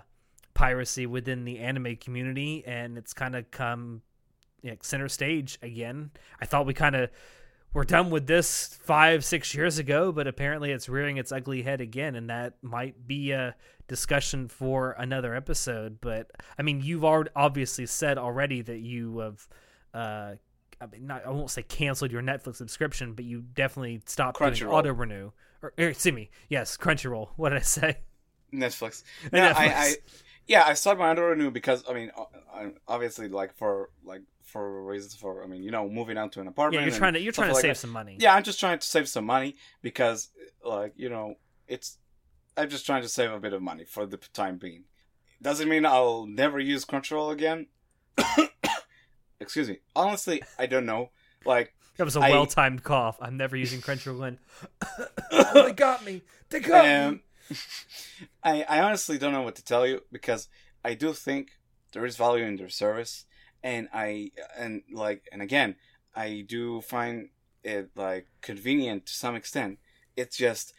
piracy 0.60 1.06
within 1.06 1.44
the 1.44 1.58
anime 1.58 1.96
community, 1.96 2.62
and 2.66 2.98
it's 2.98 3.14
kind 3.14 3.34
of 3.34 3.50
come 3.50 4.02
you 4.62 4.70
know, 4.70 4.76
center 4.82 5.08
stage 5.08 5.58
again. 5.62 6.10
I 6.40 6.44
thought 6.44 6.66
we 6.66 6.74
kind 6.74 6.94
of 6.94 7.10
were 7.72 7.84
done 7.84 8.10
with 8.10 8.26
this 8.26 8.78
five 8.82 9.24
six 9.24 9.54
years 9.54 9.78
ago, 9.78 10.12
but 10.12 10.26
apparently 10.26 10.70
it's 10.70 10.86
rearing 10.88 11.16
its 11.16 11.32
ugly 11.32 11.62
head 11.62 11.80
again, 11.80 12.14
and 12.14 12.28
that 12.28 12.54
might 12.60 13.06
be 13.06 13.30
a 13.30 13.56
discussion 13.88 14.48
for 14.48 14.92
another 14.98 15.34
episode. 15.34 15.98
But 16.00 16.30
I 16.58 16.62
mean, 16.62 16.82
you've 16.82 17.04
already 17.06 17.30
obviously 17.34 17.86
said 17.86 18.18
already 18.18 18.60
that 18.62 18.80
you 18.80 19.18
have. 19.20 19.48
Uh, 19.94 20.34
I 20.82 20.86
mean, 20.86 21.06
not, 21.06 21.26
I 21.26 21.30
won't 21.30 21.50
say 21.50 21.62
canceled 21.62 22.12
your 22.12 22.22
Netflix 22.22 22.56
subscription, 22.56 23.14
but 23.14 23.24
you 23.24 23.42
definitely 23.54 24.02
stopped 24.06 24.38
doing 24.38 24.70
auto 24.70 24.92
renew. 24.92 25.30
Or, 25.62 25.72
or 25.78 25.88
excuse 25.88 26.14
me, 26.14 26.30
yes, 26.48 26.76
Crunchyroll. 26.76 27.30
What 27.36 27.50
did 27.50 27.58
I 27.58 27.62
say? 27.62 27.98
Netflix. 28.52 29.04
Yeah, 29.32 29.54
I, 29.56 29.66
I 29.66 29.94
yeah, 30.50 30.64
I 30.66 30.74
started 30.74 30.98
my 30.98 31.12
auto 31.12 31.32
new 31.34 31.52
because 31.52 31.84
I 31.88 31.94
mean, 31.94 32.10
obviously, 32.88 33.28
like 33.28 33.54
for 33.54 33.90
like 34.04 34.22
for 34.42 34.82
reasons 34.84 35.14
for 35.14 35.44
I 35.44 35.46
mean, 35.46 35.62
you 35.62 35.70
know, 35.70 35.88
moving 35.88 36.18
out 36.18 36.32
to 36.32 36.40
an 36.40 36.48
apartment. 36.48 36.82
Yeah, 36.82 36.88
you're 36.88 36.98
trying 36.98 37.12
to 37.12 37.20
you're 37.20 37.32
trying 37.32 37.50
to 37.50 37.54
stuff 37.54 37.62
save 37.62 37.74
that. 37.76 37.80
some 37.80 37.90
money. 37.90 38.16
Yeah, 38.18 38.34
I'm 38.34 38.42
just 38.42 38.58
trying 38.58 38.80
to 38.80 38.86
save 38.86 39.08
some 39.08 39.24
money 39.24 39.54
because, 39.80 40.30
like, 40.64 40.92
you 40.96 41.08
know, 41.08 41.36
it's. 41.68 41.98
I'm 42.56 42.68
just 42.68 42.84
trying 42.84 43.02
to 43.02 43.08
save 43.08 43.30
a 43.30 43.38
bit 43.38 43.52
of 43.52 43.62
money 43.62 43.84
for 43.84 44.06
the 44.06 44.16
time 44.16 44.58
being. 44.58 44.86
Doesn't 45.40 45.68
mean 45.68 45.86
I'll 45.86 46.26
never 46.26 46.58
use 46.58 46.84
Crunchyroll 46.84 47.32
again. 47.32 47.68
Excuse 49.40 49.68
me. 49.68 49.78
Honestly, 49.94 50.42
I 50.58 50.66
don't 50.66 50.84
know. 50.84 51.10
Like, 51.46 51.74
That 51.96 52.04
was 52.04 52.16
a 52.16 52.20
I- 52.20 52.30
well 52.30 52.46
timed 52.46 52.82
cough. 52.82 53.18
I'm 53.22 53.36
never 53.36 53.56
using 53.56 53.80
Crunchyroll. 53.80 54.26
again. 54.26 54.38
oh, 55.30 55.62
they 55.64 55.72
got 55.72 56.04
me. 56.04 56.22
They 56.50 56.58
got 56.58 56.84
um, 56.84 57.12
me. 57.12 57.22
I 58.42 58.62
I 58.68 58.80
honestly 58.80 59.18
don't 59.18 59.32
know 59.32 59.42
what 59.42 59.56
to 59.56 59.64
tell 59.64 59.86
you 59.86 60.02
because 60.10 60.48
I 60.84 60.94
do 60.94 61.12
think 61.12 61.52
there 61.92 62.06
is 62.06 62.16
value 62.16 62.44
in 62.44 62.56
their 62.56 62.68
service, 62.68 63.26
and 63.62 63.88
I 63.92 64.32
and 64.56 64.82
like 64.92 65.28
and 65.32 65.42
again, 65.42 65.76
I 66.14 66.44
do 66.46 66.80
find 66.80 67.30
it 67.62 67.90
like 67.94 68.26
convenient 68.40 69.06
to 69.06 69.12
some 69.12 69.34
extent. 69.36 69.78
It's 70.16 70.36
just 70.36 70.72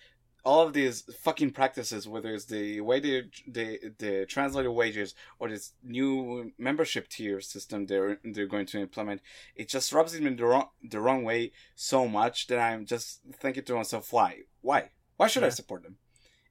all 0.44 0.62
of 0.66 0.74
these 0.74 1.04
fucking 1.20 1.52
practices, 1.52 2.08
whether 2.08 2.34
it's 2.34 2.46
the 2.46 2.82
way 2.82 3.00
they 3.00 4.26
translate 4.26 4.66
the 4.66 4.72
wages 4.72 5.14
or 5.40 5.50
this 5.50 5.74
new 5.84 6.52
membership 6.58 7.08
tier 7.10 7.40
system 7.42 7.86
they're 7.86 8.20
they're 8.24 8.48
going 8.48 8.66
to 8.68 8.80
implement, 8.80 9.22
it 9.56 9.70
just 9.70 9.94
rubs 9.94 10.20
me 10.20 10.34
the 10.34 10.46
wrong 10.46 10.70
the 10.84 11.00
wrong 11.00 11.24
way 11.24 11.52
so 11.76 12.08
much 12.08 12.48
that 12.48 12.60
I'm 12.60 12.86
just 12.86 13.22
thinking 13.34 13.64
to 13.66 13.76
myself, 13.76 14.12
why, 14.12 14.40
why, 14.62 14.90
why 15.18 15.28
should 15.28 15.44
I 15.44 15.50
support 15.50 15.84
them? 15.84 15.98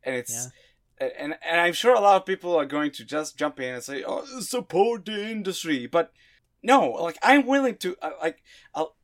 And 0.02 0.14
it's 0.16 0.48
and 1.00 1.34
and 1.42 1.60
I'm 1.60 1.72
sure 1.72 1.94
a 1.94 2.00
lot 2.00 2.16
of 2.16 2.26
people 2.26 2.56
are 2.56 2.66
going 2.66 2.90
to 2.92 3.04
just 3.04 3.38
jump 3.38 3.58
in 3.60 3.74
and 3.74 3.82
say, 3.82 4.04
"Oh, 4.06 4.24
support 4.40 5.06
the 5.06 5.30
industry," 5.30 5.86
but 5.86 6.12
no, 6.62 6.90
like 6.90 7.18
I'm 7.22 7.46
willing 7.46 7.76
to, 7.76 7.96
uh, 8.02 8.10
like, 8.20 8.42
I'll, 8.74 8.96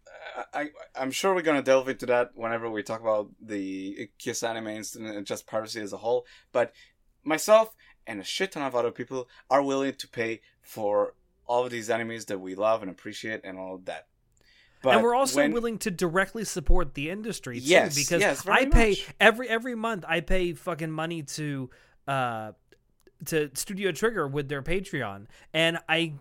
I, 0.52 0.70
I'm 0.94 1.10
sure 1.10 1.34
we're 1.34 1.42
gonna 1.42 1.62
delve 1.62 1.88
into 1.88 2.06
that 2.06 2.32
whenever 2.34 2.70
we 2.70 2.82
talk 2.82 3.00
about 3.00 3.30
the 3.40 4.10
KissAnimes 4.18 4.96
and 4.96 5.26
just 5.26 5.46
piracy 5.46 5.80
as 5.80 5.92
a 5.92 5.98
whole. 5.98 6.26
But 6.52 6.72
myself 7.24 7.74
and 8.06 8.20
a 8.20 8.24
shit 8.24 8.52
ton 8.52 8.62
of 8.62 8.76
other 8.76 8.90
people 8.90 9.28
are 9.50 9.62
willing 9.62 9.94
to 9.94 10.08
pay 10.08 10.40
for 10.60 11.14
all 11.46 11.64
of 11.64 11.70
these 11.70 11.88
animes 11.88 12.26
that 12.26 12.40
we 12.40 12.54
love 12.54 12.82
and 12.82 12.90
appreciate 12.90 13.40
and 13.44 13.58
all 13.58 13.76
of 13.76 13.84
that. 13.86 14.06
But 14.86 14.94
and 14.94 15.02
we're 15.02 15.16
also 15.16 15.40
when... 15.40 15.50
willing 15.52 15.78
to 15.78 15.90
directly 15.90 16.44
support 16.44 16.94
the 16.94 17.10
industry 17.10 17.58
too, 17.58 17.66
yes, 17.66 17.96
because 17.96 18.20
yes, 18.20 18.46
I 18.46 18.66
pay 18.66 18.90
much. 18.90 19.06
every 19.18 19.48
every 19.48 19.74
month. 19.74 20.04
I 20.06 20.20
pay 20.20 20.52
fucking 20.52 20.92
money 20.92 21.24
to 21.24 21.70
uh 22.06 22.52
to 23.24 23.50
Studio 23.54 23.90
Trigger 23.90 24.28
with 24.28 24.48
their 24.48 24.62
Patreon, 24.62 25.26
and 25.52 25.78
I 25.88 26.12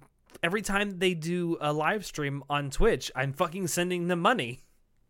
every 0.42 0.64
time 0.64 0.98
they 0.98 1.14
do 1.14 1.58
a 1.62 1.72
live 1.72 2.08
stream 2.08 2.44
on 2.50 2.72
Twitch, 2.72 3.12
I'm 3.16 3.34
fucking 3.34 3.68
sending 3.68 4.08
them 4.08 4.20
money. 4.20 4.62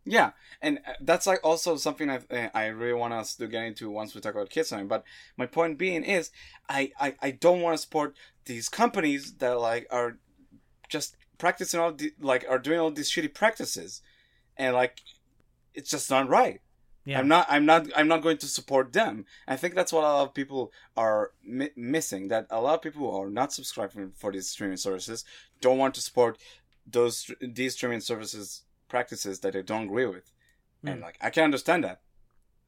Yeah, 0.04 0.32
and 0.60 0.80
uh, 0.86 0.92
that's 1.00 1.26
like 1.26 1.40
also 1.42 1.76
something 1.76 2.10
I 2.10 2.20
uh, 2.30 2.48
I 2.54 2.66
really 2.66 2.92
want 2.92 3.14
us 3.14 3.36
to 3.36 3.46
get 3.46 3.64
into 3.64 3.90
once 3.90 4.14
we 4.14 4.20
talk 4.20 4.34
about 4.34 4.50
Kitsune. 4.50 4.86
But 4.86 5.02
my 5.38 5.46
point 5.46 5.78
being 5.78 6.04
is, 6.04 6.30
I 6.68 6.92
I, 7.00 7.14
I 7.22 7.30
don't 7.30 7.62
want 7.62 7.74
to 7.74 7.82
support 7.82 8.16
these 8.44 8.68
companies 8.68 9.32
that 9.38 9.58
like 9.58 9.86
are 9.90 10.18
just 10.90 11.16
practicing 11.38 11.80
all 11.80 11.92
the, 11.92 12.12
like 12.20 12.44
are 12.48 12.58
doing 12.58 12.78
all 12.80 12.90
these 12.90 13.10
shitty 13.10 13.34
practices, 13.34 14.02
and 14.56 14.74
like 14.74 15.00
it's 15.74 15.90
just 15.90 16.10
not 16.10 16.28
right. 16.28 16.60
Yeah. 17.06 17.20
I'm 17.20 17.28
not. 17.28 17.46
I'm 17.48 17.64
not. 17.64 17.86
I'm 17.94 18.08
not 18.08 18.22
going 18.22 18.38
to 18.38 18.48
support 18.48 18.92
them. 18.92 19.26
I 19.46 19.56
think 19.56 19.76
that's 19.76 19.92
what 19.92 20.02
a 20.02 20.08
lot 20.08 20.22
of 20.26 20.34
people 20.34 20.72
are 20.96 21.30
mi- 21.44 21.70
missing. 21.76 22.28
That 22.28 22.48
a 22.50 22.60
lot 22.60 22.74
of 22.74 22.82
people 22.82 23.08
who 23.08 23.16
are 23.16 23.30
not 23.30 23.52
subscribing 23.52 24.10
for 24.16 24.32
these 24.32 24.48
streaming 24.48 24.76
services 24.76 25.24
don't 25.60 25.78
want 25.78 25.94
to 25.94 26.00
support 26.00 26.36
those 26.84 27.30
these 27.40 27.74
streaming 27.74 28.00
services 28.00 28.62
practices 28.88 29.38
that 29.40 29.52
they 29.52 29.62
don't 29.62 29.84
agree 29.84 30.06
with, 30.06 30.32
mm. 30.84 30.90
and 30.90 31.00
like 31.00 31.16
I 31.20 31.30
can 31.30 31.44
understand 31.44 31.84
that. 31.84 32.00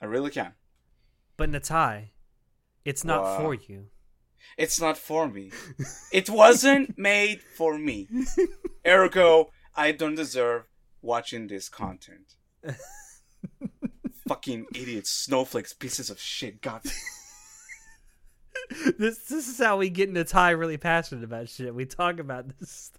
I 0.01 0.07
really 0.07 0.31
can. 0.31 0.53
But 1.37 1.51
Natai, 1.51 2.11
it's 2.85 3.05
not 3.05 3.23
wow. 3.25 3.39
for 3.39 3.55
you. 3.55 3.87
It's 4.57 4.81
not 4.81 4.99
for 4.99 5.29
me. 5.29 5.53
it 6.13 6.29
wasn't 6.31 6.99
made 6.99 7.43
for 7.43 7.79
me. 7.79 8.09
Ergo, 8.87 9.51
I 9.75 9.93
don't 9.93 10.15
deserve 10.15 10.65
watching 11.03 11.47
this 11.47 11.69
content 11.69 12.35
fucking 14.29 14.67
idiots, 14.75 15.11
snowflakes, 15.11 15.73
pieces 15.73 16.11
of 16.11 16.21
shit. 16.21 16.61
God. 16.61 16.83
this 18.99 19.19
this 19.25 19.49
is 19.49 19.59
how 19.59 19.79
we 19.79 19.89
get 19.89 20.09
into 20.09 20.25
Ty 20.25 20.51
really 20.51 20.77
passionate 20.77 21.25
about 21.25 21.49
shit. 21.49 21.75
We 21.75 21.87
talk 21.87 22.21
about 22.21 22.59
this. 22.61 22.93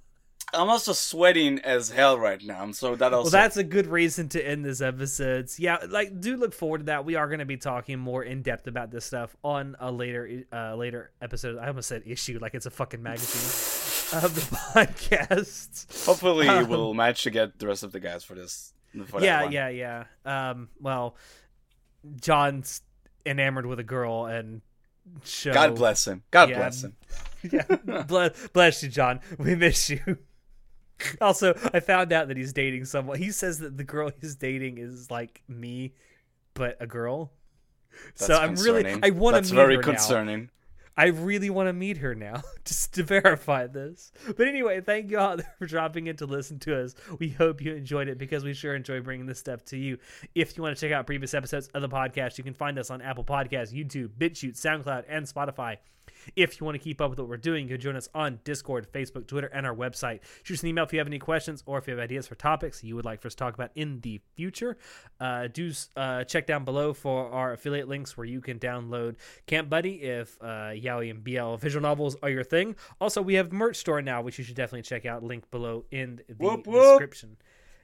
I'm 0.54 0.70
also 0.70 0.93
sweating 0.93 1.60
as 1.60 1.89
hell 1.89 2.18
right 2.18 2.43
now, 2.43 2.72
so 2.72 2.95
that 2.95 3.14
also. 3.14 3.26
Well, 3.26 3.32
that's 3.32 3.58
a 3.58 3.64
good 3.64 3.88
reason 3.88 4.30
to 4.30 4.45
end 4.45 4.66
this 4.66 4.82
episode. 4.82 5.50
So 5.50 5.64
yeah, 5.64 5.78
like 5.88 6.20
do 6.20 6.38
look 6.38 6.54
forward 6.54 6.80
to 6.80 6.84
that. 6.86 7.06
We 7.06 7.16
are 7.16 7.28
going 7.28 7.39
to 7.39 7.45
be 7.45 7.58
talking 7.58 8.00
more 8.00 8.24
in 8.24 8.41
depth 8.41 8.68
about 8.68 8.91
this 8.91 9.06
stuff 9.06 9.36
on 9.43 9.76
a 9.80 9.91
later 9.91 10.43
uh 10.52 10.76
later 10.76 11.12
episode. 11.22 11.58
I 11.58 11.68
almost 11.68 11.88
said 11.88 12.04
issue 12.06 12.39
like 12.41 12.54
it's 12.56 12.66
a 12.66 12.72
fucking 12.72 13.02
magazine 13.04 14.22
of 14.24 14.36
the 14.36 14.41
podcast. 14.56 16.06
Hopefully, 16.06 16.47
um, 16.47 16.68
we'll 16.68 16.93
manage 16.93 17.24
to 17.24 17.30
get 17.30 17.60
the 17.60 17.68
rest 17.68 17.84
of 17.84 17.91
the 17.91 18.00
guys 18.00 18.24
for 18.24 18.36
this 18.36 18.74
yeah, 19.20 19.50
yeah, 19.50 19.70
yeah. 19.70 20.04
Um, 20.26 20.70
well, 20.80 21.16
John's 22.22 22.82
enamored 23.26 23.66
with 23.66 23.80
a 23.80 23.84
girl, 23.84 24.26
and 24.26 24.62
show. 25.24 25.54
God 25.54 25.76
bless 25.76 26.08
him. 26.08 26.24
God 26.32 26.50
yeah, 26.50 26.58
bless 26.58 26.84
him. 26.84 26.95
yeah, 27.52 28.04
bless, 28.04 28.47
bless 28.50 28.84
you, 28.84 28.89
John. 28.89 29.20
We 29.38 29.56
miss 29.56 29.89
you. 29.89 30.18
also, 31.22 31.54
I 31.74 31.80
found 31.80 32.12
out 32.12 32.28
that 32.28 32.38
he's 32.38 32.54
dating 32.54 32.86
someone. 32.86 33.18
He 33.18 33.32
says 33.32 33.60
that 33.60 33.78
the 33.78 33.84
girl 33.84 34.12
he's 34.22 34.36
dating 34.36 34.78
is 34.78 35.10
like 35.10 35.41
me, 35.47 35.93
but 36.54 36.78
a 36.80 36.88
girl. 36.88 37.32
That's 38.06 38.26
so 38.26 38.36
I'm 38.36 38.50
concerning. 38.50 38.86
really 38.86 39.00
I 39.04 39.10
want 39.12 39.36
to. 39.36 39.41
That's 39.41 39.52
very 39.52 39.78
concerning. 39.80 40.43
Now. 40.43 40.50
I 41.00 41.08
really 41.08 41.50
want 41.50 41.70
to 41.70 41.74
meet 41.74 42.00
her 42.00 42.14
now 42.14 42.41
just 42.66 42.93
to 42.95 43.04
verify 43.04 43.68
this. 43.68 44.12
But 44.36 44.50
anyway, 44.50 44.82
thank 44.82 45.10
you 45.10 45.18
all 45.18 45.38
for 45.58 45.66
dropping 45.66 46.08
in 46.08 46.18
to 46.18 46.26
listen 46.26 46.60
to 46.60 46.78
us. 46.84 46.93
We 47.20 47.30
hope 47.30 47.62
you 47.62 47.74
enjoyed 47.74 48.10
it 48.10 48.18
because 48.18 48.43
we 48.43 48.54
sure 48.54 48.76
enjoy 48.76 49.00
bringing 49.00 49.26
this 49.26 49.39
stuff 49.39 49.64
to 49.66 49.78
you. 49.78 49.97
If 50.36 50.58
you 50.58 50.64
want 50.64 50.76
to 50.76 50.82
check 50.82 50.93
out 50.93 51.06
previous 51.06 51.34
episodes 51.34 51.70
of 51.70 51.82
the 51.82 51.88
podcast, 51.88 52.38
you 52.38 52.43
can 52.43 52.54
find 52.54 52.78
us 52.78 52.91
on 52.91 53.02
Apple 53.02 53.24
Podcasts, 53.24 53.74
YouTube, 53.74 54.10
BitChute, 54.18 54.60
SoundCloud, 54.60 55.06
and 55.08 55.26
Spotify. 55.26 55.78
If 56.36 56.60
you 56.60 56.66
want 56.66 56.76
to 56.76 56.80
keep 56.84 57.02
up 57.02 57.10
with 57.10 57.20
what 57.20 57.30
we're 57.30 57.38
doing, 57.38 57.66
you 57.66 57.76
can 57.76 57.82
join 57.82 57.96
us 57.96 58.10
on 58.14 58.40
Discord, 58.44 58.92
Facebook, 58.92 59.28
Twitter, 59.28 59.48
and 59.48 59.66
our 59.66 59.76
website. 59.76 60.20
Shoot 60.44 60.56
us 60.56 60.64
an 60.64 60.70
email 60.70 60.84
if 60.84 60.94
you 60.94 61.00
have 61.00 61.08
any 61.08 61.20
questions 61.20 61.64
or 61.66 61.78
if 61.78 61.88
you 61.88 61.92
have 61.92 62.04
ideas 62.04 62.28
for 62.28 62.36
topics 62.36 62.84
you 62.84 62.96
would 62.96 63.06
like 63.06 63.22
for 63.22 63.28
us 63.28 63.34
to 63.34 63.38
talk 63.38 63.54
about 63.54 63.72
in 63.76 64.00
the 64.02 64.20
future. 64.36 64.78
Uh, 65.20 65.48
do 65.48 65.72
uh, 65.96 66.24
check 66.24 66.48
down 66.48 66.66
below 66.66 66.94
for 66.94 67.30
our 67.32 67.54
affiliate 67.54 67.88
links 67.88 68.18
where 68.18 68.26
you 68.26 68.42
can 68.42 68.60
download 68.60 69.16
Camp 69.48 69.70
Buddy 69.70 70.02
if 70.02 70.38
uh, 70.42 70.72
Yaoi 70.72 71.10
and 71.10 71.24
BL 71.24 71.56
visual 71.56 71.82
novels 71.82 72.16
are 72.22 72.30
your 72.30 72.44
thing. 72.44 72.76
Also, 73.00 73.22
we 73.22 73.36
have 73.36 73.52
merch 73.52 73.78
store 73.78 74.02
now, 74.02 74.22
which 74.22 74.38
you 74.38 74.44
should 74.44 74.56
definitely 74.56 74.82
check 74.84 75.06
out. 75.06 75.24
Link 75.24 75.50
below 75.52 75.86
in 75.92 76.22
the 76.28 76.34
whoop, 76.36 76.66
whoop. 76.68 76.84
description. 76.84 77.38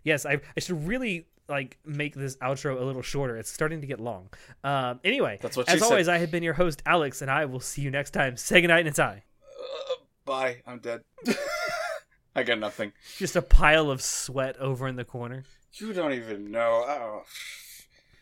Yes, 0.04 0.26
I, 0.26 0.40
I 0.56 0.60
should 0.60 0.88
really 0.88 1.28
like 1.48 1.78
make 1.86 2.16
this 2.16 2.36
outro 2.38 2.80
a 2.80 2.84
little 2.84 3.02
shorter. 3.02 3.38
It's 3.38 3.52
starting 3.52 3.82
to 3.82 3.88
get 3.88 4.00
long. 4.00 4.30
Um, 4.64 5.00
anyway, 5.04 5.38
That's 5.42 5.58
what 5.58 5.70
as 5.70 5.80
said. 5.80 5.86
always, 5.86 6.08
I 6.08 6.18
have 6.18 6.32
been 6.32 6.44
your 6.44 6.54
host 6.54 6.82
Alex, 6.86 7.22
and 7.22 7.30
I 7.30 7.46
will 7.46 7.60
see 7.60 7.82
you 7.82 7.92
next 7.92 8.12
time. 8.12 8.38
Say 8.38 8.62
goodnight, 8.62 8.88
and 8.88 9.00
Uh, 9.00 9.16
bye. 10.26 10.62
I'm 10.66 10.80
dead. 10.80 11.02
I 12.36 12.44
got 12.44 12.60
nothing. 12.60 12.92
Just 13.18 13.36
a 13.36 13.42
pile 13.42 13.90
of 13.90 14.02
sweat 14.02 14.58
over 14.58 14.88
in 14.88 14.96
the 14.98 15.06
corner. 15.06 15.44
You 15.74 15.94
don't 15.94 16.14
even 16.14 16.52
know. 16.52 16.84
Oh. 16.88 17.24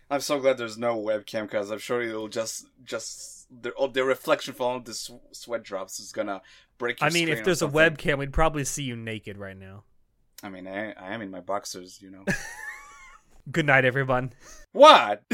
I'm 0.10 0.22
so 0.22 0.40
glad 0.40 0.58
there's 0.58 0.78
no 0.78 0.96
webcam 0.98 1.44
because 1.44 1.72
I'm 1.72 1.80
sure 1.80 2.02
it'll 2.02 2.28
just 2.28 2.68
just 2.84 3.48
the 3.62 3.74
oh, 3.76 3.88
the 3.88 4.04
reflection 4.04 4.54
from 4.54 4.66
all 4.66 4.80
the 4.80 4.94
sweat 5.32 5.64
drops 5.64 6.00
is 6.00 6.12
gonna 6.12 6.42
break. 6.78 7.02
I 7.02 7.10
mean, 7.10 7.30
if 7.30 7.44
there's 7.44 7.62
a 7.64 7.68
webcam, 7.68 8.20
we'd 8.20 8.34
probably 8.34 8.64
see 8.64 8.84
you 8.84 8.96
naked 8.96 9.38
right 9.38 9.58
now. 9.58 9.84
I 10.44 10.50
mean, 10.50 10.68
I, 10.68 10.92
I 10.92 11.14
am 11.14 11.22
in 11.22 11.32
my 11.32 11.40
boxers, 11.40 12.00
you 12.02 12.12
know. 12.12 12.26
Good 13.52 13.66
night, 13.66 13.84
everyone. 13.84 14.32
What? 14.72 15.22